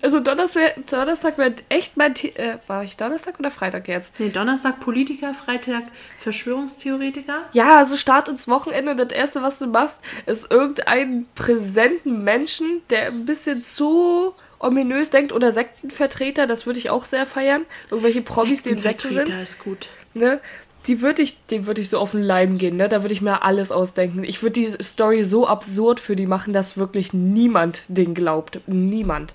Also 0.00 0.20
Donnerstag, 0.20 0.86
Donnerstag 0.86 1.36
wäre 1.36 1.54
echt 1.68 1.96
mein... 1.96 2.14
The 2.14 2.34
äh, 2.36 2.58
war 2.68 2.84
ich 2.84 2.96
Donnerstag 2.96 3.38
oder 3.38 3.50
Freitag 3.50 3.88
jetzt? 3.88 4.18
Nee, 4.18 4.30
Donnerstag 4.30 4.80
Politiker, 4.80 5.34
Freitag 5.34 5.84
Verschwörungstheoretiker. 6.20 7.48
Ja, 7.52 7.76
also 7.76 7.96
Start 7.96 8.28
ins 8.28 8.48
Wochenende 8.48 8.92
und 8.92 8.98
das 8.98 9.10
Erste, 9.10 9.42
was 9.42 9.58
du 9.58 9.66
machst, 9.66 10.00
ist 10.24 10.50
irgendeinen 10.50 11.26
präsenten 11.34 12.24
Menschen, 12.24 12.82
der 12.88 13.08
ein 13.08 13.26
bisschen 13.26 13.60
zu 13.60 14.34
ominös 14.58 15.10
denkt 15.10 15.32
oder 15.32 15.52
Sektenvertreter, 15.52 16.46
das 16.46 16.66
würde 16.66 16.78
ich 16.78 16.90
auch 16.90 17.04
sehr 17.04 17.26
feiern. 17.26 17.64
Irgendwelche 17.90 18.22
Promis, 18.22 18.62
die 18.62 18.70
in 18.70 18.80
Sekten 18.80 19.12
sind. 19.12 19.14
Sektenvertreter 19.14 19.42
ist 19.42 19.58
gut. 19.58 19.88
Ne? 20.14 20.40
Die 20.86 21.00
würde 21.02 21.22
ich, 21.22 21.44
dem 21.46 21.66
würde 21.66 21.80
ich 21.80 21.90
so 21.90 21.98
auf 21.98 22.12
den 22.12 22.22
Leim 22.22 22.56
gehen, 22.56 22.76
ne? 22.76 22.88
Da 22.88 23.02
würde 23.02 23.12
ich 23.12 23.20
mir 23.20 23.42
alles 23.42 23.72
ausdenken. 23.72 24.24
Ich 24.24 24.42
würde 24.42 24.60
die 24.60 24.82
Story 24.82 25.22
so 25.24 25.46
absurd 25.46 26.00
für 26.00 26.16
die 26.16 26.26
machen, 26.26 26.52
dass 26.52 26.78
wirklich 26.78 27.12
niemand 27.12 27.82
den 27.88 28.14
glaubt. 28.14 28.60
Niemand. 28.66 29.34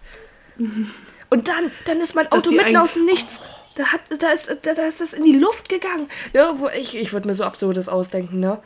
Und 1.29 1.47
dann, 1.47 1.71
dann 1.85 1.99
ist 1.99 2.15
mein 2.15 2.31
Auto 2.31 2.51
mitten 2.51 2.77
aus 2.77 2.93
dem 2.93 3.05
Nichts. 3.05 3.41
Da, 3.75 3.85
hat, 3.85 4.01
da, 4.19 4.29
ist, 4.29 4.55
da, 4.61 4.73
da 4.75 4.83
ist 4.83 5.01
das 5.01 5.13
in 5.13 5.25
die 5.25 5.35
Luft 5.35 5.67
gegangen. 5.67 6.07
Ne? 6.33 6.53
Ich 6.77 6.95
ich 6.95 7.11
würde 7.11 7.27
mir 7.27 7.33
so 7.33 7.43
Absurdes 7.43 7.89
ausdenken, 7.89 8.39
ne? 8.39 8.59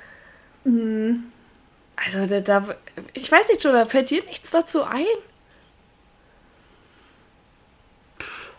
Also, 1.95 2.25
da, 2.25 2.41
da, 2.41 2.75
ich 3.13 3.31
weiß 3.31 3.47
nicht 3.47 3.61
schon, 3.61 3.71
da 3.71 3.85
fällt 3.85 4.09
dir 4.09 4.21
nichts 4.25 4.51
dazu 4.51 4.83
ein? 4.83 5.05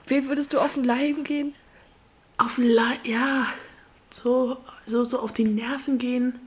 Wie 0.08 0.26
würdest 0.26 0.54
du 0.54 0.58
auf 0.58 0.74
den 0.74 0.84
Leim 0.84 1.22
gehen? 1.24 1.54
Auf 2.38 2.56
den 2.56 2.68
Le 2.68 2.98
ja, 3.04 3.46
so, 4.10 4.56
so, 4.86 5.04
so 5.04 5.20
auf 5.20 5.32
die 5.32 5.44
Nerven 5.44 5.98
gehen. 5.98 6.38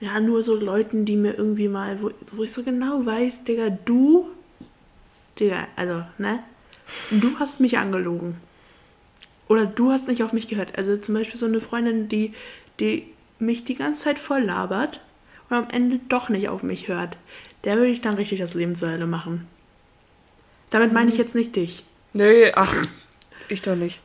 Ja, 0.00 0.20
nur 0.20 0.42
so 0.42 0.54
Leuten, 0.54 1.06
die 1.06 1.16
mir 1.16 1.34
irgendwie 1.34 1.68
mal, 1.68 2.02
wo, 2.02 2.10
wo 2.32 2.42
ich 2.42 2.52
so 2.52 2.62
genau 2.62 3.06
weiß, 3.06 3.44
Digga, 3.44 3.70
du, 3.70 4.28
Digga, 5.38 5.66
also, 5.76 6.04
ne? 6.18 6.42
Du 7.10 7.38
hast 7.38 7.60
mich 7.60 7.78
angelogen. 7.78 8.36
Oder 9.48 9.64
du 9.64 9.90
hast 9.90 10.08
nicht 10.08 10.22
auf 10.22 10.32
mich 10.34 10.48
gehört. 10.48 10.76
Also 10.76 10.96
zum 10.98 11.14
Beispiel 11.14 11.38
so 11.38 11.46
eine 11.46 11.60
Freundin, 11.60 12.08
die, 12.08 12.34
die 12.80 13.06
mich 13.38 13.64
die 13.64 13.74
ganze 13.74 14.00
Zeit 14.00 14.18
voll 14.18 14.42
labert 14.42 15.00
und 15.48 15.56
am 15.56 15.70
Ende 15.70 16.00
doch 16.08 16.28
nicht 16.28 16.48
auf 16.48 16.62
mich 16.62 16.88
hört. 16.88 17.16
Der 17.64 17.76
würde 17.76 17.90
ich 17.90 18.02
dann 18.02 18.14
richtig 18.14 18.40
das 18.40 18.54
Leben 18.54 18.76
zur 18.76 18.90
Hölle 18.90 19.06
machen. 19.06 19.46
Damit 20.70 20.92
meine 20.92 21.10
ich 21.10 21.16
jetzt 21.16 21.34
nicht 21.34 21.56
dich. 21.56 21.84
Nee, 22.14 22.52
ach, 22.54 22.74
ich 23.48 23.60
doch 23.62 23.74
nicht. 23.74 24.00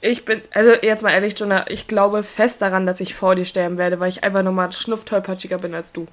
Ich 0.00 0.24
bin, 0.24 0.42
also 0.52 0.70
jetzt 0.70 1.02
mal 1.02 1.12
ehrlich, 1.12 1.38
Jonah, 1.38 1.68
ich 1.68 1.86
glaube 1.86 2.22
fest 2.22 2.62
daran, 2.62 2.84
dass 2.84 3.00
ich 3.00 3.14
vor 3.14 3.34
dir 3.34 3.44
sterben 3.44 3.78
werde, 3.78 3.98
weil 3.98 4.10
ich 4.10 4.22
einfach 4.22 4.42
nochmal 4.42 4.70
schnufftollpatschiger 4.70 5.58
bin 5.58 5.74
als 5.74 5.92
du. 5.92 6.06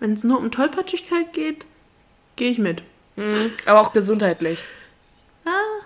Wenn 0.00 0.14
es 0.14 0.24
nur 0.24 0.38
um 0.38 0.50
Tollpatschigkeit 0.50 1.32
geht, 1.32 1.64
gehe 2.36 2.50
ich 2.50 2.58
mit. 2.58 2.82
Aber 3.66 3.80
auch 3.80 3.92
gesundheitlich. 3.92 4.62
Ah, 5.44 5.83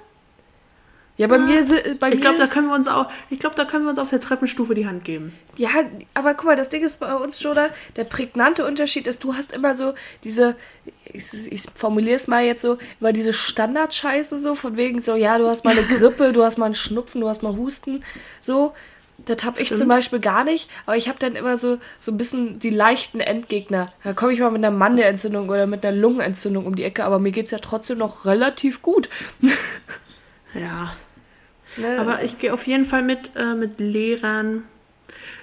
Ja, 1.19 1.27
bei 1.27 1.39
mir, 1.39 1.63
si- 1.65 1.75
bei 2.01 2.13
ich 2.13 2.21
glaube, 2.21 2.39
da 2.39 2.47
können 2.47 2.69
wir 2.69 2.75
uns 2.77 2.89
auch, 2.89 3.11
ich 3.29 3.39
glaube, 3.41 3.55
da 3.57 3.65
können 3.65 3.85
wir 3.85 3.91
uns 3.91 3.99
auf 3.99 4.09
der 4.09 4.21
Treppenstufe 4.21 4.73
die 4.75 4.87
Hand 4.87 5.05
geben. 5.05 5.33
ja, 5.57 5.69
aber 6.15 6.35
guck 6.35 6.47
mal, 6.47 6.57
das 6.57 6.69
Ding 6.71 6.83
ist 6.83 7.01
bei 7.01 7.13
uns, 7.15 7.43
Jonah, 7.43 7.69
der 7.97 8.05
prägnante 8.05 8.65
Unterschied 8.65 9.07
ist, 9.09 9.25
du 9.25 9.35
hast 9.35 9.53
immer 9.53 9.75
so 9.75 9.95
diese, 10.25 10.55
ich, 11.05 11.25
ich 11.53 11.63
formuliere 11.75 12.15
es 12.17 12.29
mal 12.29 12.45
jetzt 12.45 12.63
so, 12.63 12.79
immer 13.01 13.13
diese 13.13 13.33
Standardscheiße 13.33 14.39
so, 14.39 14.55
von 14.55 14.77
wegen 14.77 15.01
so, 15.01 15.17
ja, 15.17 15.39
du 15.39 15.49
hast 15.49 15.65
mal 15.65 15.73
eine 15.77 15.83
Grippe, 15.89 16.33
du 16.33 16.45
hast 16.45 16.57
mal 16.57 16.67
einen 16.67 16.75
Schnupfen, 16.75 17.21
du 17.21 17.29
hast 17.29 17.43
mal 17.43 17.57
Husten, 17.57 18.05
so. 18.41 18.73
Das 19.27 19.43
habe 19.45 19.61
ich 19.61 19.75
zum 19.75 19.89
Beispiel 19.89 20.21
gar 20.21 20.45
nicht, 20.45 20.71
aber 20.87 20.97
ich 20.97 21.09
habe 21.09 21.19
dann 21.19 21.35
immer 21.35 21.57
so, 21.57 21.79
so 21.99 22.13
ein 22.13 22.17
bisschen 22.17 22.61
die 22.61 22.71
leichten 22.71 23.19
Endgegner. 23.19 23.93
Da 24.05 24.13
komme 24.13 24.33
ich 24.33 24.39
mal 24.39 24.53
mit 24.53 24.65
einer 24.65 24.71
Mandelentzündung 24.75 25.49
oder 25.49 25.67
mit 25.67 25.85
einer 25.85 25.97
Lungenentzündung 25.97 26.65
um 26.67 26.77
die 26.77 26.85
Ecke, 26.85 27.05
aber 27.05 27.19
mir 27.19 27.33
geht 27.33 27.47
es 27.47 27.51
ja 27.51 27.59
trotzdem 27.59 27.99
noch 27.99 28.25
relativ 28.27 28.81
gut. 28.81 29.09
Ja. 30.55 30.93
Ne? 31.81 31.99
Aber 31.99 32.23
ich 32.23 32.39
gehe 32.39 32.53
auf 32.53 32.67
jeden 32.67 32.85
Fall 32.85 33.03
mit, 33.03 33.31
äh, 33.37 33.55
mit 33.55 33.79
Lehrern. 33.81 34.65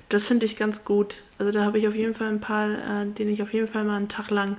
Das 0.10 0.28
finde 0.28 0.46
ich 0.46 0.56
ganz 0.56 0.86
gut. 0.86 1.24
Also 1.38 1.52
da 1.52 1.64
habe 1.64 1.80
ich 1.80 1.88
auf 1.88 1.96
jeden 1.96 2.14
Fall 2.14 2.28
ein 2.28 2.40
paar, 2.40 2.70
äh, 2.70 3.06
denen 3.06 3.32
ich 3.32 3.42
auf 3.42 3.54
jeden 3.54 3.68
Fall 3.68 3.84
mal 3.84 3.98
einen 3.98 4.08
Tag 4.08 4.30
lang 4.30 4.58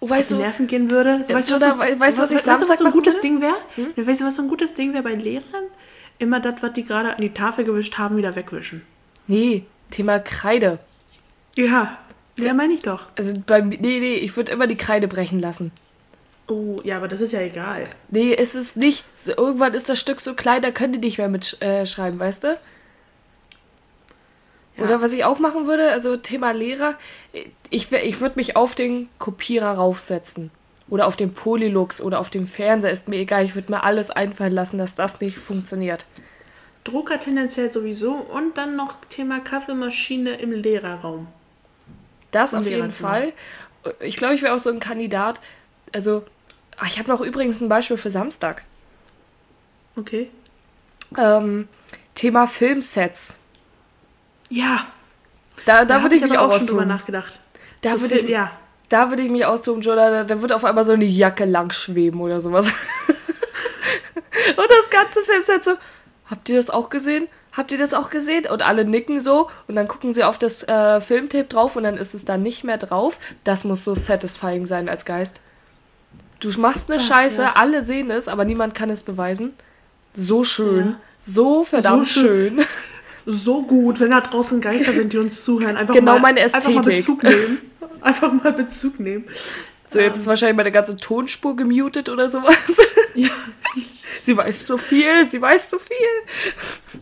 oh, 0.00 0.04
auf 0.04 0.10
weißt 0.10 0.30
die 0.30 0.34
du, 0.34 0.40
Nerven 0.40 0.66
gehen 0.66 0.90
würde. 0.90 1.22
So, 1.22 1.34
weißt, 1.34 1.50
du, 1.50 1.54
was 1.54 1.62
weißt 1.62 2.18
du, 2.18 2.22
was 2.22 2.30
ich 2.32 2.46
weißt 2.46 2.62
du, 2.62 2.68
was 2.68 2.78
so 2.78 2.84
ein 2.86 2.90
gutes 2.90 3.16
würde? 3.16 3.28
Hm? 3.28 3.40
Ding 3.40 3.40
wäre? 3.40 3.56
Ja, 3.96 4.06
weißt 4.06 4.20
du, 4.20 4.24
was 4.24 4.36
so 4.36 4.42
ein 4.42 4.48
gutes 4.48 4.74
Ding 4.74 4.92
wäre 4.92 5.02
bei 5.02 5.14
Lehrern? 5.14 5.64
Immer 6.18 6.40
das, 6.40 6.62
was 6.62 6.72
die 6.72 6.84
gerade 6.84 7.10
an 7.10 7.20
die 7.20 7.32
Tafel 7.34 7.64
gewischt 7.64 7.98
haben, 7.98 8.16
wieder 8.16 8.36
wegwischen. 8.36 8.82
nee, 9.26 9.64
Thema 9.90 10.18
Kreide. 10.18 10.78
Ja. 11.54 11.98
Ja, 12.38 12.52
meine 12.52 12.74
ich 12.74 12.82
doch. 12.82 13.06
Also 13.16 13.34
bei 13.46 13.60
nee, 13.60 13.76
nee, 13.78 14.14
ich 14.16 14.36
würde 14.36 14.50
immer 14.50 14.66
die 14.66 14.76
Kreide 14.76 15.06
brechen 15.06 15.38
lassen. 15.38 15.70
Oh, 16.46 16.76
ja, 16.84 16.96
aber 16.98 17.08
das 17.08 17.20
ist 17.20 17.32
ja 17.32 17.40
egal. 17.40 17.86
Nee, 18.10 18.34
es 18.34 18.54
ist 18.54 18.76
nicht. 18.76 19.04
So, 19.14 19.32
irgendwann 19.36 19.72
ist 19.72 19.88
das 19.88 19.98
Stück 19.98 20.20
so 20.20 20.34
klein, 20.34 20.60
da 20.60 20.70
können 20.70 20.92
die 20.92 20.98
nicht 20.98 21.18
mehr 21.18 21.28
mitschreiben, 21.28 21.68
äh, 21.68 21.86
schreiben, 21.86 22.18
weißt 22.18 22.44
du? 22.44 22.58
Ja. 24.76 24.84
Oder 24.84 25.00
was 25.00 25.12
ich 25.12 25.24
auch 25.24 25.38
machen 25.38 25.66
würde, 25.66 25.90
also 25.90 26.16
Thema 26.16 26.50
Lehrer, 26.50 26.96
ich, 27.70 27.90
ich 27.92 28.20
würde 28.20 28.36
mich 28.36 28.56
auf 28.56 28.74
den 28.74 29.08
Kopierer 29.18 29.72
raufsetzen. 29.72 30.50
Oder 30.88 31.06
auf 31.06 31.16
den 31.16 31.32
Polylux 31.32 32.02
oder 32.02 32.20
auf 32.20 32.28
dem 32.28 32.46
Fernseher, 32.46 32.90
ist 32.90 33.08
mir 33.08 33.16
egal. 33.16 33.44
Ich 33.44 33.54
würde 33.54 33.72
mir 33.72 33.84
alles 33.84 34.10
einfallen 34.10 34.52
lassen, 34.52 34.76
dass 34.76 34.94
das 34.94 35.20
nicht 35.20 35.38
funktioniert. 35.38 36.04
Drucker 36.84 37.18
tendenziell 37.18 37.70
sowieso 37.70 38.12
und 38.12 38.58
dann 38.58 38.76
noch 38.76 38.96
Thema 39.08 39.40
Kaffeemaschine 39.40 40.34
im 40.34 40.52
Lehrerraum. 40.52 41.26
Das 42.30 42.52
Im 42.52 42.58
auf 42.58 42.66
jeden. 42.66 42.92
Fall. 42.92 43.32
Ich 44.00 44.18
glaube, 44.18 44.34
ich 44.34 44.42
wäre 44.42 44.54
auch 44.54 44.58
so 44.58 44.70
ein 44.70 44.80
Kandidat. 44.80 45.40
Also, 45.92 46.24
ach, 46.78 46.86
ich 46.86 46.98
habe 46.98 47.10
noch 47.10 47.20
übrigens 47.20 47.60
ein 47.60 47.68
Beispiel 47.68 47.96
für 47.96 48.10
Samstag. 48.10 48.64
Okay. 49.96 50.30
Ähm, 51.16 51.68
Thema 52.14 52.46
Filmsets. 52.46 53.38
Ja, 54.48 54.86
Da, 55.66 55.84
da, 55.84 55.94
hab 55.94 56.02
würde 56.02 56.16
ich, 56.16 56.22
mich 56.22 56.36
aber 56.36 56.48
auch 56.52 56.58
schon 56.58 56.66
drüber 56.66 56.84
nachgedacht. 56.84 57.40
Da 57.80 57.94
So 57.94 58.00
würde 58.00 58.18
ich, 58.18 58.28
ja. 58.28 58.50
da 58.88 59.10
würde 59.10 59.22
ich 59.22 59.30
mich 59.30 59.44
austoben, 59.46 59.82
Joe. 59.82 59.96
Da, 59.96 60.24
da 60.24 60.42
wird 60.42 60.52
auf 60.52 60.64
einmal 60.64 60.84
so 60.84 60.92
eine 60.92 61.04
Jacke 61.04 61.44
lang 61.44 61.72
schweben 61.72 62.20
oder 62.20 62.40
sowas. 62.40 62.72
Und 64.56 64.70
das 64.70 64.90
ganze 64.90 65.22
Filmset 65.22 65.64
so, 65.64 65.72
habt 66.26 66.48
ihr 66.48 66.56
das 66.56 66.70
auch 66.70 66.90
gesehen? 66.90 67.28
Habt 67.52 67.72
ihr 67.72 67.78
das 67.78 67.94
auch 67.94 68.10
gesehen? 68.10 68.46
Und 68.46 68.62
alle 68.62 68.84
nicken 68.84 69.20
so 69.20 69.48
und 69.68 69.76
dann 69.76 69.86
gucken 69.86 70.12
sie 70.12 70.24
auf 70.24 70.38
das 70.38 70.64
äh, 70.64 71.00
Filmtape 71.00 71.44
drauf 71.44 71.76
und 71.76 71.84
dann 71.84 71.96
ist 71.96 72.12
es 72.12 72.24
da 72.24 72.36
nicht 72.36 72.64
mehr 72.64 72.78
drauf. 72.78 73.18
Das 73.44 73.64
muss 73.64 73.84
so 73.84 73.94
satisfying 73.94 74.66
sein 74.66 74.88
als 74.88 75.04
Geist. 75.04 75.40
Du 76.44 76.60
machst 76.60 76.90
eine 76.90 77.00
Ach, 77.00 77.06
Scheiße, 77.06 77.40
ja. 77.42 77.52
alle 77.56 77.82
sehen 77.82 78.10
es, 78.10 78.28
aber 78.28 78.44
niemand 78.44 78.74
kann 78.74 78.90
es 78.90 79.02
beweisen. 79.02 79.54
So 80.12 80.44
schön. 80.44 80.90
Ja. 80.90 81.00
So 81.20 81.64
verdammt 81.64 82.06
So 82.06 82.20
schön. 82.20 82.56
schön. 82.58 82.66
So 83.26 83.62
gut, 83.62 84.00
wenn 84.00 84.10
da 84.10 84.20
draußen 84.20 84.60
Geister 84.60 84.92
sind, 84.92 85.14
die 85.14 85.16
uns 85.18 85.42
zuhören. 85.42 85.78
Einfach 85.78 85.94
Genau 85.94 86.14
mal, 86.14 86.20
meine 86.34 86.42
Einfach 86.42 86.68
mal 86.68 86.80
Ästhetik. 86.80 86.96
Bezug 86.96 87.22
nehmen. 87.22 87.58
Einfach 88.02 88.30
mal 88.30 88.52
Bezug 88.52 89.00
nehmen. 89.00 89.24
So, 89.86 89.98
jetzt 89.98 90.18
ist 90.18 90.26
wahrscheinlich 90.26 90.56
meine 90.56 90.72
ganze 90.72 90.96
Tonspur 90.96 91.56
gemutet 91.56 92.08
oder 92.08 92.28
sowas. 92.28 92.56
Ja. 93.14 93.30
Sie 94.22 94.36
weiß 94.36 94.66
so 94.66 94.76
viel, 94.76 95.24
sie 95.24 95.40
weiß 95.40 95.70
so 95.70 95.78
viel. 95.78 97.00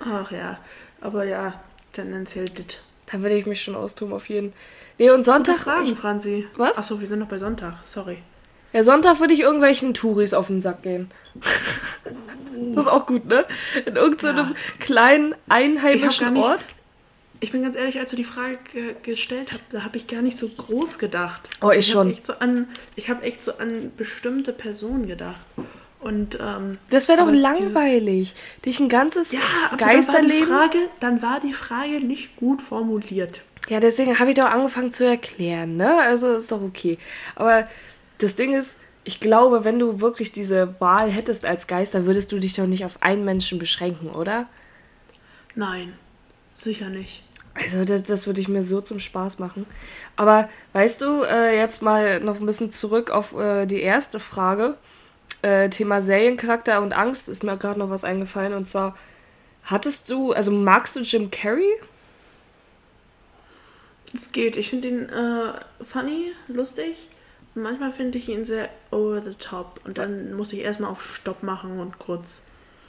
Ach 0.00 0.30
ja, 0.32 0.58
aber 1.02 1.24
ja. 1.24 1.60
tendenziell 1.92 2.46
dit. 2.48 2.80
Da 3.04 3.20
würde 3.20 3.34
ich 3.36 3.44
mich 3.44 3.62
schon 3.62 3.74
austoben 3.76 4.14
auf 4.14 4.30
jeden. 4.30 4.54
Nee, 4.98 5.10
und 5.10 5.22
Sonntag. 5.22 5.58
Fragen, 5.58 5.84
ich, 5.84 5.94
Franzi. 5.98 6.46
Was? 6.56 6.78
Achso, 6.78 6.98
wir 6.98 7.06
sind 7.06 7.18
noch 7.18 7.28
bei 7.28 7.36
Sonntag. 7.36 7.74
Sorry. 7.82 8.22
Ja, 8.72 8.84
Sonntag 8.84 9.20
würde 9.20 9.34
ich 9.34 9.40
irgendwelchen 9.40 9.94
Touris 9.94 10.34
auf 10.34 10.46
den 10.48 10.60
Sack 10.60 10.82
gehen. 10.82 11.10
das 12.74 12.84
ist 12.84 12.90
auch 12.90 13.06
gut, 13.06 13.26
ne? 13.26 13.44
In 13.86 13.96
irgendeinem 13.96 14.36
Ja. 14.48 14.54
kleinen 14.78 15.28
Ich 15.28 15.32
hab 15.34 15.56
einheimischen 15.56 16.32
nicht- 16.34 16.44
Ort. 16.44 16.66
Ich 17.42 17.52
bin 17.52 17.62
ganz 17.62 17.74
ehrlich, 17.74 17.98
als 17.98 18.10
du 18.10 18.16
die 18.16 18.24
Frage 18.24 18.58
ge 18.70 18.94
gestellt 19.02 19.48
hast, 19.50 19.60
da 19.70 19.82
habe 19.82 19.96
ich 19.96 20.06
gar 20.06 20.20
nicht 20.20 20.36
so 20.36 20.46
groß 20.46 20.98
gedacht. 20.98 21.48
Oh, 21.62 21.70
ich 21.70 21.88
hab 21.88 21.92
schon. 21.94 22.10
Echt 22.10 22.26
so 22.26 22.34
an, 22.34 22.68
ich 22.96 23.08
habe 23.08 23.22
echt 23.22 23.42
so 23.42 23.52
an 23.56 23.90
bestimmte 23.96 24.52
Personen 24.52 25.06
gedacht. 25.06 25.40
Und 26.00 26.38
ähm, 26.38 26.76
Das 26.90 27.08
wäre 27.08 27.16
doch 27.18 27.22
aber 27.24 27.32
diese- 27.32 27.42
langweilig. 27.44 28.34
Dich 28.66 28.78
ein 28.80 28.90
ganzes 28.90 29.32
Ja, 29.32 29.40
aber 29.68 29.78
Geisterleben. 29.78 30.48
Dann 30.48 30.50
war, 30.50 30.68
die 30.68 30.76
Frage, 30.76 30.88
dann 31.00 31.22
war 31.22 31.40
die 31.40 31.52
Frage 31.54 32.00
nicht 32.06 32.36
gut 32.36 32.60
formuliert. 32.60 33.40
Ja, 33.70 33.80
deswegen 33.80 34.18
habe 34.18 34.30
ich 34.30 34.36
doch 34.36 34.44
angefangen 34.46 34.92
zu 34.92 35.06
erklären, 35.06 35.76
ne? 35.76 35.98
Also 35.98 36.34
ist 36.34 36.52
doch 36.52 36.60
okay. 36.62 36.98
Aber 37.36 37.66
das 38.20 38.34
Ding 38.34 38.54
ist, 38.54 38.78
ich 39.04 39.20
glaube, 39.20 39.64
wenn 39.64 39.78
du 39.78 40.00
wirklich 40.00 40.32
diese 40.32 40.78
Wahl 40.80 41.10
hättest 41.10 41.44
als 41.44 41.66
Geister, 41.66 42.06
würdest 42.06 42.32
du 42.32 42.38
dich 42.38 42.54
doch 42.54 42.66
nicht 42.66 42.84
auf 42.84 43.02
einen 43.02 43.24
Menschen 43.24 43.58
beschränken, 43.58 44.10
oder? 44.10 44.46
Nein, 45.54 45.94
sicher 46.54 46.88
nicht. 46.88 47.22
Also 47.54 47.84
das, 47.84 48.02
das 48.04 48.26
würde 48.26 48.40
ich 48.40 48.48
mir 48.48 48.62
so 48.62 48.80
zum 48.80 48.98
Spaß 48.98 49.38
machen. 49.38 49.66
Aber 50.16 50.48
weißt 50.72 51.02
du, 51.02 51.22
äh, 51.22 51.56
jetzt 51.56 51.82
mal 51.82 52.20
noch 52.20 52.38
ein 52.38 52.46
bisschen 52.46 52.70
zurück 52.70 53.10
auf 53.10 53.36
äh, 53.36 53.66
die 53.66 53.80
erste 53.80 54.20
Frage. 54.20 54.76
Äh, 55.42 55.68
Thema 55.70 56.00
Seriencharakter 56.00 56.80
und 56.80 56.92
Angst 56.92 57.28
ist 57.28 57.42
mir 57.42 57.56
gerade 57.56 57.78
noch 57.78 57.90
was 57.90 58.04
eingefallen. 58.04 58.54
Und 58.54 58.68
zwar, 58.68 58.96
hattest 59.64 60.10
du, 60.10 60.32
also 60.32 60.52
magst 60.52 60.96
du 60.96 61.00
Jim 61.00 61.30
Carrey? 61.30 61.74
Es 64.14 64.32
geht. 64.32 64.56
Ich 64.56 64.70
finde 64.70 64.88
ihn 64.88 65.08
äh, 65.08 65.52
funny, 65.84 66.32
lustig. 66.48 67.09
Manchmal 67.54 67.92
finde 67.92 68.18
ich 68.18 68.28
ihn 68.28 68.44
sehr 68.44 68.68
over 68.90 69.22
the 69.22 69.34
top. 69.34 69.80
Und 69.84 69.98
dann 69.98 70.34
muss 70.34 70.52
ich 70.52 70.60
erstmal 70.60 70.90
auf 70.90 71.02
Stopp 71.02 71.42
machen 71.42 71.78
und 71.80 71.98
kurz. 71.98 72.42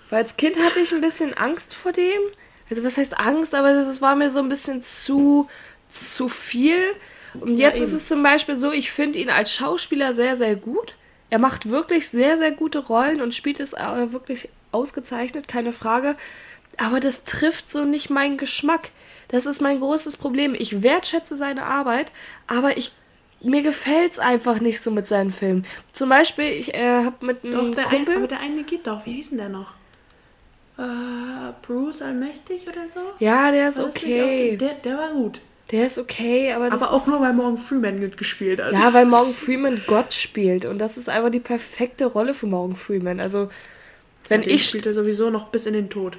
Weil 0.09 0.20
als 0.20 0.38
Kind 0.38 0.57
hatte 0.64 0.80
ich 0.80 0.93
ein 0.93 1.01
bisschen 1.01 1.34
Angst 1.34 1.74
vor 1.74 1.91
dem. 1.91 2.22
Also 2.70 2.84
was 2.84 2.97
heißt 2.97 3.20
Angst, 3.20 3.55
aber 3.55 3.70
es 3.70 4.01
war 4.01 4.16
mir 4.16 4.30
so 4.30 4.39
ein 4.39 4.49
bisschen 4.49 4.82
zu, 4.82 5.47
zu 5.89 6.30
viel. 6.30 6.78
Und 7.34 7.57
Ja, 7.57 7.70
jetzt 7.70 7.82
ist 7.82 7.89
eben. 7.89 7.97
es 7.97 8.07
zum 8.07 8.24
Beispiel 8.24 8.55
so, 8.55 8.72
ich 8.72 8.91
finde 8.91 9.20
ihn 9.20 9.30
als 9.30 9.53
Schauspieler 9.53 10.14
sehr, 10.14 10.36
sehr 10.36 10.55
gut. 10.55 10.95
Er 11.30 11.39
macht 11.39 11.70
wirklich 11.70 12.09
sehr, 12.09 12.38
sehr 12.38 12.51
gute 12.51 12.80
Rollen 12.80 13.22
und 13.22 13.34
spielt 13.34 13.59
es 13.59 13.72
wirklich 13.74 14.49
ausgezeichnet, 14.72 15.47
keine 15.47 15.74
Frage. 15.74 16.16
Aber 16.78 16.99
das 16.99 17.24
trifft 17.24 17.70
so 17.72 17.84
nicht 17.86 18.09
meinen 18.09 18.38
Geschmack. 18.38 18.91
Das 19.30 19.45
ist 19.45 19.62
mein 19.62 19.80
großes 19.80 20.18
Problem. 20.18 20.55
Ich 20.57 20.82
wertschätze 20.82 21.36
seine 21.36 21.64
Arbeit, 21.66 22.12
aber 22.47 22.78
ich 22.78 22.91
mir 23.44 23.62
gefällt 23.64 24.14
es 24.14 24.20
einfach 24.20 24.60
nicht 24.62 24.82
so 24.84 24.92
mit 24.92 25.08
seinen 25.08 25.32
Filmen. 25.32 25.66
Zum 25.94 26.10
Beispiel, 26.10 26.46
ich 26.46 26.74
äh, 26.74 27.04
habe 27.04 27.26
mit 27.26 27.44
einem 27.44 27.54
Doch, 27.54 27.72
der 27.76 27.88
ein, 27.89 28.06
Kumpel... 28.06 28.18
aber 28.18 28.28
der 28.28 28.39
eine 28.39 28.64
geht 28.64 28.86
doch. 28.88 29.06
Wie 29.06 29.14
hieß 29.14 29.30
denn 29.30 29.38
der 29.39 29.50
noch? 29.50 29.74
Äh, 30.78 31.52
Bruce 31.62 32.02
Allmächtig 32.02 32.64
oder 32.68 32.88
so? 32.88 33.00
ja, 33.20 33.52
der 33.52 33.70
ist 33.70 33.78
War 33.78 33.86
okay. 33.88 34.54
auch- 34.54 34.58
Der, 34.60 34.74
der 34.76 34.98
war 34.98 35.10
gut. 35.12 35.42
Der 35.72 35.86
ist 35.86 36.00
okay, 36.00 36.52
aber 36.52 36.70
das 36.70 36.82
Aber 36.82 36.94
auch 36.94 36.98
ist, 37.02 37.08
nur, 37.08 37.22
weil 37.22 37.32
Morgan 37.34 37.58
Freeman 37.58 38.00
mitgespielt 38.00 38.62
hat. 38.62 38.74
Ja, 38.74 38.94
weil 38.94 39.06
Morgan 39.06 39.34
Freeman 39.46 39.82
Gott 39.88 40.12
spielt. 40.14 40.66
Und 40.66 40.80
das 40.80 40.98
ist 40.98 41.08
einfach 41.08 41.30
die 41.30 41.39
perfekte 41.39 42.06
Rolle 42.08 42.34
für 42.34 42.46
Morgan 42.48 42.76
Freeman. 42.76 43.20
Also, 43.22 43.50
wenn 44.28 44.42
Den 44.42 44.50
ich. 44.50 44.68
spielt 44.68 44.86
er 44.86 44.94
sowieso 44.94 45.30
noch 45.30 45.48
bis 45.48 45.66
in 45.66 45.74
den 45.74 45.89
Tod. 45.89 46.18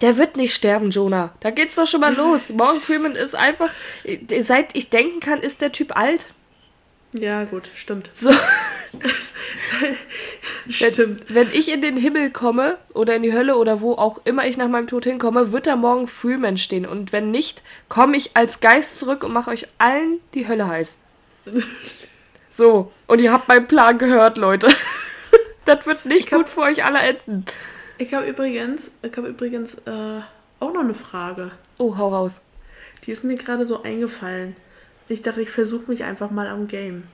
Der 0.00 0.16
wird 0.16 0.36
nicht 0.36 0.54
sterben, 0.54 0.90
Jonah. 0.90 1.34
Da 1.40 1.50
geht's 1.50 1.74
doch 1.74 1.86
schon 1.86 2.00
mal 2.02 2.14
los. 2.16 2.50
Morgan 2.50 2.80
Freeman 2.80 3.12
ist 3.16 3.34
einfach. 3.34 3.70
Seit 4.40 4.76
ich 4.76 4.90
denken 4.90 5.18
kann, 5.20 5.40
ist 5.40 5.60
der 5.60 5.72
Typ 5.72 5.96
alt. 5.96 6.32
Ja, 7.14 7.44
gut, 7.44 7.70
stimmt. 7.74 8.10
So, 8.12 8.30
Stimmt. 10.68 11.24
wenn 11.28 11.48
ich 11.52 11.70
in 11.70 11.80
den 11.80 11.96
Himmel 11.96 12.30
komme 12.30 12.76
oder 12.92 13.14
in 13.14 13.22
die 13.22 13.32
Hölle 13.32 13.56
oder 13.56 13.80
wo 13.80 13.92
auch 13.92 14.20
immer 14.24 14.46
ich 14.46 14.56
nach 14.56 14.68
meinem 14.68 14.88
Tod 14.88 15.04
hinkomme, 15.04 15.52
wird 15.52 15.66
da 15.66 15.76
Morgan 15.76 16.08
Freeman 16.08 16.56
stehen. 16.56 16.86
Und 16.86 17.12
wenn 17.12 17.30
nicht, 17.30 17.62
komme 17.88 18.16
ich 18.16 18.36
als 18.36 18.60
Geist 18.60 18.98
zurück 18.98 19.22
und 19.22 19.32
mache 19.32 19.50
euch 19.50 19.68
allen 19.78 20.18
die 20.34 20.48
Hölle 20.48 20.68
heiß. 20.68 20.98
So, 22.50 22.92
und 23.08 23.20
ihr 23.20 23.32
habt 23.32 23.48
meinen 23.48 23.66
Plan 23.66 23.98
gehört, 23.98 24.36
Leute. 24.36 24.68
Das 25.64 25.86
wird 25.86 26.04
nicht 26.04 26.30
gut 26.30 26.48
für 26.48 26.60
euch 26.60 26.84
alle 26.84 27.00
enden. 27.00 27.46
Ich 27.98 28.14
habe 28.14 28.26
übrigens, 28.26 28.92
ich 29.02 29.16
habe 29.16 29.26
übrigens 29.28 29.74
äh, 29.86 30.20
auch 30.60 30.72
noch 30.72 30.82
eine 30.82 30.94
Frage. 30.94 31.50
Oh, 31.78 31.96
hau 31.96 32.10
raus. 32.10 32.42
Die 33.04 33.10
ist 33.10 33.24
mir 33.24 33.34
gerade 33.36 33.66
so 33.66 33.82
eingefallen. 33.82 34.54
Ich 35.08 35.22
dachte, 35.22 35.42
ich 35.42 35.50
versuche 35.50 35.90
mich 35.90 36.04
einfach 36.04 36.30
mal 36.30 36.48
am 36.48 36.66
Game. 36.66 37.04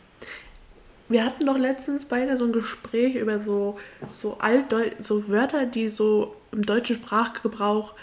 Wir 1.08 1.24
hatten 1.24 1.44
doch 1.46 1.58
letztens 1.58 2.04
beide 2.04 2.36
so 2.36 2.44
ein 2.44 2.52
Gespräch 2.52 3.16
über 3.16 3.40
so, 3.40 3.78
so 4.12 4.38
Altdeu 4.38 4.90
so 5.00 5.28
Wörter, 5.28 5.66
die 5.66 5.88
so 5.88 6.36
im 6.52 6.64
deutschen 6.64 6.96
Sprachgebrauch 6.96 7.94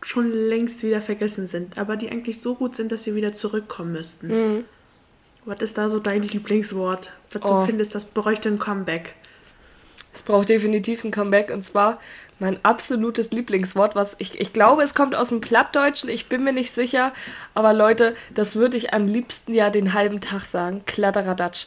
schon 0.00 0.30
längst 0.30 0.82
wieder 0.84 1.00
vergessen 1.00 1.48
sind, 1.48 1.78
aber 1.78 1.96
die 1.96 2.10
eigentlich 2.10 2.40
so 2.40 2.54
gut 2.54 2.76
sind, 2.76 2.92
dass 2.92 3.02
sie 3.04 3.14
wieder 3.14 3.32
zurückkommen 3.32 3.92
müssten. 3.92 4.64
Was 5.46 5.60
ist 5.62 5.78
da 5.78 5.88
so 5.88 5.98
dein 5.98 6.22
Lieblingswort? 6.22 7.10
Was 7.32 7.42
Oh. 7.42 7.60
du 7.60 7.66
findest, 7.66 7.94
das 7.94 8.04
bräuchte 8.04 8.48
ein 8.50 8.58
Comeback? 8.58 9.14
Es 10.12 10.22
braucht 10.22 10.48
definitiv 10.48 11.02
ein 11.04 11.10
Comeback 11.10 11.50
und 11.50 11.64
zwar 11.64 12.00
mein 12.38 12.58
absolutes 12.64 13.30
Lieblingswort, 13.30 13.94
was 13.94 14.16
ich, 14.18 14.38
ich 14.40 14.52
glaube, 14.52 14.82
es 14.82 14.94
kommt 14.94 15.14
aus 15.14 15.28
dem 15.28 15.40
Plattdeutschen, 15.40 16.08
ich 16.10 16.28
bin 16.28 16.42
mir 16.44 16.52
nicht 16.52 16.74
sicher, 16.74 17.12
aber 17.54 17.72
Leute, 17.72 18.14
das 18.34 18.56
würde 18.56 18.76
ich 18.76 18.92
am 18.92 19.06
liebsten 19.06 19.54
ja 19.54 19.70
den 19.70 19.94
halben 19.94 20.20
Tag 20.20 20.44
sagen. 20.44 20.82
Kladderadatsch. 20.86 21.66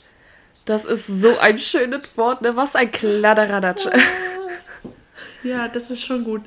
Das 0.65 0.84
ist 0.84 1.07
so 1.07 1.38
ein 1.39 1.57
schönes 1.57 2.01
Wort, 2.15 2.41
ne? 2.41 2.55
Was 2.57 2.76
ein 2.76 2.91
Kladderadatsch. 2.91 3.88
Ja, 5.43 5.68
das 5.68 5.89
ist 5.89 6.03
schon 6.03 6.24
gut. 6.24 6.41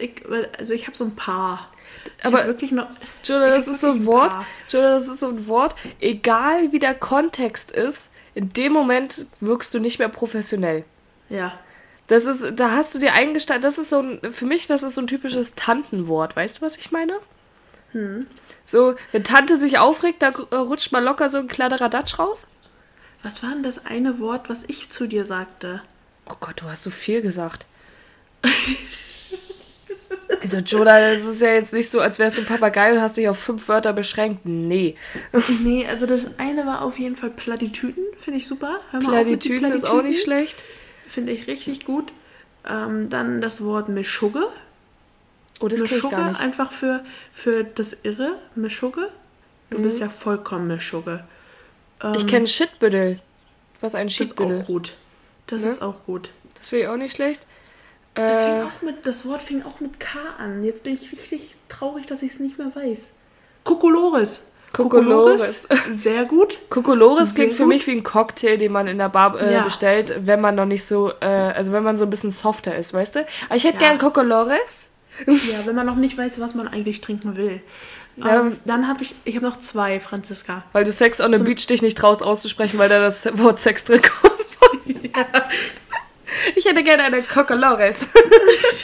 Ich, 0.00 0.22
also 0.58 0.74
ich 0.74 0.86
habe 0.86 0.96
so 0.96 1.04
ein 1.04 1.16
paar. 1.16 1.70
Ich 2.18 2.24
Aber- 2.26 2.44
wirklich 2.46 2.72
noch. 2.72 2.88
Jonah, 3.24 3.48
das 3.48 3.68
ist 3.68 3.80
so 3.80 3.88
ein 3.88 3.96
ein 3.98 4.06
Wort. 4.06 4.32
paar. 4.32 4.46
Jonah, 4.68 4.90
das 4.90 5.08
ist 5.08 5.20
so 5.20 5.28
ein 5.28 5.46
Wort. 5.48 5.74
Egal 6.00 6.72
wie 6.72 6.78
der 6.78 6.94
Kontext 6.94 7.72
ist, 7.72 8.10
in 8.34 8.52
dem 8.52 8.72
Moment 8.72 9.26
wirkst 9.40 9.72
du 9.72 9.78
nicht 9.78 9.98
mehr 9.98 10.08
professionell. 10.10 10.84
Ja. 11.30 11.58
Das 12.08 12.26
ist, 12.26 12.58
da 12.58 12.72
hast 12.72 12.94
du 12.94 12.98
dir 12.98 13.12
eingestanden, 13.12 13.62
das 13.62 13.78
ist 13.78 13.90
so 13.90 14.00
ein, 14.00 14.32
für 14.32 14.46
mich, 14.46 14.66
das 14.66 14.82
ist 14.82 14.94
so 14.94 15.00
ein 15.02 15.06
typisches 15.06 15.54
Tantenwort. 15.54 16.34
Weißt 16.36 16.58
du, 16.58 16.62
was 16.62 16.76
ich 16.76 16.90
meine? 16.90 17.18
So, 18.64 18.96
wenn 19.12 19.24
Tante 19.24 19.56
sich 19.56 19.78
aufregt, 19.78 20.22
da 20.22 20.30
rutscht 20.30 20.92
mal 20.92 21.02
locker 21.02 21.28
so 21.28 21.38
ein 21.38 21.48
Kladderadatsch 21.48 22.18
raus. 22.18 22.48
Was 23.22 23.42
war 23.42 23.50
denn 23.50 23.62
das 23.62 23.86
eine 23.86 24.20
Wort, 24.20 24.48
was 24.48 24.64
ich 24.64 24.90
zu 24.90 25.06
dir 25.06 25.24
sagte? 25.24 25.82
Oh 26.30 26.34
Gott, 26.40 26.60
du 26.60 26.66
hast 26.68 26.82
so 26.82 26.90
viel 26.90 27.22
gesagt. 27.22 27.66
Also, 30.40 30.58
Jonah, 30.58 31.00
das 31.00 31.24
ist 31.24 31.42
ja 31.42 31.52
jetzt 31.52 31.72
nicht 31.72 31.90
so, 31.90 32.00
als 32.00 32.18
wärst 32.18 32.36
du 32.36 32.42
ein 32.42 32.46
Papagei 32.46 32.92
und 32.92 33.00
hast 33.00 33.16
dich 33.16 33.28
auf 33.28 33.38
fünf 33.38 33.66
Wörter 33.68 33.92
beschränkt. 33.92 34.42
Nee. 34.44 34.94
Nee, 35.62 35.86
also 35.86 36.06
das 36.06 36.26
eine 36.38 36.64
war 36.64 36.82
auf 36.82 36.98
jeden 36.98 37.16
Fall 37.16 37.30
Plattitüden, 37.30 38.04
finde 38.16 38.38
ich 38.38 38.46
super. 38.46 38.78
Hör 38.90 39.00
mal 39.02 39.20
auf 39.20 39.26
mit 39.26 39.44
den 39.44 39.58
Plattitüden 39.58 39.72
ist 39.72 39.84
auch 39.84 40.02
nicht 40.02 40.22
Plattitüden. 40.22 40.22
schlecht. 40.22 40.64
Finde 41.08 41.32
ich 41.32 41.46
richtig 41.48 41.84
gut. 41.84 42.12
Ähm, 42.68 43.08
dann 43.10 43.40
das 43.40 43.64
Wort 43.64 43.88
Mischugge. 43.88 44.44
Oh, 45.60 45.66
das 45.68 45.82
kenne 45.82 46.00
ich 46.04 46.10
gar 46.10 46.28
nicht. 46.28 46.40
einfach 46.40 46.70
für, 46.70 47.04
für 47.32 47.64
das 47.64 47.96
Irre. 48.04 48.38
Mischugge. 48.54 49.08
Du 49.70 49.78
Mhm. 49.78 49.82
bist 49.82 49.98
ja 50.00 50.08
vollkommen 50.08 50.68
Mischugge. 50.68 51.24
Ich 52.14 52.26
kenne 52.28 52.46
Shitbüttel. 52.46 53.18
Was 53.80 53.94
ein 53.96 54.06
Das 54.06 54.12
ist 54.20 54.28
Shitbüttel. 54.28 54.62
auch 54.62 54.66
gut. 54.66 54.94
Das 55.48 55.62
Ne? 55.64 55.68
ist 55.70 55.82
auch 55.82 56.04
gut. 56.04 56.30
Das 56.54 56.68
finde 56.68 56.84
ich 56.84 56.88
auch 56.90 56.96
nicht 56.96 57.16
schlecht. 57.16 57.44
Das, 58.14 58.42
fing 58.44 58.54
Äh, 58.60 58.62
auch 58.62 58.82
mit, 58.82 59.06
das 59.06 59.26
Wort 59.26 59.42
fing 59.42 59.62
auch 59.64 59.80
mit 59.80 59.98
K 59.98 60.18
an. 60.38 60.62
Jetzt 60.64 60.84
bin 60.84 60.94
ich 60.94 61.10
richtig 61.12 61.56
traurig, 61.68 62.06
dass 62.06 62.22
ich 62.22 62.34
es 62.34 62.38
nicht 62.40 62.58
mehr 62.58 62.74
weiß. 62.74 63.06
Kokolores. 63.64 64.42
Kokolores. 64.72 65.66
Sehr 65.90 66.24
gut. 66.24 66.58
Kokolores 66.70 67.34
klingt 67.34 67.54
für 67.54 67.62
gut. 67.64 67.68
mich 67.72 67.86
wie 67.86 67.92
ein 67.92 68.02
Cocktail, 68.04 68.56
den 68.58 68.70
man 68.72 68.86
in 68.86 68.98
der 68.98 69.08
Bar 69.08 69.40
äh, 69.40 69.52
Ja. 69.54 69.62
bestellt, 69.62 70.14
wenn 70.26 70.40
man 70.40 70.54
noch 70.54 70.66
nicht 70.66 70.84
so, 70.84 71.12
äh, 71.20 71.26
also 71.26 71.72
wenn 71.72 71.82
man 71.82 71.96
so 71.96 72.04
ein 72.04 72.10
bisschen 72.10 72.30
softer 72.30 72.76
ist, 72.76 72.92
weißt 72.94 73.16
du? 73.16 73.20
Aber 73.48 73.56
ich 73.56 73.64
hätte 73.64 73.82
Ja. 73.82 73.88
gern 73.88 73.98
Kokolores. 73.98 74.88
Ja, 75.26 75.34
wenn 75.64 75.74
man 75.74 75.86
noch 75.86 75.96
nicht 75.96 76.16
weiß, 76.16 76.38
was 76.40 76.54
man 76.54 76.68
eigentlich 76.68 77.00
trinken 77.00 77.36
will. 77.36 77.60
Ja. 78.16 78.40
Ähm, 78.40 78.56
dann 78.64 78.86
habe 78.88 79.02
ich, 79.02 79.14
ich 79.24 79.34
habe 79.36 79.46
noch 79.46 79.58
zwei, 79.58 79.98
Franziska. 80.00 80.62
Weil 80.72 80.84
du 80.84 80.92
Sex 80.92 81.20
on 81.20 81.32
the 81.34 81.42
Beach 81.42 81.66
dich 81.66 81.82
nicht 81.82 81.98
traust 81.98 82.22
auszusprechen, 82.22 82.78
weil 82.78 82.88
da 82.88 83.00
das 83.00 83.28
Wort 83.38 83.58
Sex 83.58 83.84
drin 83.84 84.02
kommt. 84.02 84.34
Ich 86.54 86.66
hätte 86.66 86.82
gerne 86.82 87.04
eine 87.04 87.22
Kokolores. 87.22 88.06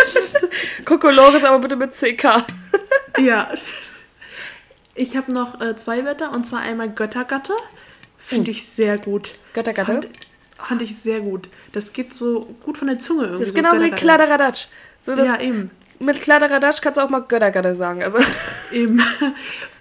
Kokolores, 0.84 1.44
aber 1.44 1.58
bitte 1.60 1.76
mit 1.76 1.92
CK. 1.92 2.42
Ja. 3.20 3.46
Ich 4.94 5.16
habe 5.16 5.32
noch 5.32 5.60
äh, 5.60 5.76
zwei 5.76 6.04
Wörter 6.04 6.32
und 6.34 6.46
zwar 6.46 6.60
einmal 6.60 6.90
Göttergatte. 6.90 7.52
Finde 8.16 8.50
ich 8.52 8.64
sehr 8.66 8.98
gut. 8.98 9.32
Göttergatte? 9.52 9.92
Fand, 9.92 10.08
Fand 10.56 10.82
ich 10.82 10.96
sehr 10.96 11.20
gut. 11.20 11.48
Das 11.72 11.92
geht 11.92 12.12
so 12.14 12.54
gut 12.62 12.78
von 12.78 12.88
der 12.88 12.98
Zunge 13.00 13.22
irgendwie. 13.24 13.40
Das 13.40 13.48
ist 13.48 13.54
genauso 13.54 13.82
wie 13.82 13.90
Kladderadatsch. 13.90 14.66
So, 15.00 15.14
das 15.14 15.28
Ja, 15.28 15.40
eben. 15.40 15.70
Mit 15.98 16.20
Kladderadatsch 16.20 16.80
kannst 16.80 16.98
du 16.98 17.02
auch 17.02 17.10
mal 17.10 17.20
Göttergatte 17.20 17.74
sagen. 17.74 18.02
Also, 18.02 18.18
Eben. 18.72 19.02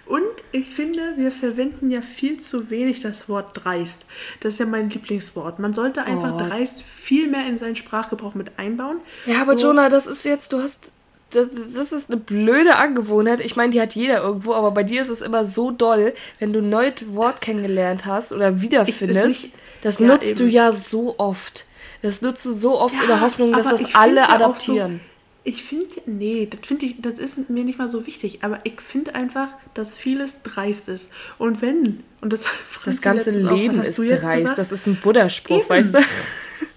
Und 0.06 0.22
ich 0.52 0.68
finde, 0.74 1.14
wir 1.16 1.32
verwenden 1.32 1.90
ja 1.90 2.02
viel 2.02 2.38
zu 2.38 2.68
wenig 2.70 3.00
das 3.00 3.28
Wort 3.28 3.50
dreist. 3.64 4.04
Das 4.40 4.54
ist 4.54 4.58
ja 4.60 4.66
mein 4.66 4.90
Lieblingswort. 4.90 5.58
Man 5.58 5.72
sollte 5.72 6.02
einfach 6.02 6.34
Oh. 6.34 6.38
dreist 6.38 6.82
viel 6.82 7.28
mehr 7.28 7.46
in 7.46 7.58
seinen 7.58 7.74
Sprachgebrauch 7.74 8.34
mit 8.34 8.58
einbauen. 8.58 8.98
ja, 9.26 9.40
aber 9.40 9.56
so, 9.56 9.68
Jonah, 9.68 9.88
das 9.88 10.06
ist 10.06 10.24
jetzt, 10.24 10.52
du 10.52 10.60
hast. 10.60 10.92
Das, 11.34 11.48
das 11.74 11.92
ist 11.92 12.10
eine 12.10 12.20
blöde 12.20 12.76
Angewohnheit. 12.76 13.40
Ich 13.40 13.56
meine, 13.56 13.70
die 13.72 13.80
hat 13.80 13.94
jeder 13.94 14.22
irgendwo, 14.22 14.54
aber 14.54 14.70
bei 14.70 14.82
dir 14.82 15.02
ist 15.02 15.08
es 15.08 15.20
immer 15.22 15.44
so 15.44 15.70
doll, 15.70 16.14
wenn 16.38 16.52
du 16.52 16.60
ein 16.60 16.68
neues 16.68 16.94
Wort 17.08 17.40
kennengelernt 17.40 18.06
hast 18.06 18.32
oder 18.32 18.60
wiederfindest. 18.60 19.50
das 19.82 19.98
Ja, 19.98 20.06
nutzt 20.06 20.38
du 20.38 20.44
eben. 20.44 20.52
ja 20.52 20.72
so 20.72 21.14
oft. 21.18 21.64
Das 22.02 22.22
nutzt 22.22 22.44
du 22.44 22.52
so 22.52 22.78
oft 22.78 22.94
in 22.94 23.06
der 23.06 23.20
Hoffnung, 23.20 23.52
dass 23.52 23.68
das 23.68 23.94
alle 23.94 24.16
ja 24.16 24.26
auch 24.26 24.32
adaptieren. 24.34 25.00
So, 25.02 25.10
ich 25.46 25.62
finde, 25.62 25.86
nee, 26.06 26.48
das 26.50 26.66
finde 26.66 26.86
ich, 26.86 27.02
das 27.02 27.18
ist 27.18 27.50
mir 27.50 27.64
nicht 27.64 27.78
mal 27.78 27.88
so 27.88 28.06
wichtig. 28.06 28.38
Aber 28.42 28.58
ich 28.64 28.80
finde 28.80 29.14
einfach, 29.14 29.48
dass 29.74 29.94
vieles 29.94 30.42
dreist 30.42 30.88
ist. 30.88 31.10
Und 31.38 31.60
wenn, 31.60 32.02
und 32.20 32.32
das 32.32 32.46
Das 32.84 33.00
ganze 33.02 33.30
Leben 33.30 33.82
ist 33.82 33.98
dreist. 33.98 34.22
Gesagt? 34.22 34.58
Das 34.58 34.72
ist 34.72 34.86
ein 34.86 34.96
Buddha-Spruch, 34.96 35.68
weißt 35.68 35.94
du? 35.94 35.98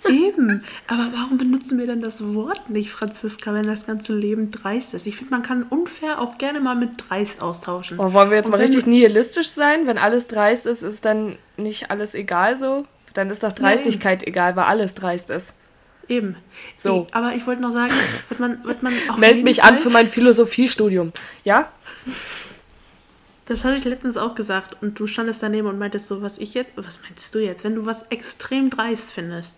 Eben. 0.10 0.64
Aber 0.88 1.08
warum 1.14 1.38
benutzen 1.38 1.78
wir 1.78 1.88
denn 1.88 2.02
das 2.02 2.34
Wort 2.34 2.70
nicht, 2.70 2.92
Franziska, 2.92 3.54
wenn 3.54 3.66
das 3.66 3.86
ganze 3.86 4.14
Leben 4.14 4.52
dreist 4.52 4.94
ist? 4.94 5.06
Ich 5.06 5.16
finde, 5.18 5.32
man 5.32 5.44
kann 5.44 5.64
unfair 5.64 6.22
auch 6.22 6.38
gerne 6.38 6.60
mal 6.60 6.76
mit 6.76 6.92
dreist 7.10 7.42
austauschen. 7.42 8.00
Oh, 8.00 8.14
wollen 8.14 8.30
wir 8.30 8.38
jetzt 8.38 8.48
Und 8.48 8.52
mal 8.52 8.62
richtig 8.62 8.86
nihilistisch 8.86 9.50
sein? 9.50 9.88
Wenn 9.88 9.98
alles 9.98 10.28
dreist 10.28 10.66
ist, 10.66 10.84
ist 10.84 11.06
dann 11.06 11.38
nicht 11.58 11.92
alles 11.92 12.16
egal 12.16 12.56
so? 12.56 12.86
Dann 13.14 13.30
ist 13.30 13.44
doch 13.44 13.52
Dreistigkeit 13.52 14.26
egal, 14.26 14.56
weil 14.56 14.66
alles 14.66 14.94
dreist 14.94 15.30
ist. 15.30 15.58
Eben. 16.08 16.36
So. 16.78 17.06
Ich, 17.08 17.16
aber 17.16 17.36
ich 17.36 17.46
wollte 17.48 17.62
noch 17.62 17.72
sagen, 17.72 17.94
wird 18.30 18.40
man, 18.40 18.64
wird 18.64 18.84
man 18.84 18.94
auf 19.10 19.18
Meld 19.18 19.44
mich 19.44 19.58
Fall, 19.58 19.72
an 19.72 19.78
für 19.78 19.90
mein 19.90 20.08
Philosophiestudium. 20.08 21.12
Ja? 21.44 21.72
Das 23.46 23.66
hatte 23.66 23.76
ich 23.76 23.86
letztens 23.86 24.18
auch 24.18 24.36
gesagt 24.36 24.78
und 24.82 25.00
du 25.00 25.08
standest 25.08 25.42
daneben 25.44 25.68
und 25.68 25.80
meintest 25.80 26.08
so, 26.08 26.22
was 26.22 26.38
ich 26.38 26.54
jetzt, 26.54 26.72
was 26.76 27.02
meinst 27.02 27.34
du 27.34 27.40
jetzt? 27.40 27.64
Wenn 27.64 27.76
du 27.76 27.86
was 27.86 28.04
extrem 28.04 28.70
dreist 28.70 29.12
findest, 29.12 29.58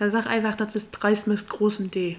dann 0.00 0.10
sag 0.10 0.26
einfach, 0.26 0.54
das 0.54 0.74
ist 0.74 0.92
dreist 0.92 1.26
mit 1.26 1.46
großem 1.46 1.90
D. 1.90 2.16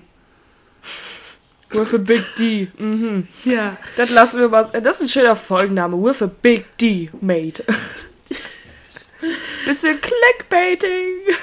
With 1.71 1.93
a 1.93 1.97
Big 1.97 2.23
D. 2.37 2.67
Mhm. 2.77 3.27
Ja. 3.43 3.75
Das 3.97 4.11
lassen 4.11 4.39
wir 4.39 4.49
mal. 4.49 4.65
Das 4.81 4.97
ist 4.97 5.01
ein 5.03 5.07
schöner 5.07 5.35
Folgenname. 5.35 5.97
With 5.97 6.21
a 6.21 6.27
Big 6.27 6.77
D, 6.77 7.09
mate. 7.21 7.63
Bisschen 9.65 9.99
Clickbaiting. 9.99 11.35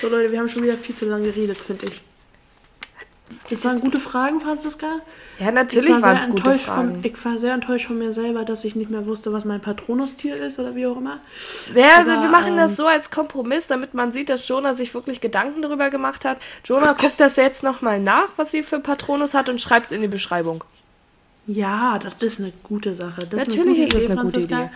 So 0.00 0.08
Leute, 0.08 0.32
wir 0.32 0.38
haben 0.40 0.48
schon 0.48 0.62
wieder 0.62 0.76
viel 0.76 0.96
zu 0.96 1.06
lange 1.06 1.30
geredet, 1.30 1.58
finde 1.58 1.86
ich. 1.86 2.02
Das 3.50 3.64
waren 3.64 3.80
gute 3.80 4.00
Fragen, 4.00 4.40
Franziska. 4.40 5.00
Ja, 5.38 5.52
natürlich 5.52 5.90
Ich 5.90 5.94
war 5.96 6.02
waren 6.02 6.18
sehr 6.18 6.28
es 6.28 6.30
gute 6.30 6.42
enttäuscht 6.42 6.64
Fragen. 6.66 6.94
Von, 6.94 7.04
ich 7.04 7.24
war 7.24 7.38
sehr 7.38 7.54
enttäuscht 7.54 7.86
von 7.86 7.98
mir 7.98 8.12
selber, 8.12 8.44
dass 8.44 8.64
ich 8.64 8.74
nicht 8.74 8.90
mehr 8.90 9.06
wusste, 9.06 9.32
was 9.32 9.44
mein 9.44 9.60
Patronustier 9.60 10.36
ist 10.36 10.58
oder 10.58 10.74
wie 10.74 10.86
auch 10.86 10.96
immer. 10.96 11.20
Ja, 11.74 12.00
Aber, 12.00 12.22
wir 12.22 12.28
machen 12.28 12.56
das 12.56 12.72
ähm, 12.72 12.76
so 12.76 12.86
als 12.86 13.10
Kompromiss, 13.10 13.68
damit 13.68 13.94
man 13.94 14.10
sieht, 14.10 14.30
dass 14.30 14.48
Jonah 14.48 14.74
sich 14.74 14.92
wirklich 14.94 15.20
Gedanken 15.20 15.62
darüber 15.62 15.90
gemacht 15.90 16.24
hat. 16.24 16.38
Jonah 16.64 16.94
guckt 16.94 17.18
das 17.20 17.36
jetzt 17.36 17.62
nochmal 17.62 18.00
nach, 18.00 18.28
was 18.36 18.50
sie 18.50 18.62
für 18.64 18.80
Patronus 18.80 19.34
hat 19.34 19.48
und 19.48 19.60
schreibt 19.60 19.86
es 19.86 19.92
in 19.92 20.02
die 20.02 20.08
Beschreibung. 20.08 20.64
Ja, 21.46 21.98
das 21.98 22.14
ist 22.20 22.40
eine 22.40 22.52
gute 22.62 22.94
Sache. 22.94 23.26
Das 23.30 23.46
Natürlich 23.46 23.78
ist 23.78 23.94
ist 23.94 24.04
es 24.04 24.10
eine 24.10 24.20
eine 24.20 24.30
gute 24.30 24.40
gute 24.40 24.44
Idee, 24.44 24.54
Franziska. 24.56 24.64
Idee. 24.66 24.70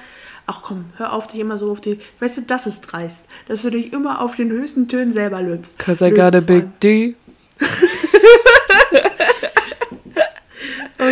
Ach 0.47 0.63
komm, 0.63 0.87
hör 0.97 1.13
auf, 1.13 1.27
dich 1.27 1.41
immer 1.41 1.57
so 1.59 1.71
auf 1.71 1.81
die. 1.81 1.99
Weißt 2.19 2.39
du, 2.39 2.43
das 2.43 2.67
ist 2.67 2.81
dreist. 2.83 3.27
Dass 3.47 3.63
du 3.63 3.71
dich 3.71 3.93
immer 3.93 4.21
auf 4.21 4.35
den 4.37 4.51
höchsten 4.51 4.89
Tönen 4.89 5.13
selber 5.13 5.43
löbst. 5.43 5.79
Cause 5.79 6.07
I 6.07 6.11
got 6.11 6.35
a 6.35 6.41
big. 6.41 6.81
D. 6.81 7.15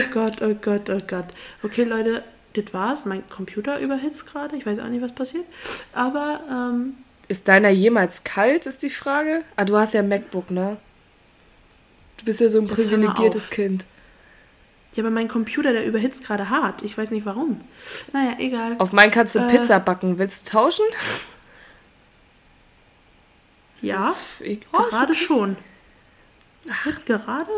Oh 0.00 0.12
Gott, 0.12 0.42
oh 0.42 0.54
Gott, 0.54 0.88
oh 0.90 0.98
Gott. 1.06 1.26
Okay, 1.62 1.84
Leute, 1.84 2.22
das 2.54 2.72
war's. 2.72 3.04
Mein 3.04 3.28
Computer 3.28 3.78
überhitzt 3.80 4.26
gerade. 4.26 4.56
Ich 4.56 4.66
weiß 4.66 4.78
auch 4.80 4.88
nicht, 4.88 5.02
was 5.02 5.12
passiert. 5.12 5.44
Aber, 5.92 6.40
ähm, 6.50 6.94
Ist 7.28 7.46
deiner 7.48 7.70
jemals 7.70 8.24
kalt, 8.24 8.66
ist 8.66 8.82
die 8.82 8.90
Frage? 8.90 9.44
Ah, 9.56 9.64
du 9.64 9.76
hast 9.76 9.94
ja 9.94 10.00
ein 10.00 10.08
MacBook, 10.08 10.50
ne? 10.50 10.76
Du 12.18 12.24
bist 12.24 12.40
ja 12.40 12.48
so 12.48 12.58
ein 12.58 12.66
Jetzt 12.66 12.74
privilegiertes. 12.74 13.48
Kind. 13.50 13.86
ja, 14.94 15.02
aber 15.02 15.10
mein 15.10 15.28
Computer, 15.28 15.72
der 15.72 15.86
überhitzt 15.86 16.24
gerade 16.24 16.50
hart. 16.50 16.82
Ich 16.82 16.98
weiß 16.98 17.12
nicht 17.12 17.24
warum. 17.24 17.60
Naja, 18.12 18.34
egal. 18.38 18.74
Auf 18.78 18.92
meinen 18.92 19.10
kannst 19.10 19.34
du 19.36 19.38
Äh. 19.38 19.48
Pizza 19.50 19.78
backen. 19.78 20.18
Willst 20.18 20.48
du 20.48 20.52
tauschen? 20.52 20.84
ja, 23.80 24.12
gerade 24.90 25.14
schon. 25.14 25.56
Jetzt 26.84 27.06
gerade? 27.06 27.50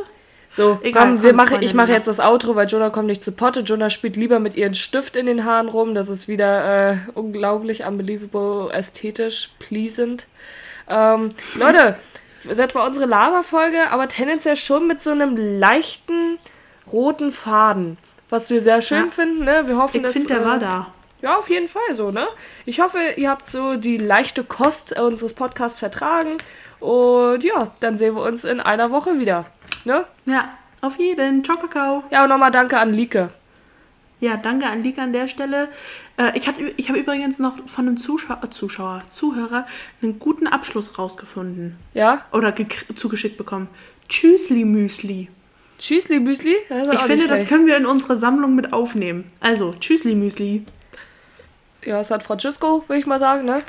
So, 0.55 0.79
Egal, 0.83 1.07
komm, 1.07 1.23
wir 1.23 1.33
komm, 1.35 1.47
Freunde, 1.49 1.65
ich 1.65 1.73
mache 1.73 1.93
jetzt 1.93 2.09
das 2.09 2.21
Outro, 2.21 2.55
weil 2.57 2.67
Jonah 2.69 2.91
kommt 2.91 3.07
nicht 3.07 3.25
zu 3.25 3.33
Potte. 3.33 3.61
Jonah 3.61 3.89
spielt 3.89 4.17
lieber 4.17 4.39
mit 4.39 4.55
ihren 4.55 4.75
Stift 4.75 5.17
in 5.17 5.25
den 5.25 5.47
Haaren 5.47 5.69
rum. 5.69 5.95
Das 5.95 6.11
ist 6.11 6.29
wieder 6.29 6.91
äh, 6.93 6.97
unglaublich 7.15 7.85
unbelievable, 7.85 8.71
ästhetisch, 8.71 9.49
pleasant. 9.59 10.27
Ähm, 10.91 11.31
Leute, 11.55 11.97
das 12.45 12.75
war 12.75 12.87
unsere 12.87 13.07
Laberfolge, 13.07 13.91
aber 13.91 14.09
tendenziell 14.09 14.57
schon 14.57 14.87
mit 14.87 15.01
so 15.01 15.11
einem 15.13 15.37
leichten 15.37 16.39
roten 16.93 17.31
Faden. 17.33 17.97
Was 18.29 18.51
wir 18.51 18.61
sehr 18.61 18.83
schön 18.83 19.07
Ja. 19.07 19.11
finden, 19.11 19.45
ne? 19.45 19.63
Wir 19.67 19.79
hoffen, 19.79 19.97
Ich 19.97 20.03
dass. 20.03 20.13
finde, 20.13 20.29
der 20.35 20.43
äh, 20.43 20.45
war 20.45 20.59
da. 20.59 20.93
Ja, 21.23 21.37
auf 21.37 21.49
jeden 21.49 21.69
Fall 21.69 21.95
so, 21.95 22.11
ne? 22.11 22.27
Ich 22.67 22.81
hoffe, 22.81 22.99
ihr 23.17 23.31
habt 23.31 23.49
so 23.49 23.77
die 23.77 23.97
leichte 23.97 24.45
Kost 24.45 24.95
äh, 24.95 25.01
unseres 25.01 25.33
Podcasts 25.33 25.79
vertragen. 25.79 26.37
Und 26.81 27.43
ja, 27.45 27.71
dann 27.81 27.97
sehen 27.97 28.17
wir 28.17 28.23
uns 28.23 28.45
in 28.45 28.59
einer 28.61 28.91
Woche 28.91 29.19
wieder. 29.19 29.47
Ne? 29.85 30.05
Ja, 30.27 30.51
auf 30.81 30.99
jeden. 30.99 31.45
Ciao, 31.45 31.57
Kakao. 31.57 32.05
Ja, 32.11 32.23
und 32.25 32.29
nochmal 32.31 32.51
danke 32.51 32.79
an 32.79 32.93
Lieke. 32.93 33.31
Ja, 34.21 34.37
danke 34.37 34.67
an 34.67 34.83
Lika 34.83 35.03
an 35.03 35.13
der 35.13 35.27
Stelle. 35.27 35.69
Äh, 36.17 36.39
ich 36.39 36.47
hatte- 36.47 36.73
ich 36.77 36.89
habe 36.89 36.99
übrigens 37.01 37.41
noch 37.41 37.57
von 37.69 37.89
einem 37.89 37.97
Zuschauer, 37.97 38.39
äh, 38.45 38.51
Zuschauer, 38.51 39.03
Zuhörer 39.09 39.67
einen 40.01 40.21
guten 40.21 40.47
Abschluss 40.47 40.97
rausgefunden. 40.99 41.77
Ja? 41.93 42.25
Oder 42.33 42.55
zugeschickt 42.95 43.37
bekommen. 43.37 43.67
Tschüssli 44.09 44.65
Müsli. 44.65 45.29
Tschüssli, 45.79 46.21
Müsli. 46.21 46.55
Ich 46.93 46.99
finde, 47.01 47.27
das 47.27 47.47
können 47.47 47.67
wir 47.67 47.77
in 47.77 47.87
unsere 47.87 48.17
Sammlung 48.17 48.55
mit 48.55 48.73
aufnehmen. 48.73 49.25
Also, 49.41 49.73
Tschüssli 49.73 50.15
Müsli. 50.15 50.65
Ja, 51.85 51.99
es 51.99 52.13
hat 52.13 52.23
Francisco, 52.23 52.85
würde 52.87 53.01
ich 53.01 53.07
mal 53.07 53.19
sagen, 53.19 53.45
ne? 53.45 53.63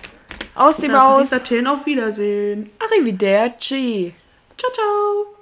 Aus. 0.54 0.78
Paris 0.82 1.34
Athen, 1.34 1.66
auf 1.66 1.88
Wiedersehen. 1.88 2.70
Arrivederci. 2.80 4.14
Ciao, 4.56 4.72
ciao. 4.72 5.33